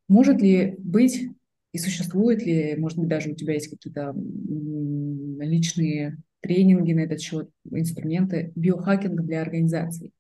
Может 0.09 0.41
ли 0.41 0.75
быть 0.79 1.29
и 1.73 1.79
существует 1.79 2.45
ли, 2.45 2.77
может 2.77 2.99
быть, 2.99 3.09
даже 3.09 3.31
у 3.31 3.35
тебя 3.35 3.55
есть 3.55 3.69
какие-то 3.69 4.15
личные 5.45 6.19
тренинги 6.41 6.93
на 6.93 7.01
этот 7.01 7.21
счет, 7.21 7.51
инструменты 7.71 8.53
биохакинга 8.55 9.23
для 9.23 9.43
организаций? 9.43 10.13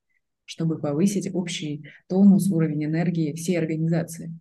Чтобы 0.47 0.79
повысить 0.79 1.33
общий 1.35 1.85
тонус, 2.09 2.51
уровень 2.51 2.87
энергии 2.87 3.35
всей 3.35 3.59
организации. 3.59 4.33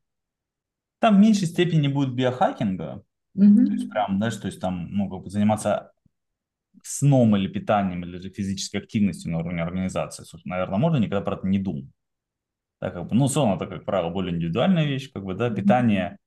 Там 1.00 1.18
в 1.18 1.20
меньшей 1.20 1.48
степени 1.48 1.88
будет 1.90 2.16
биохакинга, 2.16 3.04
угу. 3.34 3.66
то 3.66 3.74
есть 3.74 3.90
прям, 3.90 4.20
да, 4.20 4.30
то 4.32 4.48
есть 4.48 4.62
там 4.62 4.88
ну, 4.92 5.10
как 5.10 5.24
бы 5.24 5.30
заниматься 5.30 5.92
сном 6.84 7.36
или 7.36 7.48
питанием, 7.48 8.04
или 8.04 8.18
же 8.18 8.30
физической 8.30 8.78
активностью 8.78 9.32
на 9.32 9.40
уровне 9.40 9.62
организации. 9.62 10.24
Собственно, 10.24 10.56
наверное, 10.56 10.80
можно, 10.80 10.98
никогда 10.98 11.22
про 11.22 11.36
это 11.36 11.48
не 11.48 11.60
думал. 11.60 11.88
Так, 12.80 12.94
как 12.94 13.08
бы, 13.08 13.16
ну, 13.16 13.28
сон 13.28 13.56
это, 13.56 13.68
как 13.68 13.86
правило, 13.86 14.10
более 14.10 14.36
индивидуальная 14.36 14.86
вещь, 14.86 15.12
как 15.12 15.24
бы, 15.24 15.34
да, 15.34 15.50
питание. 15.50 16.18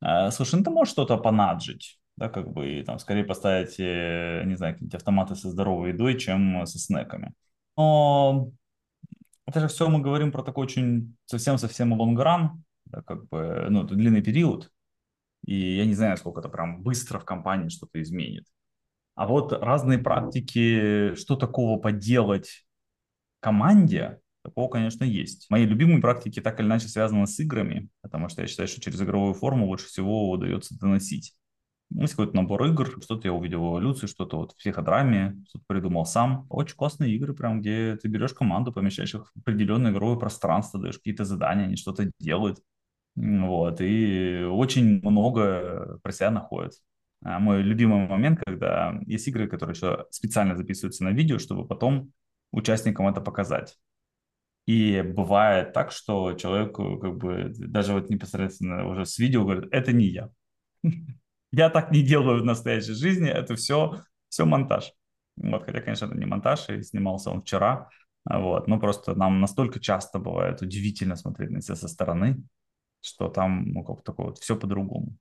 Э, 0.00 0.30
слушай, 0.30 0.56
ну 0.56 0.64
ты 0.64 0.70
можешь 0.70 0.92
что-то 0.92 1.16
понаджить, 1.16 1.98
да, 2.16 2.28
как 2.28 2.52
бы, 2.52 2.80
и 2.80 2.82
там 2.82 2.98
скорее 2.98 3.24
поставить, 3.24 3.76
э, 3.78 4.42
не 4.44 4.56
знаю, 4.56 4.74
какие-нибудь 4.74 4.96
автоматы 4.96 5.34
со 5.36 5.50
здоровой 5.50 5.90
едой, 5.90 6.18
чем 6.18 6.66
со 6.66 6.78
снеками. 6.78 7.32
Но 7.76 8.50
это 9.46 9.60
же 9.60 9.68
все 9.68 9.88
мы 9.88 10.00
говорим 10.00 10.32
про 10.32 10.42
такой 10.42 10.64
очень 10.64 11.16
совсем-совсем 11.26 11.92
лонгран, 11.92 12.64
да, 12.86 13.02
как 13.02 13.28
бы, 13.28 13.66
ну, 13.70 13.84
это 13.84 13.94
длинный 13.94 14.22
период, 14.22 14.70
и 15.44 15.76
я 15.76 15.86
не 15.86 15.94
знаю, 15.94 16.16
сколько 16.16 16.40
это 16.40 16.48
прям 16.48 16.82
быстро 16.82 17.18
в 17.18 17.24
компании 17.24 17.68
что-то 17.68 18.00
изменит. 18.02 18.46
А 19.14 19.26
вот 19.26 19.52
разные 19.52 19.98
практики, 19.98 21.14
что 21.16 21.36
такого 21.36 21.78
поделать 21.78 22.66
команде, 23.40 24.20
такого, 24.42 24.68
конечно, 24.68 25.04
есть. 25.04 25.46
Мои 25.50 25.66
любимые 25.66 26.00
практики 26.00 26.40
так 26.40 26.60
или 26.60 26.66
иначе 26.66 26.88
связаны 26.88 27.26
с 27.26 27.38
играми, 27.38 27.88
потому 28.00 28.28
что 28.28 28.42
я 28.42 28.48
считаю, 28.48 28.68
что 28.68 28.80
через 28.80 29.02
игровую 29.02 29.34
форму 29.34 29.66
лучше 29.66 29.86
всего 29.86 30.30
удается 30.30 30.78
доносить. 30.78 31.34
Есть 31.94 32.14
какой-то 32.14 32.36
набор 32.36 32.64
игр, 32.66 32.98
что-то 33.02 33.28
я 33.28 33.32
увидел 33.32 33.60
в 33.62 33.70
эволюции, 33.70 34.06
что-то 34.06 34.38
вот 34.38 34.52
в 34.52 34.56
психодраме, 34.56 35.42
что-то 35.48 35.64
придумал 35.66 36.04
сам. 36.04 36.46
Очень 36.48 36.76
классные 36.76 37.14
игры, 37.14 37.34
прям, 37.34 37.60
где 37.60 37.96
ты 37.96 38.08
берешь 38.08 38.32
команду, 38.32 38.72
помещаешь 38.72 39.14
их 39.14 39.32
в 39.34 39.38
определенное 39.40 39.92
игровое 39.92 40.18
пространство, 40.18 40.80
даешь 40.80 40.98
какие-то 40.98 41.24
задания, 41.24 41.64
они 41.64 41.76
что-то 41.76 42.10
делают. 42.18 42.60
Вот, 43.14 43.80
и 43.80 44.42
очень 44.50 45.00
много 45.02 45.98
про 46.02 46.12
себя 46.12 46.30
находят. 46.30 46.72
А 47.24 47.38
мой 47.38 47.62
любимый 47.62 48.08
момент, 48.08 48.40
когда 48.44 48.98
есть 49.06 49.28
игры, 49.28 49.48
которые 49.48 49.74
еще 49.74 50.06
специально 50.10 50.56
записываются 50.56 51.04
на 51.04 51.10
видео, 51.10 51.38
чтобы 51.38 51.66
потом 51.66 52.12
участникам 52.52 53.06
это 53.08 53.20
показать. 53.20 53.78
И 54.66 55.02
бывает 55.02 55.72
так, 55.72 55.92
что 55.92 56.34
человек 56.34 56.74
как 56.76 57.16
бы 57.16 57.52
даже 57.56 57.94
вот 57.94 58.10
непосредственно 58.10 58.88
уже 58.88 59.06
с 59.06 59.18
видео 59.18 59.44
говорит, 59.44 59.68
это 59.72 59.92
не 59.92 60.06
я. 60.06 60.30
Я 61.52 61.68
так 61.70 61.92
не 61.92 62.02
делаю 62.02 62.42
в 62.42 62.44
настоящей 62.44 62.94
жизни, 62.94 63.28
это 63.28 63.54
все, 63.56 64.02
все 64.28 64.44
монтаж. 64.44 64.92
Вот, 65.36 65.64
хотя, 65.64 65.80
конечно, 65.80 66.06
это 66.06 66.16
не 66.16 66.26
монтаж, 66.26 66.68
и 66.70 66.82
снимался 66.82 67.30
он 67.30 67.42
вчера, 67.42 67.88
вот, 68.24 68.68
но 68.68 68.78
просто 68.78 69.14
нам 69.14 69.40
настолько 69.40 69.80
часто 69.80 70.18
бывает 70.18 70.62
удивительно 70.62 71.16
смотреть 71.16 71.50
на 71.50 71.60
себя 71.60 71.76
со 71.76 71.88
стороны, 71.88 72.42
что 73.00 73.28
там, 73.28 73.64
ну, 73.72 73.84
как 73.84 74.02
такое 74.02 74.28
вот, 74.28 74.38
все 74.38 74.56
по-другому. 74.56 75.16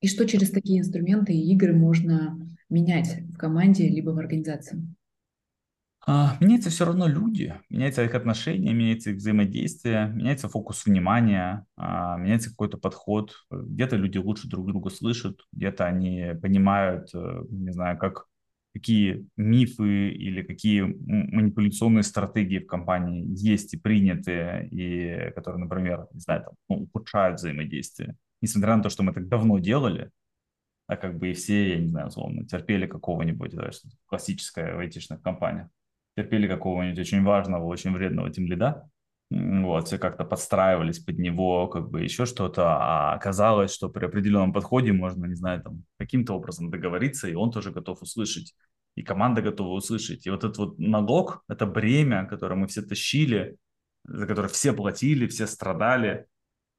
И 0.00 0.08
что 0.08 0.26
через 0.26 0.50
такие 0.50 0.80
инструменты 0.80 1.32
и 1.32 1.52
игры 1.52 1.74
можно 1.74 2.38
менять 2.68 3.22
в 3.30 3.36
команде 3.36 3.88
либо 3.88 4.10
в 4.10 4.18
организации? 4.18 4.82
А, 6.08 6.36
меняются 6.40 6.70
все 6.70 6.84
равно 6.84 7.08
люди, 7.08 7.52
меняются 7.68 8.04
их 8.04 8.14
отношения, 8.14 8.72
меняется 8.72 9.10
их 9.10 9.16
взаимодействие, 9.16 10.06
меняется 10.14 10.48
фокус 10.48 10.86
внимания, 10.86 11.66
а, 11.76 12.16
меняется 12.16 12.50
какой-то 12.50 12.78
подход. 12.78 13.34
Где-то 13.50 13.96
люди 13.96 14.16
лучше 14.18 14.48
друг 14.48 14.68
друга 14.68 14.90
слышат, 14.90 15.40
где-то 15.52 15.84
они 15.84 16.32
понимают, 16.40 17.08
э, 17.12 17.42
не 17.50 17.72
знаю, 17.72 17.98
как 17.98 18.26
какие 18.72 19.26
мифы 19.36 20.10
или 20.10 20.42
какие 20.42 20.82
манипуляционные 20.82 22.02
стратегии 22.04 22.58
в 22.60 22.66
компании 22.66 23.24
есть 23.36 23.74
и 23.74 23.78
приняты, 23.78 24.68
и 24.70 25.32
которые, 25.34 25.64
например, 25.64 26.06
не 26.12 26.20
знаю, 26.20 26.44
там, 26.44 26.54
ну, 26.68 26.76
ухудшают 26.84 27.40
взаимодействие. 27.40 28.16
Несмотря 28.42 28.76
на 28.76 28.82
то, 28.82 28.90
что 28.90 29.02
мы 29.02 29.12
так 29.12 29.28
давно 29.28 29.58
делали, 29.58 30.10
а 30.86 30.96
как 30.96 31.18
бы 31.18 31.30
и 31.30 31.34
все, 31.34 31.70
я 31.70 31.78
не 31.78 31.88
знаю, 31.88 32.08
условно, 32.08 32.46
терпели 32.46 32.86
какого-нибудь, 32.86 33.54
да, 33.54 33.72
что 33.72 33.88
классическое 34.06 34.74
в 34.76 34.78
айтишных 34.80 35.22
компаниях 35.22 35.68
терпели 36.16 36.48
какого-нибудь 36.48 36.98
очень 36.98 37.22
важного, 37.22 37.64
очень 37.64 37.92
вредного 37.92 38.30
тимлида, 38.30 38.88
вот, 39.30 39.88
все 39.88 39.98
как-то 39.98 40.24
подстраивались 40.24 41.00
под 41.00 41.18
него, 41.18 41.66
как 41.66 41.90
бы 41.90 42.02
еще 42.02 42.26
что-то, 42.26 42.76
а 42.76 43.14
оказалось, 43.14 43.72
что 43.74 43.88
при 43.88 44.06
определенном 44.06 44.52
подходе 44.52 44.92
можно, 44.92 45.26
не 45.26 45.34
знаю, 45.34 45.62
там, 45.62 45.82
каким-то 45.98 46.34
образом 46.34 46.70
договориться, 46.70 47.28
и 47.28 47.34
он 47.34 47.50
тоже 47.50 47.72
готов 47.72 48.02
услышать, 48.02 48.54
и 48.94 49.02
команда 49.02 49.42
готова 49.42 49.74
услышать. 49.74 50.26
И 50.26 50.30
вот 50.30 50.44
этот 50.44 50.58
вот 50.58 50.78
налог, 50.78 51.42
это 51.48 51.66
бремя, 51.66 52.24
которое 52.24 52.54
мы 52.54 52.68
все 52.68 52.82
тащили, 52.82 53.56
за 54.04 54.26
которое 54.26 54.48
все 54.48 54.72
платили, 54.72 55.26
все 55.26 55.46
страдали, 55.48 56.26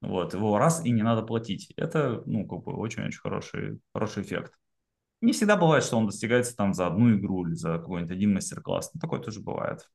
вот, 0.00 0.32
его 0.32 0.58
раз 0.58 0.84
и 0.86 0.90
не 0.90 1.02
надо 1.02 1.22
платить. 1.22 1.72
Это, 1.76 2.22
ну, 2.24 2.46
как 2.46 2.64
бы 2.64 2.72
очень-очень 2.76 3.20
хороший, 3.20 3.80
хороший 3.92 4.22
эффект. 4.22 4.54
Не 5.20 5.32
всегда 5.32 5.56
бывает, 5.56 5.84
что 5.84 5.96
он 5.96 6.06
достигается 6.06 6.56
там 6.56 6.74
за 6.74 6.86
одну 6.86 7.16
игру 7.16 7.46
или 7.46 7.54
за 7.54 7.78
какой-нибудь 7.78 8.12
один 8.12 8.34
мастер-класс. 8.34 8.92
Но 8.94 9.00
такое 9.00 9.20
тоже 9.20 9.40
бывает. 9.40 9.88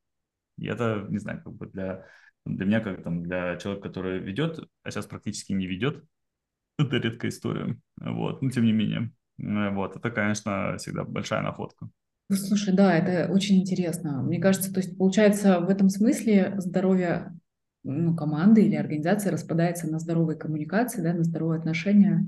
И 0.57 0.67
это, 0.67 1.05
не 1.09 1.17
знаю, 1.17 1.41
как 1.43 1.53
бы 1.53 1.67
для, 1.67 2.05
для 2.45 2.65
меня, 2.65 2.79
как 2.81 3.03
там, 3.03 3.23
для 3.23 3.55
человека, 3.57 3.87
который 3.87 4.19
ведет, 4.19 4.59
а 4.83 4.91
сейчас 4.91 5.05
практически 5.05 5.53
не 5.53 5.65
ведет, 5.65 6.03
это 6.77 6.97
редкая 6.97 7.31
история. 7.31 7.77
Вот, 7.97 8.41
но 8.41 8.49
тем 8.49 8.65
не 8.65 8.73
менее. 8.73 9.11
Вот, 9.37 9.95
это, 9.95 10.11
конечно, 10.11 10.77
всегда 10.77 11.03
большая 11.03 11.41
находка. 11.41 11.89
Ну, 12.29 12.35
слушай, 12.35 12.73
да, 12.73 12.95
это 12.95 13.31
очень 13.31 13.61
интересно. 13.61 14.21
Мне 14.21 14.39
кажется, 14.39 14.73
то 14.73 14.79
есть 14.79 14.97
получается 14.97 15.59
в 15.59 15.69
этом 15.69 15.89
смысле 15.89 16.55
здоровье 16.57 17.37
ну, 17.83 18.15
команды 18.15 18.65
или 18.65 18.75
организации 18.75 19.29
распадается 19.29 19.89
на 19.89 19.99
здоровые 19.99 20.37
коммуникации, 20.37 21.01
да, 21.01 21.13
на 21.13 21.23
здоровые 21.23 21.59
отношения. 21.59 22.27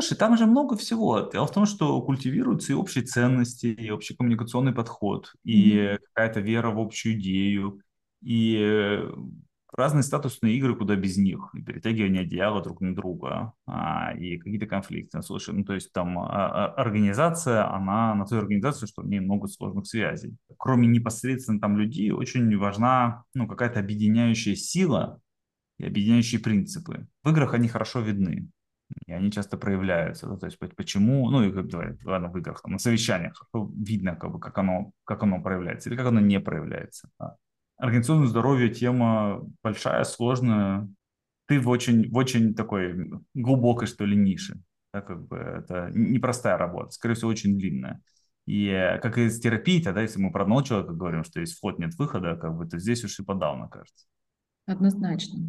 Слушай, 0.00 0.16
там 0.16 0.36
же 0.36 0.46
много 0.46 0.76
всего. 0.76 1.28
Дело 1.32 1.48
в 1.48 1.50
том, 1.50 1.66
что 1.66 2.00
культивируются 2.02 2.72
и 2.72 2.76
общие 2.76 3.02
ценности, 3.02 3.66
и 3.66 3.90
общий 3.90 4.14
коммуникационный 4.14 4.72
подход, 4.72 5.32
и 5.42 5.72
mm-hmm. 5.72 5.98
какая-то 6.14 6.38
вера 6.38 6.70
в 6.70 6.78
общую 6.78 7.18
идею, 7.18 7.80
и 8.22 8.56
э, 8.60 9.10
разные 9.72 10.04
статусные 10.04 10.56
игры, 10.56 10.76
куда 10.76 10.94
без 10.94 11.16
них, 11.16 11.50
и 11.52 11.62
перетягивание 11.62 12.22
одеяла 12.22 12.62
друг 12.62 12.80
на 12.80 12.94
друга, 12.94 13.54
а, 13.66 14.14
и 14.16 14.38
какие-то 14.38 14.66
конфликты. 14.66 15.20
Слушай, 15.20 15.56
ну 15.56 15.64
то 15.64 15.74
есть 15.74 15.92
там 15.92 16.16
а, 16.20 16.26
а, 16.28 16.66
организация, 16.74 17.68
она 17.68 18.14
на 18.14 18.24
той 18.24 18.38
организации, 18.38 18.86
что 18.86 19.02
в 19.02 19.08
ней 19.08 19.18
много 19.18 19.48
сложных 19.48 19.88
связей. 19.88 20.36
Кроме 20.58 20.86
непосредственно 20.86 21.58
там 21.58 21.76
людей, 21.76 22.12
очень 22.12 22.56
важна 22.56 23.24
ну, 23.34 23.48
какая-то 23.48 23.80
объединяющая 23.80 24.54
сила 24.54 25.20
и 25.78 25.86
объединяющие 25.86 26.40
принципы. 26.40 27.08
В 27.24 27.30
играх 27.30 27.52
они 27.52 27.66
хорошо 27.66 27.98
видны 27.98 28.48
и 29.06 29.12
они 29.12 29.30
часто 29.30 29.56
проявляются. 29.56 30.26
Да, 30.26 30.36
то 30.36 30.46
есть 30.46 30.58
почему, 30.76 31.30
ну 31.30 31.42
и 31.42 31.52
как 31.52 31.66
говорят, 31.66 32.02
ладно, 32.04 32.28
в 32.28 32.38
играх, 32.38 32.64
на 32.64 32.78
совещаниях 32.78 33.48
видно, 33.52 34.16
как, 34.16 34.32
бы, 34.32 34.40
как, 34.40 34.56
оно, 34.58 34.92
как 35.04 35.22
оно 35.22 35.42
проявляется 35.42 35.88
или 35.88 35.96
как 35.96 36.06
оно 36.06 36.20
не 36.20 36.40
проявляется. 36.40 37.10
Да. 37.18 37.36
Организационное 37.76 38.26
здоровье 38.26 38.70
тема 38.70 39.42
большая, 39.62 40.04
сложная. 40.04 40.88
Ты 41.46 41.60
в 41.60 41.68
очень, 41.68 42.10
в 42.10 42.16
очень 42.16 42.54
такой 42.54 43.10
глубокой, 43.34 43.86
что 43.86 44.04
ли, 44.04 44.16
нише. 44.16 44.60
Да, 44.92 45.02
как 45.02 45.26
бы 45.26 45.36
это 45.36 45.90
непростая 45.94 46.56
работа, 46.56 46.90
скорее 46.90 47.14
всего, 47.14 47.30
очень 47.30 47.58
длинная. 47.58 48.00
И 48.46 48.98
как 49.02 49.18
и 49.18 49.28
с 49.28 49.38
терапией, 49.40 49.82
тогда, 49.82 50.00
если 50.00 50.18
мы 50.20 50.32
про 50.32 50.42
одного 50.42 50.62
человека 50.62 50.94
говорим, 50.94 51.22
что 51.22 51.40
есть 51.40 51.56
вход, 51.56 51.78
нет 51.78 51.94
выхода, 51.98 52.34
как 52.36 52.56
бы, 52.56 52.66
то 52.66 52.78
здесь 52.78 53.04
уж 53.04 53.20
и 53.20 53.22
подавно, 53.22 53.68
кажется. 53.68 54.06
Однозначно. 54.68 55.40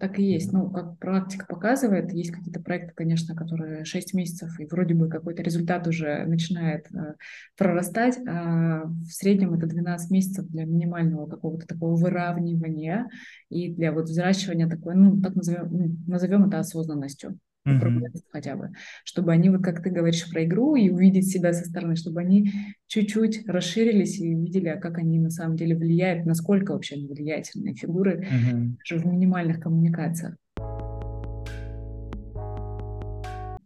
Так 0.00 0.18
и 0.18 0.24
есть. 0.24 0.52
Ну, 0.52 0.68
как 0.70 0.98
практика 0.98 1.46
показывает, 1.46 2.12
есть 2.12 2.32
какие-то 2.32 2.60
проекты, 2.60 2.92
конечно, 2.96 3.36
которые 3.36 3.84
6 3.84 4.12
месяцев, 4.12 4.58
и 4.58 4.66
вроде 4.66 4.94
бы 4.94 5.08
какой-то 5.08 5.40
результат 5.40 5.86
уже 5.86 6.24
начинает 6.26 6.86
э, 6.92 7.14
прорастать, 7.56 8.18
а 8.26 8.86
в 8.86 9.06
среднем 9.06 9.54
это 9.54 9.68
12 9.68 10.10
месяцев 10.10 10.48
для 10.48 10.64
минимального 10.64 11.28
какого-то 11.28 11.64
такого 11.64 11.94
выравнивания 11.94 13.08
и 13.50 13.72
для 13.72 13.92
вот 13.92 14.06
взращивания 14.06 14.68
такой, 14.68 14.96
ну, 14.96 15.20
так 15.20 15.36
назовем, 15.36 16.02
назовем 16.08 16.48
это 16.48 16.58
осознанностью 16.58 17.38
mm-hmm. 17.66 18.22
хотя 18.30 18.56
бы, 18.56 18.70
чтобы 19.04 19.32
они, 19.32 19.50
вот 19.50 19.62
как 19.62 19.82
ты 19.82 19.90
говоришь 19.90 20.30
про 20.30 20.44
игру, 20.44 20.76
и 20.76 20.88
увидеть 20.88 21.28
себя 21.28 21.52
со 21.52 21.64
стороны, 21.64 21.96
чтобы 21.96 22.20
они 22.20 22.52
чуть-чуть 22.86 23.46
расширились 23.48 24.20
и 24.20 24.34
увидели, 24.34 24.68
а 24.68 24.76
как 24.76 24.98
они 24.98 25.18
на 25.18 25.30
самом 25.30 25.56
деле 25.56 25.76
влияют, 25.76 26.26
насколько 26.26 26.72
вообще 26.72 26.94
они 26.96 27.08
влиятельные 27.08 27.74
фигуры 27.74 28.20
mm-hmm. 28.22 28.76
даже 28.88 29.02
в 29.02 29.06
минимальных 29.06 29.60
коммуникациях. 29.60 30.36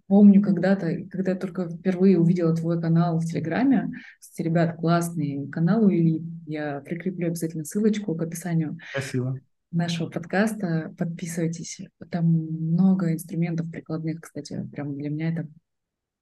Помню 0.07 0.43
когда-то, 0.43 1.05
когда 1.09 1.33
я 1.33 1.37
только 1.37 1.69
впервые 1.69 2.19
увидела 2.19 2.53
твой 2.57 2.81
канал 2.81 3.21
в 3.21 3.27
Телеграме, 3.27 3.93
кстати, 4.19 4.49
ребят, 4.49 4.75
классный 4.77 5.49
канал 5.49 5.85
у 5.85 5.91
Ильи, 5.91 6.21
я 6.47 6.81
прикреплю 6.81 7.29
обязательно 7.29 7.65
ссылочку 7.65 8.17
к 8.17 8.23
описанию. 8.23 8.77
Спасибо 8.91 9.39
нашего 9.73 10.11
подкаста. 10.11 10.95
Подписывайтесь. 10.99 11.81
Там 12.11 12.27
много 12.27 13.13
инструментов 13.13 13.71
прикладных, 13.71 14.21
кстати. 14.21 14.69
Прям 14.73 14.97
для 14.97 15.11
меня 15.11 15.33
это 15.33 15.49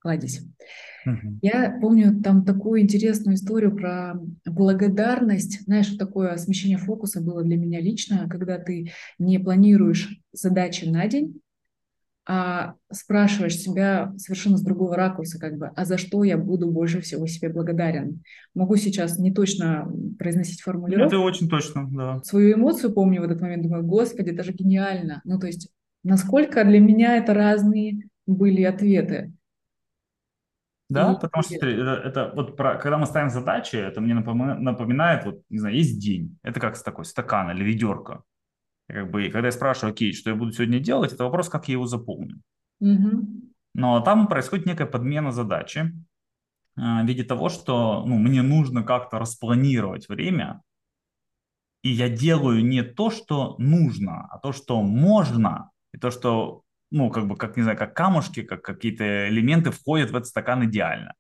кладезь. 0.00 0.42
Угу. 1.06 1.38
Я 1.42 1.78
помню 1.80 2.20
там 2.22 2.44
такую 2.44 2.80
интересную 2.80 3.34
историю 3.34 3.74
про 3.74 4.14
благодарность. 4.44 5.62
Знаешь, 5.64 5.86
что 5.86 5.98
такое 5.98 6.36
смещение 6.36 6.78
фокуса 6.78 7.20
было 7.20 7.42
для 7.42 7.56
меня 7.56 7.80
лично, 7.80 8.28
когда 8.28 8.58
ты 8.58 8.92
не 9.18 9.38
планируешь 9.38 10.20
задачи 10.32 10.84
на 10.84 11.06
день, 11.08 11.40
а 12.30 12.74
спрашиваешь 12.92 13.56
себя 13.56 14.12
совершенно 14.18 14.58
с 14.58 14.62
другого 14.62 14.94
ракурса, 14.96 15.38
как 15.38 15.56
бы, 15.56 15.68
а 15.74 15.84
за 15.86 15.96
что 15.96 16.24
я 16.24 16.36
буду 16.36 16.70
больше 16.70 17.00
всего 17.00 17.26
себе 17.26 17.48
благодарен? 17.48 18.22
Могу 18.54 18.76
сейчас 18.76 19.18
не 19.18 19.32
точно 19.32 19.90
произносить 20.18 20.60
формулировку. 20.60 21.06
Это 21.06 21.24
очень 21.24 21.48
точно, 21.48 21.88
да. 21.90 22.20
Свою 22.22 22.54
эмоцию 22.54 22.92
помню 22.92 23.22
в 23.22 23.24
этот 23.24 23.40
момент, 23.40 23.62
думаю, 23.62 23.82
господи, 23.82 24.28
это 24.28 24.44
же 24.44 24.52
гениально. 24.52 25.22
Ну, 25.24 25.38
то 25.38 25.46
есть, 25.46 25.70
насколько 26.04 26.64
для 26.64 26.80
меня 26.80 27.16
это 27.16 27.34
разные 27.34 28.08
были 28.26 28.62
ответы. 28.62 29.32
Да, 30.88 31.12
и, 31.12 31.20
потому 31.20 31.42
что 31.42 31.54
это, 31.54 32.00
это 32.02 32.32
вот 32.34 32.56
про, 32.56 32.76
когда 32.76 32.96
мы 32.96 33.06
ставим 33.06 33.28
задачи, 33.28 33.76
это 33.76 34.00
мне 34.00 34.14
напоминает, 34.14 35.24
вот, 35.26 35.42
не 35.50 35.58
знаю, 35.58 35.76
есть 35.76 36.00
день, 36.00 36.38
это 36.42 36.60
как 36.60 36.82
такой 36.82 37.04
стакан 37.04 37.50
или 37.50 37.62
ведерко. 37.62 38.22
Как 38.88 39.10
бы, 39.10 39.28
когда 39.28 39.48
я 39.48 39.52
спрашиваю, 39.52 39.92
окей, 39.92 40.14
что 40.14 40.30
я 40.30 40.36
буду 40.36 40.52
сегодня 40.52 40.80
делать, 40.80 41.12
это 41.12 41.24
вопрос, 41.24 41.50
как 41.50 41.68
я 41.68 41.72
его 41.72 41.86
заполню. 41.86 42.40
Угу. 42.80 43.26
Но 43.74 44.00
там 44.00 44.28
происходит 44.28 44.64
некая 44.64 44.86
подмена 44.86 45.30
задачи 45.30 45.92
а, 46.76 47.02
в 47.02 47.06
виде 47.06 47.22
того, 47.22 47.50
что 47.50 48.04
ну, 48.06 48.16
мне 48.16 48.40
нужно 48.40 48.82
как-то 48.82 49.18
распланировать 49.18 50.08
время, 50.08 50.62
и 51.82 51.90
я 51.90 52.08
делаю 52.08 52.64
не 52.64 52.82
то, 52.82 53.10
что 53.10 53.56
нужно, 53.58 54.26
а 54.30 54.38
то, 54.38 54.52
что 54.52 54.82
можно, 54.82 55.70
и 55.92 55.98
то, 55.98 56.10
что, 56.10 56.62
ну, 56.90 57.10
как 57.10 57.26
бы, 57.26 57.36
как, 57.36 57.56
не 57.56 57.62
знаю, 57.62 57.78
как 57.78 57.94
камушки, 57.94 58.42
как 58.42 58.62
какие-то 58.62 59.28
элементы 59.28 59.70
входят 59.70 60.10
в 60.10 60.16
этот 60.16 60.28
стакан 60.28 60.64
идеально 60.64 61.14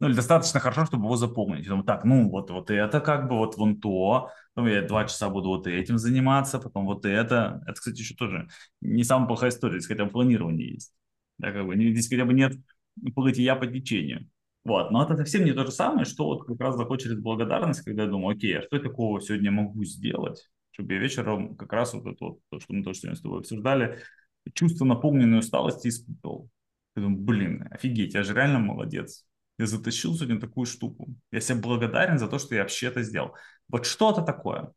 ну, 0.00 0.06
или 0.08 0.14
достаточно 0.14 0.60
хорошо, 0.60 0.86
чтобы 0.86 1.04
его 1.04 1.16
заполнить. 1.16 1.66
думаю, 1.66 1.84
так, 1.84 2.04
ну, 2.04 2.28
вот, 2.30 2.50
вот 2.50 2.70
это 2.70 3.00
как 3.00 3.28
бы, 3.28 3.36
вот 3.36 3.56
вон 3.56 3.80
то, 3.80 4.30
ну, 4.54 4.66
я 4.66 4.82
два 4.82 5.04
часа 5.06 5.28
буду 5.28 5.48
вот 5.48 5.66
этим 5.66 5.98
заниматься, 5.98 6.58
потом 6.60 6.86
вот 6.86 7.04
это. 7.04 7.62
Это, 7.66 7.72
кстати, 7.74 7.98
еще 7.98 8.14
тоже 8.14 8.48
не 8.80 9.02
самая 9.04 9.26
плохая 9.26 9.50
история, 9.50 9.80
здесь 9.80 9.88
хотя 9.88 10.04
бы 10.04 10.10
планирование 10.10 10.74
есть. 10.74 10.94
Да, 11.38 11.52
как 11.52 11.66
бы, 11.66 11.74
здесь 11.74 12.08
хотя 12.08 12.24
бы 12.24 12.32
нет 12.32 12.52
плытия 13.14 13.54
по 13.56 13.66
течению. 13.66 14.28
Вот, 14.64 14.90
но 14.90 15.02
это 15.02 15.16
совсем 15.16 15.44
не 15.44 15.52
то 15.52 15.64
же 15.64 15.72
самое, 15.72 16.04
что 16.04 16.26
вот 16.26 16.46
как 16.46 16.60
раз 16.60 16.76
через 17.00 17.18
благодарность, 17.18 17.82
когда 17.82 18.04
я 18.04 18.08
думаю, 18.08 18.36
окей, 18.36 18.58
а 18.58 18.62
что 18.62 18.76
я 18.76 18.82
такого 18.82 19.20
сегодня 19.20 19.50
могу 19.50 19.84
сделать, 19.84 20.48
я 20.78 20.98
вечером 20.98 21.56
как 21.56 21.72
раз 21.72 21.94
вот 21.94 22.06
это 22.06 22.24
вот, 22.24 22.40
то, 22.50 22.60
что 22.60 22.72
мы 22.72 22.82
тоже 22.82 23.00
сегодня 23.00 23.16
с 23.16 23.20
тобой 23.20 23.40
обсуждали, 23.40 24.00
чувство 24.54 24.84
наполненной 24.84 25.38
усталости 25.38 25.88
испытывал. 25.88 26.48
Я 26.96 27.02
думаю, 27.02 27.20
блин, 27.20 27.68
офигеть, 27.70 28.14
я 28.14 28.22
же 28.22 28.34
реально 28.34 28.58
молодец 28.58 29.24
я 29.58 29.66
затащил 29.66 30.14
сегодня 30.14 30.40
такую 30.40 30.66
штуку. 30.66 31.08
Я 31.32 31.40
себе 31.40 31.58
благодарен 31.58 32.18
за 32.18 32.28
то, 32.28 32.38
что 32.38 32.54
я 32.54 32.62
вообще 32.62 32.86
это 32.86 33.02
сделал. 33.02 33.34
Вот 33.68 33.86
что 33.86 34.12
это 34.12 34.22
такое. 34.22 34.72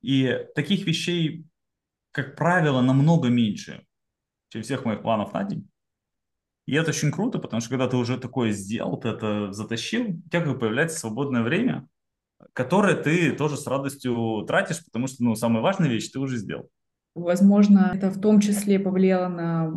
И 0.00 0.46
таких 0.54 0.86
вещей, 0.86 1.44
как 2.12 2.36
правило, 2.36 2.80
намного 2.80 3.28
меньше, 3.28 3.84
чем 4.48 4.62
всех 4.62 4.84
моих 4.84 5.02
планов 5.02 5.32
на 5.34 5.44
день. 5.44 5.68
И 6.66 6.74
это 6.74 6.90
очень 6.90 7.10
круто, 7.10 7.40
потому 7.40 7.60
что 7.60 7.70
когда 7.70 7.88
ты 7.88 7.96
уже 7.96 8.16
такое 8.16 8.52
сделал, 8.52 8.98
ты 8.98 9.08
это 9.08 9.52
затащил, 9.52 10.10
у 10.10 10.28
тебя 10.28 10.40
как 10.40 10.52
бы 10.52 10.58
появляется 10.58 11.00
свободное 11.00 11.42
время, 11.42 11.88
которое 12.52 12.96
ты 12.96 13.32
тоже 13.32 13.56
с 13.56 13.66
радостью 13.66 14.44
тратишь, 14.46 14.84
потому 14.84 15.06
что, 15.06 15.24
ну, 15.24 15.34
самая 15.34 15.62
важная 15.62 15.88
вещь 15.88 16.10
ты 16.10 16.18
уже 16.18 16.36
сделал. 16.36 16.68
Возможно, 17.14 17.92
это 17.94 18.10
в 18.10 18.20
том 18.20 18.40
числе 18.40 18.78
повлияло 18.78 19.28
на 19.28 19.70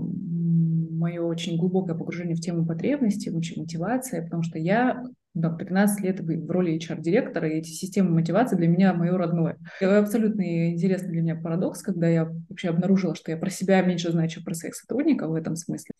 мое 1.03 1.21
очень 1.21 1.57
глубокое 1.57 1.95
погружение 1.95 2.35
в 2.35 2.41
тему 2.41 2.65
потребностей, 2.65 3.31
мотивации, 3.31 4.21
потому 4.21 4.43
что 4.43 4.57
я 4.59 5.03
да, 5.33 5.49
15 5.49 6.03
лет 6.03 6.19
в 6.19 6.51
роли 6.51 6.77
HR-директора, 6.77 7.49
и 7.49 7.57
эти 7.57 7.69
системы 7.69 8.11
мотивации 8.11 8.55
для 8.55 8.67
меня 8.67 8.93
мое 8.93 9.17
родное. 9.17 9.57
Это 9.79 9.97
абсолютно 9.97 10.71
интересный 10.71 11.09
для 11.09 11.21
меня 11.21 11.35
парадокс, 11.35 11.81
когда 11.81 12.07
я 12.07 12.31
вообще 12.49 12.69
обнаружила, 12.69 13.15
что 13.15 13.31
я 13.31 13.37
про 13.37 13.49
себя 13.49 13.81
меньше 13.81 14.11
знаю, 14.11 14.29
чем 14.29 14.43
про 14.43 14.53
своих 14.53 14.75
сотрудников 14.75 15.31
в 15.31 15.33
этом 15.33 15.55
смысле. 15.55 15.91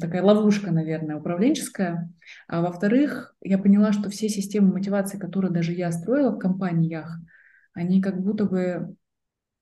Такая 0.00 0.22
ловушка, 0.22 0.70
наверное, 0.70 1.16
управленческая. 1.16 2.12
А 2.46 2.60
во-вторых, 2.62 3.34
я 3.42 3.58
поняла, 3.58 3.92
что 3.92 4.08
все 4.10 4.28
системы 4.28 4.72
мотивации, 4.72 5.18
которые 5.18 5.50
даже 5.50 5.72
я 5.72 5.90
строила 5.90 6.30
в 6.30 6.38
компаниях, 6.38 7.18
они 7.72 8.00
как 8.00 8.22
будто 8.22 8.44
бы 8.44 8.94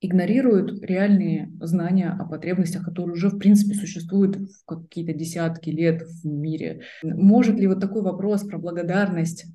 игнорируют 0.01 0.83
реальные 0.83 1.51
знания 1.61 2.11
о 2.11 2.27
потребностях, 2.27 2.85
которые 2.85 3.15
уже, 3.15 3.31
в 3.31 3.39
принципе, 3.39 3.75
существуют 3.75 4.37
в 4.37 4.65
какие-то 4.67 5.15
десятки 5.15 5.71
лет 5.71 6.03
в 6.03 6.27
мире. 6.27 6.83
Может 7.03 7.59
ли 7.59 7.67
вот 7.67 7.81
такой 7.81 8.03
вопрос 8.03 8.45
про 8.45 8.59
благодарность 8.59 9.47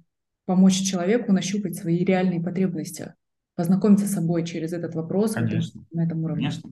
помочь 0.46 0.82
человеку 0.82 1.32
нащупать 1.32 1.76
свои 1.76 2.04
реальные 2.04 2.42
потребности, 2.42 3.14
познакомиться 3.56 4.08
с 4.08 4.14
собой 4.14 4.44
через 4.44 4.74
этот 4.74 4.96
вопрос 4.96 5.34
Конечно. 5.34 5.86
на 5.92 6.06
этом 6.06 6.24
уровне? 6.24 6.50
Конечно. 6.50 6.72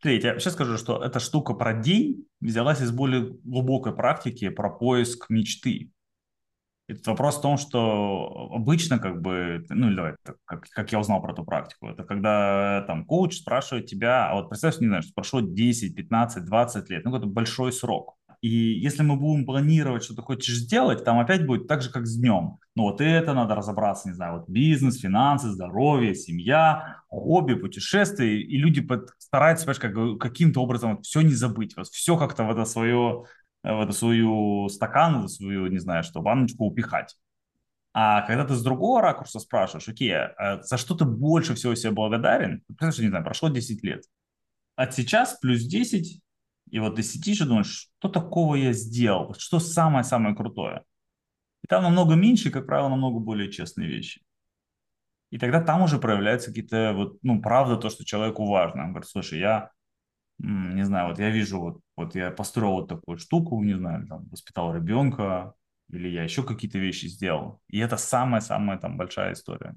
Смотри, 0.00 0.20
я 0.22 0.38
сейчас 0.38 0.54
скажу, 0.54 0.78
что 0.78 1.02
эта 1.02 1.20
штука 1.20 1.52
про 1.52 1.74
день 1.74 2.26
взялась 2.40 2.80
из 2.80 2.90
более 2.90 3.34
глубокой 3.44 3.94
практики 3.94 4.48
про 4.48 4.70
поиск 4.70 5.28
мечты. 5.28 5.92
Этот 6.88 7.06
вопрос 7.06 7.36
в 7.38 7.42
том, 7.42 7.58
что 7.58 8.48
обычно 8.52 8.98
как 8.98 9.20
бы, 9.20 9.64
ну, 9.68 9.94
давай, 9.94 10.14
как, 10.44 10.68
как 10.70 10.90
я 10.90 10.98
узнал 10.98 11.20
про 11.20 11.32
эту 11.32 11.44
практику, 11.44 11.88
это 11.88 12.02
когда 12.02 12.82
там 12.86 13.04
коуч 13.04 13.36
спрашивает 13.36 13.86
тебя, 13.86 14.28
а 14.28 14.34
вот 14.34 14.48
представь, 14.48 14.80
не 14.80 14.88
знаю, 14.88 15.02
что 15.02 15.12
прошло 15.14 15.40
10, 15.40 15.94
15, 15.94 16.44
20 16.46 16.90
лет, 16.90 17.04
ну, 17.04 17.14
это 17.14 17.26
большой 17.26 17.72
срок. 17.72 18.16
И 18.40 18.48
если 18.48 19.02
мы 19.02 19.16
будем 19.16 19.44
планировать, 19.44 20.02
что 20.02 20.14
ты 20.14 20.22
хочешь 20.22 20.56
сделать, 20.56 21.04
там 21.04 21.18
опять 21.18 21.46
будет 21.46 21.68
так 21.68 21.82
же, 21.82 21.90
как 21.90 22.06
с 22.06 22.16
днем. 22.16 22.58
Ну 22.74 22.84
вот 22.84 23.00
это 23.00 23.34
надо 23.34 23.54
разобраться, 23.54 24.08
не 24.08 24.14
знаю, 24.14 24.38
вот 24.38 24.48
бизнес, 24.48 24.98
финансы, 24.98 25.50
здоровье, 25.50 26.14
семья, 26.14 27.02
хобби, 27.08 27.54
путешествия. 27.54 28.40
И 28.40 28.56
люди 28.56 28.86
стараются, 29.18 29.66
понимаешь, 29.66 30.18
как, 30.18 30.30
каким-то 30.30 30.62
образом 30.62 30.96
вот 30.96 31.04
все 31.04 31.20
не 31.20 31.34
забыть, 31.34 31.76
вот 31.76 31.88
все 31.88 32.16
как-то 32.16 32.44
в 32.44 32.50
это 32.50 32.64
свое 32.64 33.24
в 33.62 33.80
эту 33.80 33.92
свою 33.92 34.68
стакан, 34.68 35.24
в 35.24 35.28
свою, 35.28 35.66
не 35.66 35.78
знаю 35.78 36.02
что, 36.02 36.22
баночку 36.22 36.64
упихать. 36.64 37.16
А 37.92 38.22
когда 38.22 38.44
ты 38.44 38.54
с 38.54 38.62
другого 38.62 39.02
ракурса 39.02 39.40
спрашиваешь, 39.40 39.88
окей, 39.88 40.14
а 40.14 40.62
за 40.62 40.76
что 40.76 40.94
ты 40.94 41.04
больше 41.04 41.54
всего 41.54 41.74
себе 41.74 41.90
благодарен? 41.90 42.62
Представляешь, 42.68 42.98
не 43.00 43.08
знаю, 43.08 43.24
прошло 43.24 43.48
10 43.48 43.82
лет. 43.82 44.04
От 44.76 44.94
сейчас 44.94 45.38
плюс 45.40 45.62
10, 45.62 46.22
и 46.70 46.78
вот 46.78 46.96
ты 46.96 47.02
сидишь 47.02 47.40
и 47.40 47.44
думаешь, 47.44 47.90
что 47.98 48.08
такого 48.08 48.54
я 48.54 48.72
сделал? 48.72 49.34
Что 49.38 49.58
самое-самое 49.58 50.34
крутое? 50.34 50.84
И 51.62 51.66
там 51.68 51.82
намного 51.82 52.14
меньше, 52.14 52.50
как 52.50 52.66
правило, 52.66 52.88
намного 52.88 53.18
более 53.18 53.50
честные 53.50 53.88
вещи. 53.88 54.22
И 55.30 55.38
тогда 55.38 55.62
там 55.62 55.82
уже 55.82 55.98
проявляются 55.98 56.48
какие-то, 56.48 56.92
вот, 56.94 57.18
ну, 57.22 57.40
правда, 57.40 57.76
то, 57.76 57.90
что 57.90 58.04
человеку 58.04 58.46
важно. 58.46 58.84
Он 58.84 58.90
говорит, 58.90 59.08
слушай, 59.08 59.38
я 59.38 59.70
не 60.38 60.84
знаю, 60.84 61.08
вот 61.08 61.18
я 61.18 61.30
вижу, 61.30 61.60
вот, 61.60 61.80
вот 61.96 62.14
я 62.14 62.30
построил 62.30 62.72
вот 62.72 62.88
такую 62.88 63.18
штуку, 63.18 63.62
не 63.62 63.74
знаю, 63.74 64.06
там, 64.06 64.26
воспитал 64.28 64.74
ребенка, 64.74 65.52
или 65.90 66.08
я 66.08 66.22
еще 66.22 66.42
какие-то 66.42 66.78
вещи 66.78 67.06
сделал. 67.06 67.60
И 67.68 67.78
это 67.78 67.96
самая-самая 67.96 68.78
там 68.78 68.96
большая 68.96 69.34
история. 69.34 69.74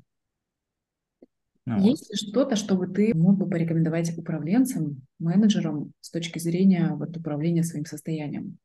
Ну, 1.66 1.82
Есть 1.82 2.09
ли 2.09 2.16
что-то, 2.18 2.55
что 2.57 2.76
бы 2.76 2.88
ты 2.88 3.14
мог 3.16 3.38
бы 3.38 3.49
порекомендовать 3.49 4.18
управленцам, 4.18 5.01
менеджерам 5.20 5.93
с 6.01 6.09
точки 6.09 6.39
зрения 6.39 6.93
вот, 6.93 7.16
управления 7.16 7.64
своим 7.64 7.86
состоянием? 7.86 8.57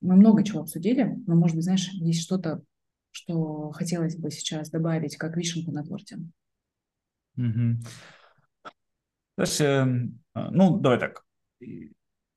Мы 0.00 0.16
много 0.16 0.42
чего 0.42 0.60
обсудили, 0.60 1.16
но, 1.26 1.34
может 1.34 1.56
быть, 1.56 1.64
знаешь, 1.64 1.88
есть 1.92 2.22
что-то, 2.22 2.62
что 3.10 3.70
хотелось 3.72 4.16
бы 4.16 4.30
сейчас 4.30 4.70
добавить 4.70 5.16
как 5.16 5.36
вишенку 5.36 5.72
на 5.72 5.84
торте. 5.84 6.18
Угу. 7.36 7.80
Знаешь, 9.36 9.60
эм, 9.60 10.20
ну, 10.34 10.78
давай 10.78 10.98
так. 10.98 11.22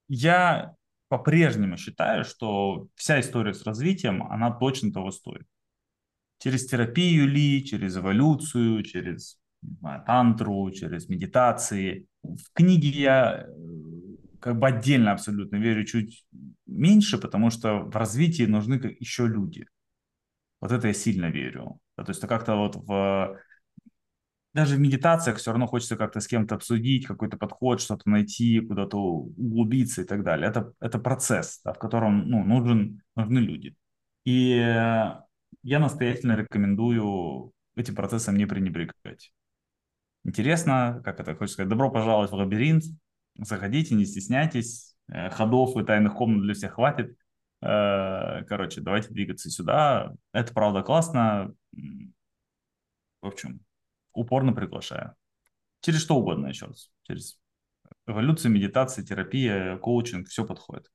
Я 0.10 0.76
по-прежнему 1.08 1.78
считаю, 1.78 2.24
что 2.24 2.88
вся 2.96 3.20
история 3.20 3.54
с 3.54 3.64
развитием, 3.64 4.24
она 4.24 4.52
точно 4.52 4.92
того 4.92 5.12
стоит. 5.12 5.48
Через 6.40 6.68
терапию 6.68 7.28
ли, 7.28 7.66
через 7.66 7.98
эволюцию, 7.98 8.84
через 8.84 9.39
не 9.62 9.76
знаю, 9.76 10.04
тантру, 10.06 10.72
через 10.72 11.10
медитации. 11.10 12.08
В 12.24 12.54
книге 12.54 12.90
я 12.90 13.46
э, 13.48 13.50
как 14.40 14.58
бы 14.60 14.68
отдельно 14.68 15.12
абсолютно 15.12 15.58
верю 15.58 15.86
чуть 15.86 16.26
меньше, 16.66 17.18
потому 17.18 17.50
что 17.50 17.80
в 17.80 17.96
развитии 17.96 18.44
нужны 18.44 18.76
еще 19.00 19.28
люди. 19.28 19.66
Вот 20.62 20.72
это 20.72 20.88
я 20.88 20.94
сильно 20.94 21.28
верю. 21.28 21.80
То 21.96 22.06
есть 22.08 22.22
как-то 22.22 22.56
вот 22.56 22.76
в 22.76 23.38
даже 24.54 24.76
в 24.76 24.80
медитациях 24.80 25.38
все 25.38 25.52
равно 25.52 25.68
хочется 25.68 25.96
как-то 25.96 26.20
с 26.20 26.28
кем-то 26.28 26.56
обсудить, 26.56 27.06
какой-то 27.06 27.38
подход, 27.38 27.82
что-то 27.82 28.10
найти, 28.10 28.60
куда-то 28.60 28.98
углубиться 28.98 30.02
и 30.02 30.06
так 30.06 30.24
далее. 30.24 30.50
Это, 30.50 30.74
это 30.80 30.98
процесс, 31.00 31.62
да, 31.64 31.74
в 31.74 31.80
котором 31.80 32.28
ну, 32.28 32.44
нужен, 32.44 33.02
нужны 33.16 33.40
люди. 33.40 33.76
И 34.26 34.56
я 34.56 35.80
настоятельно 35.80 36.36
рекомендую 36.36 37.54
этим 37.76 37.96
процессом 37.96 38.38
не 38.38 38.46
пренебрегать. 38.46 39.32
Интересно, 40.24 41.02
как 41.04 41.20
это 41.20 41.36
хочется 41.36 41.54
сказать, 41.54 41.70
добро 41.70 41.90
пожаловать 41.90 42.32
в 42.32 42.36
лабиринт, 42.36 42.84
заходите, 43.38 43.96
не 43.96 44.06
стесняйтесь, 44.06 44.96
э, 45.08 45.30
ходов 45.30 45.78
и 45.78 45.86
тайных 45.86 46.16
комнат 46.16 46.44
для 46.44 46.54
всех 46.54 46.74
хватит. 46.74 47.16
Э, 47.62 48.44
короче, 48.46 48.82
давайте 48.82 49.10
двигаться 49.10 49.50
сюда. 49.50 50.14
Это 50.34 50.54
правда 50.54 50.82
классно. 50.82 51.54
В 53.22 53.28
общем, 53.28 53.62
упорно 54.14 54.54
приглашаю. 54.54 55.16
Через 55.82 56.02
что 56.02 56.16
угодно 56.18 56.48
еще 56.48 56.68
раз. 56.68 56.92
Через 57.04 57.40
эволюцию, 58.08 58.52
медитация, 58.52 59.06
терапия, 59.06 59.78
коучинг, 59.78 60.28
все 60.28 60.46
подходит. 60.46 60.90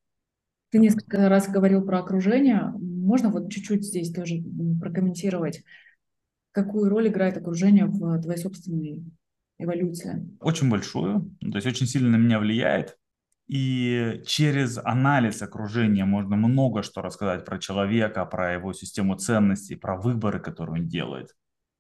Ты 0.71 0.79
несколько 0.79 1.29
раз 1.29 1.49
говорил 1.49 1.85
про 1.85 2.01
окружение. 2.01 2.73
Можно 2.79 3.31
вот 3.31 3.51
чуть-чуть 3.51 3.85
здесь 3.85 4.13
тоже 4.13 4.43
прокомментировать, 4.81 5.63
какую 6.55 6.89
роль 6.89 7.09
играет 7.09 7.37
окружение 7.37 7.87
в 7.87 8.23
твоей 8.23 8.39
собственной 8.39 9.05
эволюции? 9.59 10.29
Очень 10.41 10.71
большую, 10.71 11.31
то 11.41 11.57
есть 11.57 11.67
очень 11.67 11.87
сильно 11.87 12.11
на 12.11 12.17
меня 12.17 12.39
влияет. 12.39 12.97
И 13.47 14.23
через 14.27 14.79
анализ 14.79 15.43
окружения 15.43 16.07
можно 16.07 16.37
много 16.37 16.83
что 16.83 17.03
рассказать 17.03 17.45
про 17.45 17.59
человека, 17.59 18.25
про 18.25 18.55
его 18.55 18.73
систему 18.73 19.17
ценностей, 19.17 19.77
про 19.77 20.01
выборы, 20.01 20.41
которые 20.41 20.81
он 20.81 20.89
делает 20.89 21.29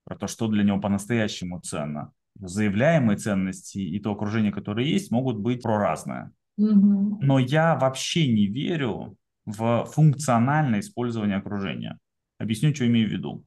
про 0.04 0.16
то, 0.16 0.26
что 0.26 0.48
для 0.48 0.62
него 0.62 0.80
по-настоящему 0.80 1.60
ценно. 1.60 2.12
Заявляемые 2.38 3.16
ценности 3.16 3.78
и 3.78 3.98
то 4.00 4.12
окружение, 4.12 4.52
которое 4.52 4.86
есть, 4.86 5.10
могут 5.10 5.38
быть 5.38 5.62
проразное. 5.62 6.32
Mm-hmm. 6.60 7.18
Но 7.20 7.38
я 7.38 7.76
вообще 7.76 8.28
не 8.28 8.46
верю 8.46 9.16
в 9.46 9.86
функциональное 9.86 10.80
использование 10.80 11.38
окружения. 11.38 11.98
Объясню, 12.38 12.74
что 12.74 12.86
имею 12.86 13.08
в 13.08 13.12
виду. 13.12 13.44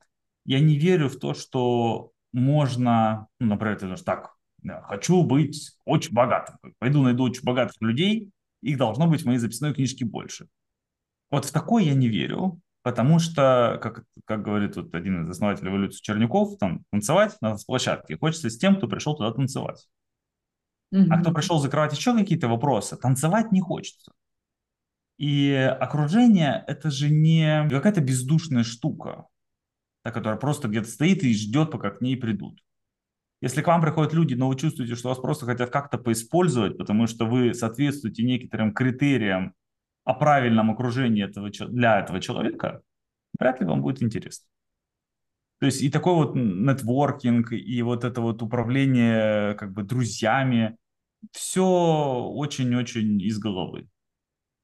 Я 0.48 0.60
не 0.60 0.80
верю 0.80 1.10
в 1.10 1.20
то, 1.20 1.36
что 1.36 2.12
можно, 2.34 3.28
ну, 3.40 3.48
например, 3.48 3.76
ты 3.76 3.82
думаешь, 3.82 4.02
так, 4.02 4.34
хочу 4.86 5.22
быть 5.24 5.78
очень 5.86 6.14
богатым. 6.14 6.58
Пойду 6.80 7.04
найду 7.04 7.24
очень 7.24 7.44
богатых 7.44 7.80
людей, 7.82 8.32
их 8.64 8.78
должно 8.78 9.08
быть 9.08 9.22
в 9.22 9.26
моей 9.26 9.38
записной 9.38 9.76
книжке 9.76 10.06
больше. 10.06 10.48
Вот 11.30 11.46
в 11.46 11.52
такое 11.52 11.84
я 11.84 11.94
не 11.94 12.08
верю. 12.08 12.60
Потому 12.88 13.20
что, 13.20 13.80
как, 13.84 14.06
как 14.24 14.44
говорит 14.44 14.78
вот 14.78 14.96
один 14.96 15.26
из 15.26 15.30
основателей 15.30 15.72
эволюции 15.72 16.02
Черняков, 16.02 16.58
там, 16.58 16.86
танцевать 16.90 17.36
надо 17.42 17.58
с 17.58 17.66
площадки. 17.66 18.14
Хочется 18.14 18.50
с 18.50 18.58
тем, 18.58 18.78
кто 18.78 18.88
пришел 18.88 19.14
туда 19.14 19.34
танцевать. 19.34 19.90
Mm-hmm. 20.96 21.08
А 21.10 21.20
кто 21.20 21.34
пришел 21.34 21.60
закрывать 21.60 21.92
еще 21.92 22.18
какие-то 22.18 22.48
вопросы, 22.48 22.96
танцевать 22.96 23.52
не 23.52 23.60
хочется. 23.60 24.14
И 25.18 25.52
окружение– 25.52 26.64
это 26.68 26.90
же 26.90 27.10
не 27.10 27.68
какая-то 27.70 28.00
бездушная 28.00 28.64
штука, 28.64 29.26
та, 30.08 30.12
которая 30.12 30.40
просто 30.40 30.70
где-то 30.70 30.88
стоит 30.88 31.24
и 31.24 31.34
ждет, 31.34 31.72
пока 31.72 31.90
к 31.90 32.00
ней 32.00 32.16
придут. 32.16 32.64
Если 33.42 33.62
к 33.62 33.68
вам 33.68 33.82
приходят 33.82 34.14
люди, 34.14 34.36
но 34.36 34.48
вы 34.48 34.56
чувствуете, 34.56 34.96
что 34.96 35.10
вас 35.10 35.20
просто 35.20 35.46
хотят 35.46 35.70
как-то 35.70 35.98
поиспользовать, 35.98 36.78
потому 36.78 37.08
что 37.08 37.26
вы 37.26 37.54
соответствуете 37.54 38.24
некоторым 38.24 38.74
критериям 38.74 39.54
о 40.06 40.14
правильном 40.14 40.72
окружении 40.72 41.26
этого, 41.26 41.50
для 41.50 42.00
этого 42.00 42.22
человека, 42.22 42.82
вряд 43.38 43.60
ли 43.60 43.68
вам 43.68 43.82
будет 43.82 44.02
интересно. 44.02 44.48
То 45.60 45.66
есть 45.66 45.82
и 45.82 45.90
такой 45.90 46.14
вот 46.14 46.36
нетворкинг, 46.36 47.52
и 47.52 47.82
вот 47.82 48.06
это 48.06 48.22
вот 48.22 48.42
управление 48.42 49.56
как 49.56 49.74
бы 49.74 49.84
друзьями, 49.84 50.78
все 51.32 51.66
очень-очень 51.66 53.22
из 53.22 53.40
головы. 53.40 53.90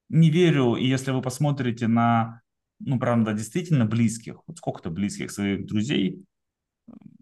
не 0.08 0.30
верю, 0.30 0.76
и 0.76 0.86
если 0.86 1.10
вы 1.10 1.20
посмотрите 1.20 1.86
на, 1.86 2.40
ну, 2.80 2.98
правда, 2.98 3.32
действительно 3.32 3.84
близких, 3.84 4.40
вот 4.46 4.58
сколько-то 4.58 4.90
близких 4.90 5.30
своих 5.30 5.66
друзей, 5.66 6.24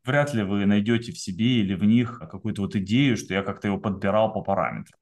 вряд 0.05 0.35
ли 0.35 0.43
вы 0.43 0.67
найдете 0.67 1.13
в 1.13 1.19
себе 1.19 1.61
или 1.61 1.75
в 1.75 1.85
них 1.85 2.19
какую-то 2.19 2.63
вот 2.63 2.77
идею, 2.77 3.17
что 3.17 3.35
я 3.35 3.43
как-то 3.43 3.69
его 3.69 3.79
подбирал 3.79 4.33
по 4.33 4.43
параметрам. 4.43 4.99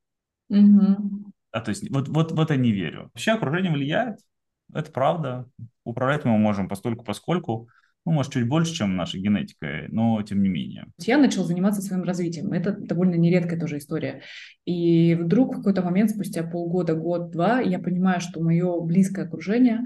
Угу. 0.48 1.32
А, 1.52 1.60
то 1.60 1.70
есть 1.70 1.90
вот, 1.90 2.08
вот 2.08 2.32
в 2.32 2.40
это 2.40 2.56
не 2.56 2.72
верю. 2.72 3.04
Вообще 3.04 3.32
окружение 3.32 3.72
влияет, 3.72 4.18
это 4.72 4.90
правда. 4.90 5.48
Управлять 5.84 6.24
мы 6.24 6.36
можем 6.38 6.68
постольку 6.68 7.04
поскольку, 7.04 7.68
ну, 8.04 8.12
может, 8.12 8.32
чуть 8.32 8.48
больше, 8.48 8.74
чем 8.74 8.96
нашей 8.96 9.20
генетикой, 9.20 9.88
но 9.88 10.22
тем 10.22 10.42
не 10.42 10.48
менее. 10.48 10.86
Я 10.98 11.18
начал 11.18 11.44
заниматься 11.44 11.82
своим 11.82 12.02
развитием. 12.04 12.52
Это 12.52 12.72
довольно 12.72 13.14
нередкая 13.14 13.58
тоже 13.58 13.78
история. 13.78 14.22
И 14.64 15.14
вдруг 15.14 15.54
в 15.54 15.56
какой-то 15.58 15.82
момент, 15.82 16.10
спустя 16.10 16.42
полгода, 16.42 16.94
год-два, 16.94 17.60
я 17.60 17.78
понимаю, 17.78 18.20
что 18.20 18.42
мое 18.42 18.80
близкое 18.80 19.26
окружение 19.26 19.80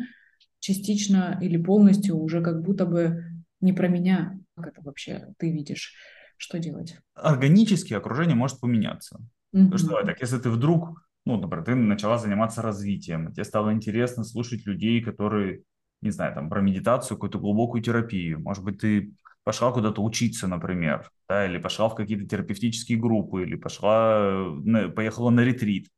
частично 0.64 1.38
или 1.42 1.58
полностью 1.58 2.16
уже 2.16 2.42
как 2.42 2.62
будто 2.62 2.86
бы 2.86 3.22
не 3.60 3.74
про 3.74 3.88
меня. 3.88 4.38
Как 4.56 4.68
это 4.68 4.80
вообще 4.80 5.26
ты 5.38 5.52
видишь? 5.52 5.94
Что 6.38 6.58
делать? 6.58 6.98
Органически 7.14 7.92
окружение 7.92 8.34
может 8.34 8.60
поменяться. 8.60 9.20
Mm-hmm. 9.54 9.76
Что, 9.76 10.02
так 10.02 10.20
если 10.20 10.38
ты 10.38 10.50
вдруг 10.50 11.04
ну, 11.26 11.38
например, 11.38 11.64
ты 11.64 11.74
начала 11.74 12.18
заниматься 12.18 12.60
развитием, 12.60 13.32
тебе 13.32 13.44
стало 13.44 13.72
интересно 13.72 14.24
слушать 14.24 14.66
людей, 14.66 15.02
которые, 15.02 15.62
не 16.02 16.10
знаю, 16.10 16.34
там, 16.34 16.50
про 16.50 16.60
медитацию, 16.60 17.16
какую-то 17.16 17.38
глубокую 17.38 17.82
терапию. 17.82 18.40
Может 18.40 18.62
быть, 18.62 18.78
ты 18.78 19.14
пошла 19.42 19.72
куда-то 19.72 20.02
учиться, 20.02 20.48
например, 20.48 21.10
да, 21.26 21.46
или 21.46 21.56
пошла 21.56 21.88
в 21.88 21.94
какие-то 21.94 22.26
терапевтические 22.26 22.98
группы, 22.98 23.42
или 23.42 23.54
пошла, 23.54 24.52
на, 24.64 24.90
поехала 24.90 25.30
на 25.30 25.40
ретрит. 25.40 25.88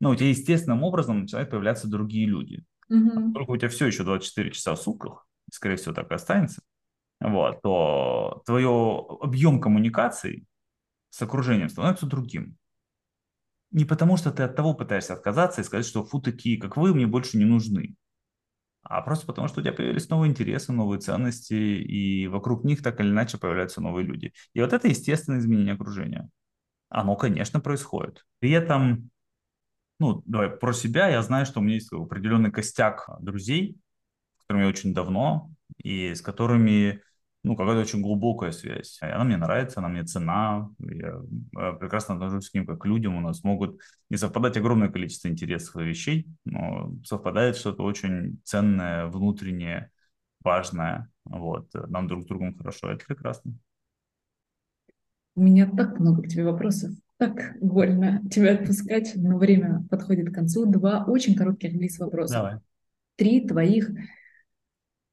Ну, 0.00 0.10
у 0.10 0.16
тебя 0.16 0.30
естественным 0.30 0.82
образом 0.82 1.20
начинают 1.20 1.50
появляться 1.50 1.86
другие 1.86 2.26
люди. 2.26 2.64
Mm-hmm. 2.92 3.32
Только 3.32 3.50
у 3.50 3.56
тебя 3.56 3.68
все 3.68 3.86
еще 3.86 4.04
24 4.04 4.50
часа 4.50 4.74
в 4.74 4.80
сутках, 4.80 5.26
скорее 5.50 5.76
всего, 5.76 5.94
так 5.94 6.10
и 6.10 6.14
останется, 6.14 6.62
вот, 7.20 7.62
то 7.62 8.42
твое 8.46 9.06
объем 9.20 9.60
коммуникаций 9.60 10.46
с 11.10 11.22
окружением 11.22 11.68
становится 11.68 12.06
другим 12.06 12.56
не 13.74 13.84
потому, 13.84 14.16
что 14.16 14.30
ты 14.30 14.44
от 14.44 14.54
того 14.54 14.72
пытаешься 14.72 15.14
отказаться 15.14 15.60
и 15.60 15.64
сказать, 15.64 15.84
что 15.84 16.04
фу, 16.04 16.20
такие, 16.20 16.60
как 16.60 16.76
вы, 16.76 16.94
мне 16.94 17.08
больше 17.08 17.36
не 17.36 17.44
нужны, 17.44 17.96
а 18.84 19.02
просто 19.02 19.26
потому, 19.26 19.48
что 19.48 19.60
у 19.60 19.62
тебя 19.64 19.72
появились 19.72 20.08
новые 20.08 20.30
интересы, 20.30 20.72
новые 20.72 21.00
ценности, 21.00 21.54
и 21.54 22.28
вокруг 22.28 22.64
них 22.64 22.82
так 22.82 23.00
или 23.00 23.08
иначе 23.08 23.36
появляются 23.36 23.80
новые 23.80 24.06
люди. 24.06 24.32
И 24.52 24.60
вот 24.60 24.72
это 24.72 24.86
естественное 24.86 25.40
изменение 25.40 25.74
окружения. 25.74 26.30
Оно, 26.88 27.16
конечно, 27.16 27.60
происходит. 27.60 28.24
При 28.38 28.52
этом, 28.52 29.10
ну, 30.04 30.22
давай 30.26 30.50
про 30.50 30.72
себя, 30.72 31.08
я 31.08 31.22
знаю, 31.22 31.46
что 31.46 31.60
у 31.60 31.62
меня 31.62 31.74
есть 31.74 31.92
определенный 31.92 32.50
костяк 32.50 33.08
друзей, 33.20 33.76
с 34.38 34.42
которыми 34.42 34.64
я 34.64 34.68
очень 34.68 34.92
давно, 34.92 35.50
и 35.82 36.14
с 36.14 36.20
которыми 36.20 37.00
ну, 37.42 37.56
какая-то 37.56 37.80
очень 37.80 38.00
глубокая 38.00 38.52
связь. 38.52 38.98
Она 39.02 39.24
мне 39.24 39.36
нравится, 39.36 39.80
она 39.80 39.88
мне 39.88 40.02
цена, 40.04 40.70
я 40.78 41.20
э, 41.58 41.72
прекрасно 41.78 42.14
отношусь 42.14 42.50
к 42.50 42.54
ним 42.54 42.66
как 42.66 42.80
к 42.80 42.86
людям, 42.86 43.16
у 43.16 43.20
нас 43.20 43.44
могут 43.44 43.80
не 44.08 44.16
совпадать 44.16 44.56
огромное 44.56 44.88
количество 44.88 45.28
интересов 45.28 45.76
и 45.76 45.84
вещей, 45.84 46.26
но 46.44 46.94
совпадает 47.04 47.56
что-то 47.56 47.82
очень 47.82 48.40
ценное, 48.44 49.06
внутреннее, 49.06 49.90
важное, 50.42 51.10
вот, 51.24 51.68
нам 51.74 52.08
друг 52.08 52.24
с 52.24 52.26
другом 52.26 52.56
хорошо, 52.56 52.90
это 52.90 53.04
прекрасно. 53.06 53.54
У 55.34 55.42
меня 55.42 55.68
так 55.68 55.98
много 55.98 56.22
к 56.22 56.28
тебе 56.28 56.44
вопросов, 56.44 56.92
так 57.24 57.58
больно 57.60 58.22
тебя 58.30 58.54
отпускать, 58.54 59.12
но 59.16 59.38
время 59.38 59.86
подходит 59.90 60.30
к 60.30 60.34
концу. 60.34 60.66
Два 60.66 61.04
очень 61.04 61.34
коротких 61.34 61.72
близ 61.72 61.98
вопроса. 61.98 62.34
Давай. 62.34 62.58
Три 63.16 63.46
твоих 63.46 63.90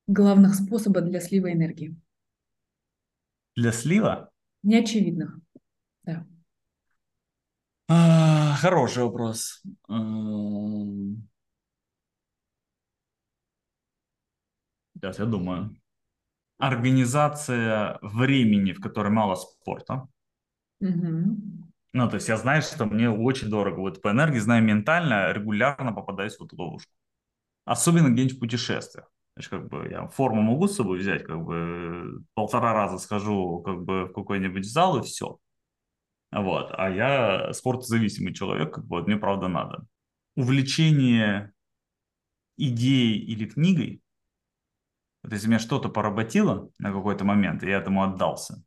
главных 0.07 0.55
способа 0.55 1.01
для 1.01 1.20
слива 1.20 1.51
энергии. 1.51 1.95
Для 3.55 3.72
слива? 3.72 4.32
Неочевидных, 4.64 5.38
да. 6.03 6.26
А, 7.88 8.55
хороший 8.55 9.03
вопрос. 9.03 9.62
Сейчас 14.95 15.20
я 15.20 15.26
думаю. 15.26 15.76
Организация 16.57 17.97
времени, 18.01 18.72
в 18.74 18.82
которой 18.82 19.12
мало 19.12 19.36
спорта. 19.36 20.07
Угу. 20.80 21.70
Ну, 21.94 22.10
то 22.10 22.16
есть 22.16 22.30
я 22.30 22.38
знаю, 22.38 22.62
что 22.62 22.86
мне 22.86 23.10
очень 23.10 23.50
дорого 23.50 23.80
вот 23.80 24.02
по 24.02 24.12
энергии, 24.12 24.39
знаю 24.39 24.64
ментально, 24.64 25.32
регулярно 25.34 25.92
попадаюсь 25.92 26.38
в 26.38 26.44
эту 26.44 26.56
ловушку. 26.56 26.92
Особенно 27.66 28.10
где-нибудь 28.10 28.38
в 28.38 28.39
путешествиях. 28.39 29.12
Значит, 29.36 29.52
как 29.52 29.68
бы 29.70 29.88
я 29.89 30.08
форму 30.08 30.42
могу 30.42 30.68
с 30.68 30.76
собой 30.76 31.00
взять, 31.00 31.24
как 31.24 31.44
бы 31.44 32.24
полтора 32.34 32.74
раза 32.74 32.98
схожу 32.98 33.62
как 33.62 33.84
бы 33.84 34.06
в 34.06 34.14
какой-нибудь 34.14 34.66
зал 34.66 35.00
и 35.00 35.04
все. 35.04 35.38
Вот. 36.32 36.72
А 36.78 36.89
я 36.89 37.52
спортзависимый 37.54 38.34
человек, 38.34 38.74
как 38.74 38.86
бы 38.86 38.98
вот 38.98 39.08
мне 39.08 39.18
правда 39.18 39.48
надо. 39.48 39.86
Увлечение 40.36 41.52
идеей 42.58 43.20
или 43.20 43.46
книгой, 43.46 44.02
вот 45.24 45.34
если 45.34 45.48
меня 45.48 45.60
что-то 45.60 45.89
поработило 45.89 46.70
на 46.80 46.92
какой-то 46.92 47.26
момент, 47.26 47.64
и 47.64 47.70
я 47.70 47.78
этому 47.78 48.04
отдался, 48.04 48.64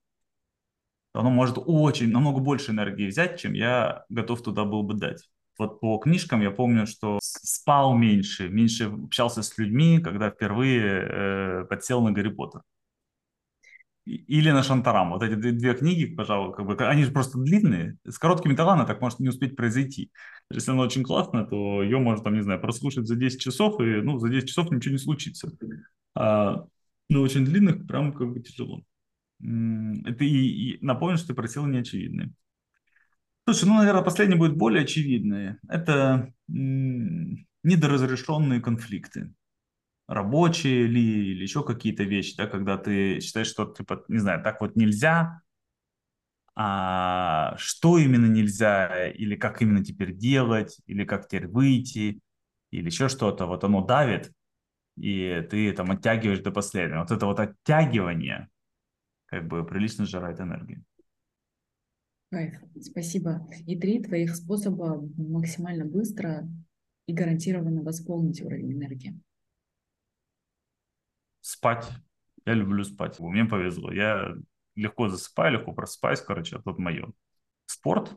оно 1.15 1.31
может 1.31 1.57
очень, 1.59 2.11
намного 2.11 2.41
больше 2.41 2.73
энергии 2.73 3.07
взять, 3.07 3.41
чем 3.41 3.55
я 3.55 4.05
готов 4.09 4.43
туда 4.43 4.65
был 4.65 4.83
бы 4.83 4.95
дать. 4.95 5.29
Вот 5.59 5.81
по 5.81 5.99
книжкам 5.99 6.41
я 6.41 6.51
помню, 6.51 6.87
что 6.87 7.21
спал 7.23 7.97
меньше, 7.97 8.49
меньше 8.49 8.87
общался 8.87 9.43
с 9.43 9.57
людьми, 9.57 10.01
когда 10.01 10.31
впервые 10.31 10.83
э, 10.83 11.65
подсел 11.71 12.03
на 12.03 12.11
Гарри 12.11 12.31
Поттер. 12.31 12.63
Или 14.05 14.51
на 14.51 14.63
Шантарам. 14.63 15.13
Вот 15.13 15.23
эти 15.23 15.35
две 15.35 15.75
книги, 15.75 16.05
пожалуй, 16.05 16.53
как 16.53 16.67
бы, 16.67 16.77
они 16.87 17.05
же 17.05 17.13
просто 17.13 17.39
длинные. 17.39 17.97
С 18.05 18.19
короткими 18.19 18.55
талантами 18.55 18.87
так 18.87 19.01
может 19.01 19.21
не 19.21 19.29
успеть 19.29 19.57
произойти. 19.57 20.11
Если 20.51 20.73
она 20.73 20.83
очень 20.83 21.05
классная, 21.05 21.45
то 21.45 21.83
ее 21.83 21.99
можно, 21.99 22.25
там, 22.25 22.35
не 22.35 22.43
знаю, 22.43 22.61
прослушать 22.61 23.07
за 23.07 23.17
10 23.17 23.41
часов, 23.41 23.81
и 23.81 24.03
ну, 24.03 24.19
за 24.19 24.29
10 24.29 24.49
часов 24.49 24.71
ничего 24.71 24.93
не 24.93 24.99
случится. 24.99 25.53
А, 26.15 26.67
но 27.09 27.23
очень 27.23 27.47
длинных 27.47 27.87
прям 27.87 28.13
как 28.13 28.33
бы 28.33 28.41
тяжело. 28.41 28.83
Это 29.41 30.25
и, 30.25 30.27
и 30.27 30.85
напомню, 30.85 31.19
что 31.19 31.29
ты 31.29 31.35
просил 31.35 31.67
неочевидные. 31.67 32.33
Слушай, 33.47 33.67
ну, 33.67 33.77
наверное, 33.77 34.03
последнее 34.03 34.39
будет 34.39 34.57
более 34.57 34.85
очевидное. 34.85 35.59
Это 35.69 36.33
недоразрешенные 36.49 38.61
конфликты. 38.61 39.33
Рабочие 40.07 40.87
ли, 40.87 41.33
или 41.33 41.43
еще 41.43 41.65
какие-то 41.65 42.05
вещи, 42.05 42.37
да, 42.37 42.47
когда 42.47 42.77
ты 42.77 43.21
считаешь, 43.21 43.47
что, 43.47 43.67
типа, 43.67 44.05
не 44.09 44.19
знаю, 44.19 44.43
так 44.43 44.61
вот 44.61 44.77
нельзя, 44.77 45.41
а 46.55 47.55
что 47.59 47.99
именно 47.99 48.27
нельзя, 48.27 49.09
или 49.09 49.35
как 49.35 49.61
именно 49.61 49.85
теперь 49.85 50.15
делать, 50.15 50.79
или 50.87 51.05
как 51.05 51.27
теперь 51.27 51.49
выйти, 51.49 52.21
или 52.71 52.87
еще 52.87 53.09
что-то, 53.09 53.47
вот 53.47 53.65
оно 53.65 53.85
давит, 53.85 54.33
и 54.97 55.47
ты 55.51 55.73
там 55.73 55.91
оттягиваешь 55.91 56.41
до 56.41 56.51
последнего. 56.51 57.01
Вот 57.01 57.11
это 57.11 57.27
вот 57.27 57.41
оттягивание 57.41 58.49
как 59.35 59.49
бы 59.49 59.65
прилично 59.65 60.05
сжирает 60.05 60.41
энергию. 60.41 60.85
Кайф, 62.31 62.55
спасибо. 62.81 63.49
И 63.67 63.79
три 63.79 64.03
твоих 64.03 64.35
способа 64.35 65.01
максимально 65.17 65.85
быстро 65.85 66.49
и 67.07 67.13
гарантированно 67.13 67.83
восполнить 67.83 68.43
уровень 68.43 68.73
энергии. 68.73 69.21
Спать. 71.41 71.89
Я 72.47 72.55
люблю 72.55 72.85
спать. 72.85 73.19
Мне 73.21 73.45
повезло. 73.45 73.93
Я 73.93 74.35
легко 74.75 75.09
засыпаю, 75.09 75.55
легко 75.55 75.73
просыпаюсь, 75.73 76.21
короче, 76.21 76.57
это 76.57 76.73
мое. 76.79 77.13
Спорт, 77.67 78.17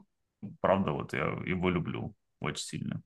правда, 0.62 0.92
вот 0.92 1.14
я 1.14 1.26
его 1.46 1.70
люблю 1.70 2.14
очень 2.40 2.64
сильно. 2.64 3.02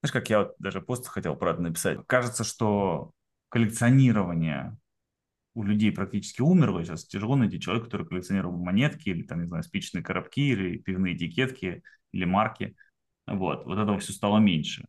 Знаешь, 0.00 0.12
как 0.12 0.28
я 0.28 0.40
вот 0.40 0.54
даже 0.58 0.80
пост 0.80 1.06
хотел 1.06 1.36
про 1.36 1.52
это 1.52 1.62
написать. 1.62 1.98
Кажется, 2.06 2.44
что 2.44 3.12
коллекционирование 3.48 4.76
у 5.54 5.62
людей 5.62 5.92
практически 5.92 6.42
умерло. 6.42 6.84
Сейчас 6.84 7.06
тяжело 7.06 7.36
найти 7.36 7.60
человека, 7.60 7.86
который 7.86 8.06
коллекционировал 8.06 8.56
монетки 8.56 9.08
или, 9.08 9.22
там, 9.22 9.40
не 9.40 9.46
знаю, 9.46 9.62
спичные 9.62 10.02
коробки 10.02 10.40
или 10.40 10.78
пивные 10.78 11.16
этикетки 11.16 11.82
или 12.12 12.24
марки. 12.24 12.76
Вот, 13.26 13.64
вот 13.64 13.78
этого 13.78 13.98
все 13.98 14.12
стало 14.12 14.38
меньше. 14.38 14.84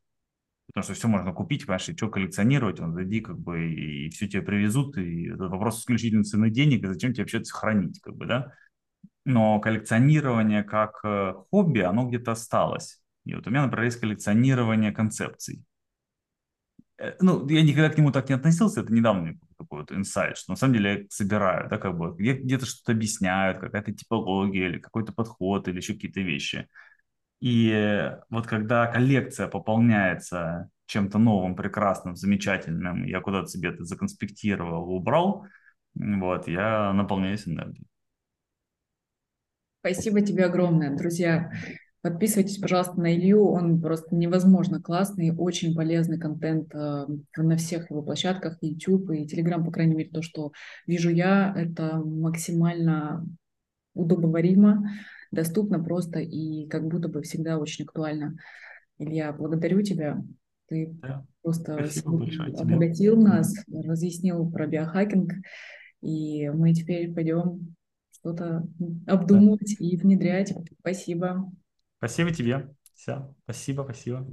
Потому 0.68 0.84
что 0.84 0.94
все 0.94 1.08
можно 1.08 1.32
купить, 1.32 1.66
понимаешь, 1.66 1.88
и 1.88 1.96
что 1.96 2.10
коллекционировать, 2.10 2.80
он 2.80 2.94
зайди, 2.94 3.22
как 3.22 3.40
бы, 3.40 3.72
и 3.72 4.10
все 4.10 4.28
тебе 4.28 4.42
привезут, 4.42 4.98
и 4.98 5.28
это 5.28 5.48
вопрос 5.48 5.80
исключительно 5.80 6.24
цены 6.24 6.50
денег, 6.50 6.84
и 6.84 6.88
зачем 6.88 7.14
тебе 7.14 7.24
вообще 7.24 7.38
это 7.38 7.50
хранить, 7.52 8.02
как 8.02 8.16
бы, 8.16 8.26
да? 8.26 8.54
Но 9.26 9.60
коллекционирование 9.60 10.64
как 10.64 11.00
э, 11.04 11.34
хобби, 11.52 11.80
оно 11.80 12.08
где-то 12.08 12.32
осталось. 12.32 13.02
И 13.26 13.36
вот 13.36 13.48
у 13.48 13.50
меня, 13.52 13.64
например, 13.64 13.86
есть 13.86 14.00
коллекционирование 14.00 14.92
концепций. 14.92 15.64
Э, 16.98 17.14
ну, 17.20 17.48
я 17.50 17.62
никогда 17.62 17.90
к 17.90 17.98
нему 17.98 18.12
так 18.12 18.30
не 18.30 18.36
относился, 18.36 18.82
это 18.82 18.94
недавно 18.94 19.34
такой 19.58 19.82
вот 19.82 19.92
инсайт, 19.92 20.38
что 20.38 20.52
на 20.52 20.56
самом 20.56 20.76
деле 20.76 20.92
я 20.94 21.06
собираю, 21.10 21.70
да, 21.70 21.78
как 21.78 21.98
бы, 21.98 22.14
где, 22.18 22.34
где-то 22.34 22.66
что-то 22.66 22.94
объясняют, 22.94 23.60
какая-то 23.60 23.94
типология 23.94 24.68
или 24.70 24.80
какой-то 24.80 25.14
подход 25.14 25.68
или 25.68 25.78
еще 25.78 25.94
какие-то 25.94 26.22
вещи. 26.22 26.68
И 27.42 28.12
вот 28.30 28.48
когда 28.48 28.88
коллекция 28.88 29.48
пополняется 29.48 30.70
чем-то 30.88 31.18
новым, 31.18 31.56
прекрасным, 31.56 32.16
замечательным, 32.16 33.04
я 33.04 33.20
куда-то 33.22 33.48
себе 33.48 33.70
это 33.70 33.84
законспектировал, 33.84 34.90
убрал, 34.90 35.46
вот, 35.96 36.48
я 36.48 36.94
наполняюсь 36.94 37.48
энергией. 37.48 37.88
Спасибо 39.82 40.22
тебе 40.22 40.46
огромное, 40.46 40.96
друзья. 40.96 41.52
Подписывайтесь, 42.06 42.60
пожалуйста, 42.60 43.02
на 43.02 43.16
Илью, 43.16 43.48
он 43.48 43.82
просто 43.82 44.14
невозможно 44.14 44.80
классный, 44.80 45.36
очень 45.36 45.74
полезный 45.74 46.20
контент 46.20 46.70
э, 46.76 47.08
на 47.36 47.58
всех 47.58 47.90
его 47.90 48.04
площадках, 48.04 48.60
YouTube 48.62 49.10
и 49.10 49.26
Telegram, 49.26 49.66
по 49.66 49.72
крайней 49.72 49.96
мере, 49.96 50.12
то, 50.12 50.22
что 50.22 50.52
вижу 50.86 51.10
я, 51.10 51.52
это 51.58 51.98
максимально 51.98 53.26
удобоваримо, 53.96 54.88
доступно 55.32 55.84
просто 55.84 56.20
и 56.20 56.68
как 56.68 56.88
будто 56.88 57.10
бы 57.10 57.24
всегда 57.24 57.58
очень 57.58 57.86
актуально. 57.86 58.38
Илья, 59.00 59.34
благодарю 59.34 59.82
тебя. 59.82 60.24
Ты 60.68 60.96
да, 61.02 61.26
просто 61.42 61.90
обогатил 62.56 63.20
нас, 63.20 63.52
разъяснил 63.68 64.48
про 64.52 64.68
биохакинг, 64.68 65.34
и 66.04 66.50
мы 66.50 66.72
теперь 66.76 67.12
пойдем 67.16 67.76
что-то 68.12 68.64
обдумывать 69.08 69.76
да. 69.80 69.86
и 69.88 69.98
внедрять. 69.98 70.54
Спасибо. 70.82 71.52
Спасибо 72.08 72.32
тебе. 72.32 72.76
Все. 72.94 73.34
Спасибо, 73.46 73.84
спасибо. 73.84 74.26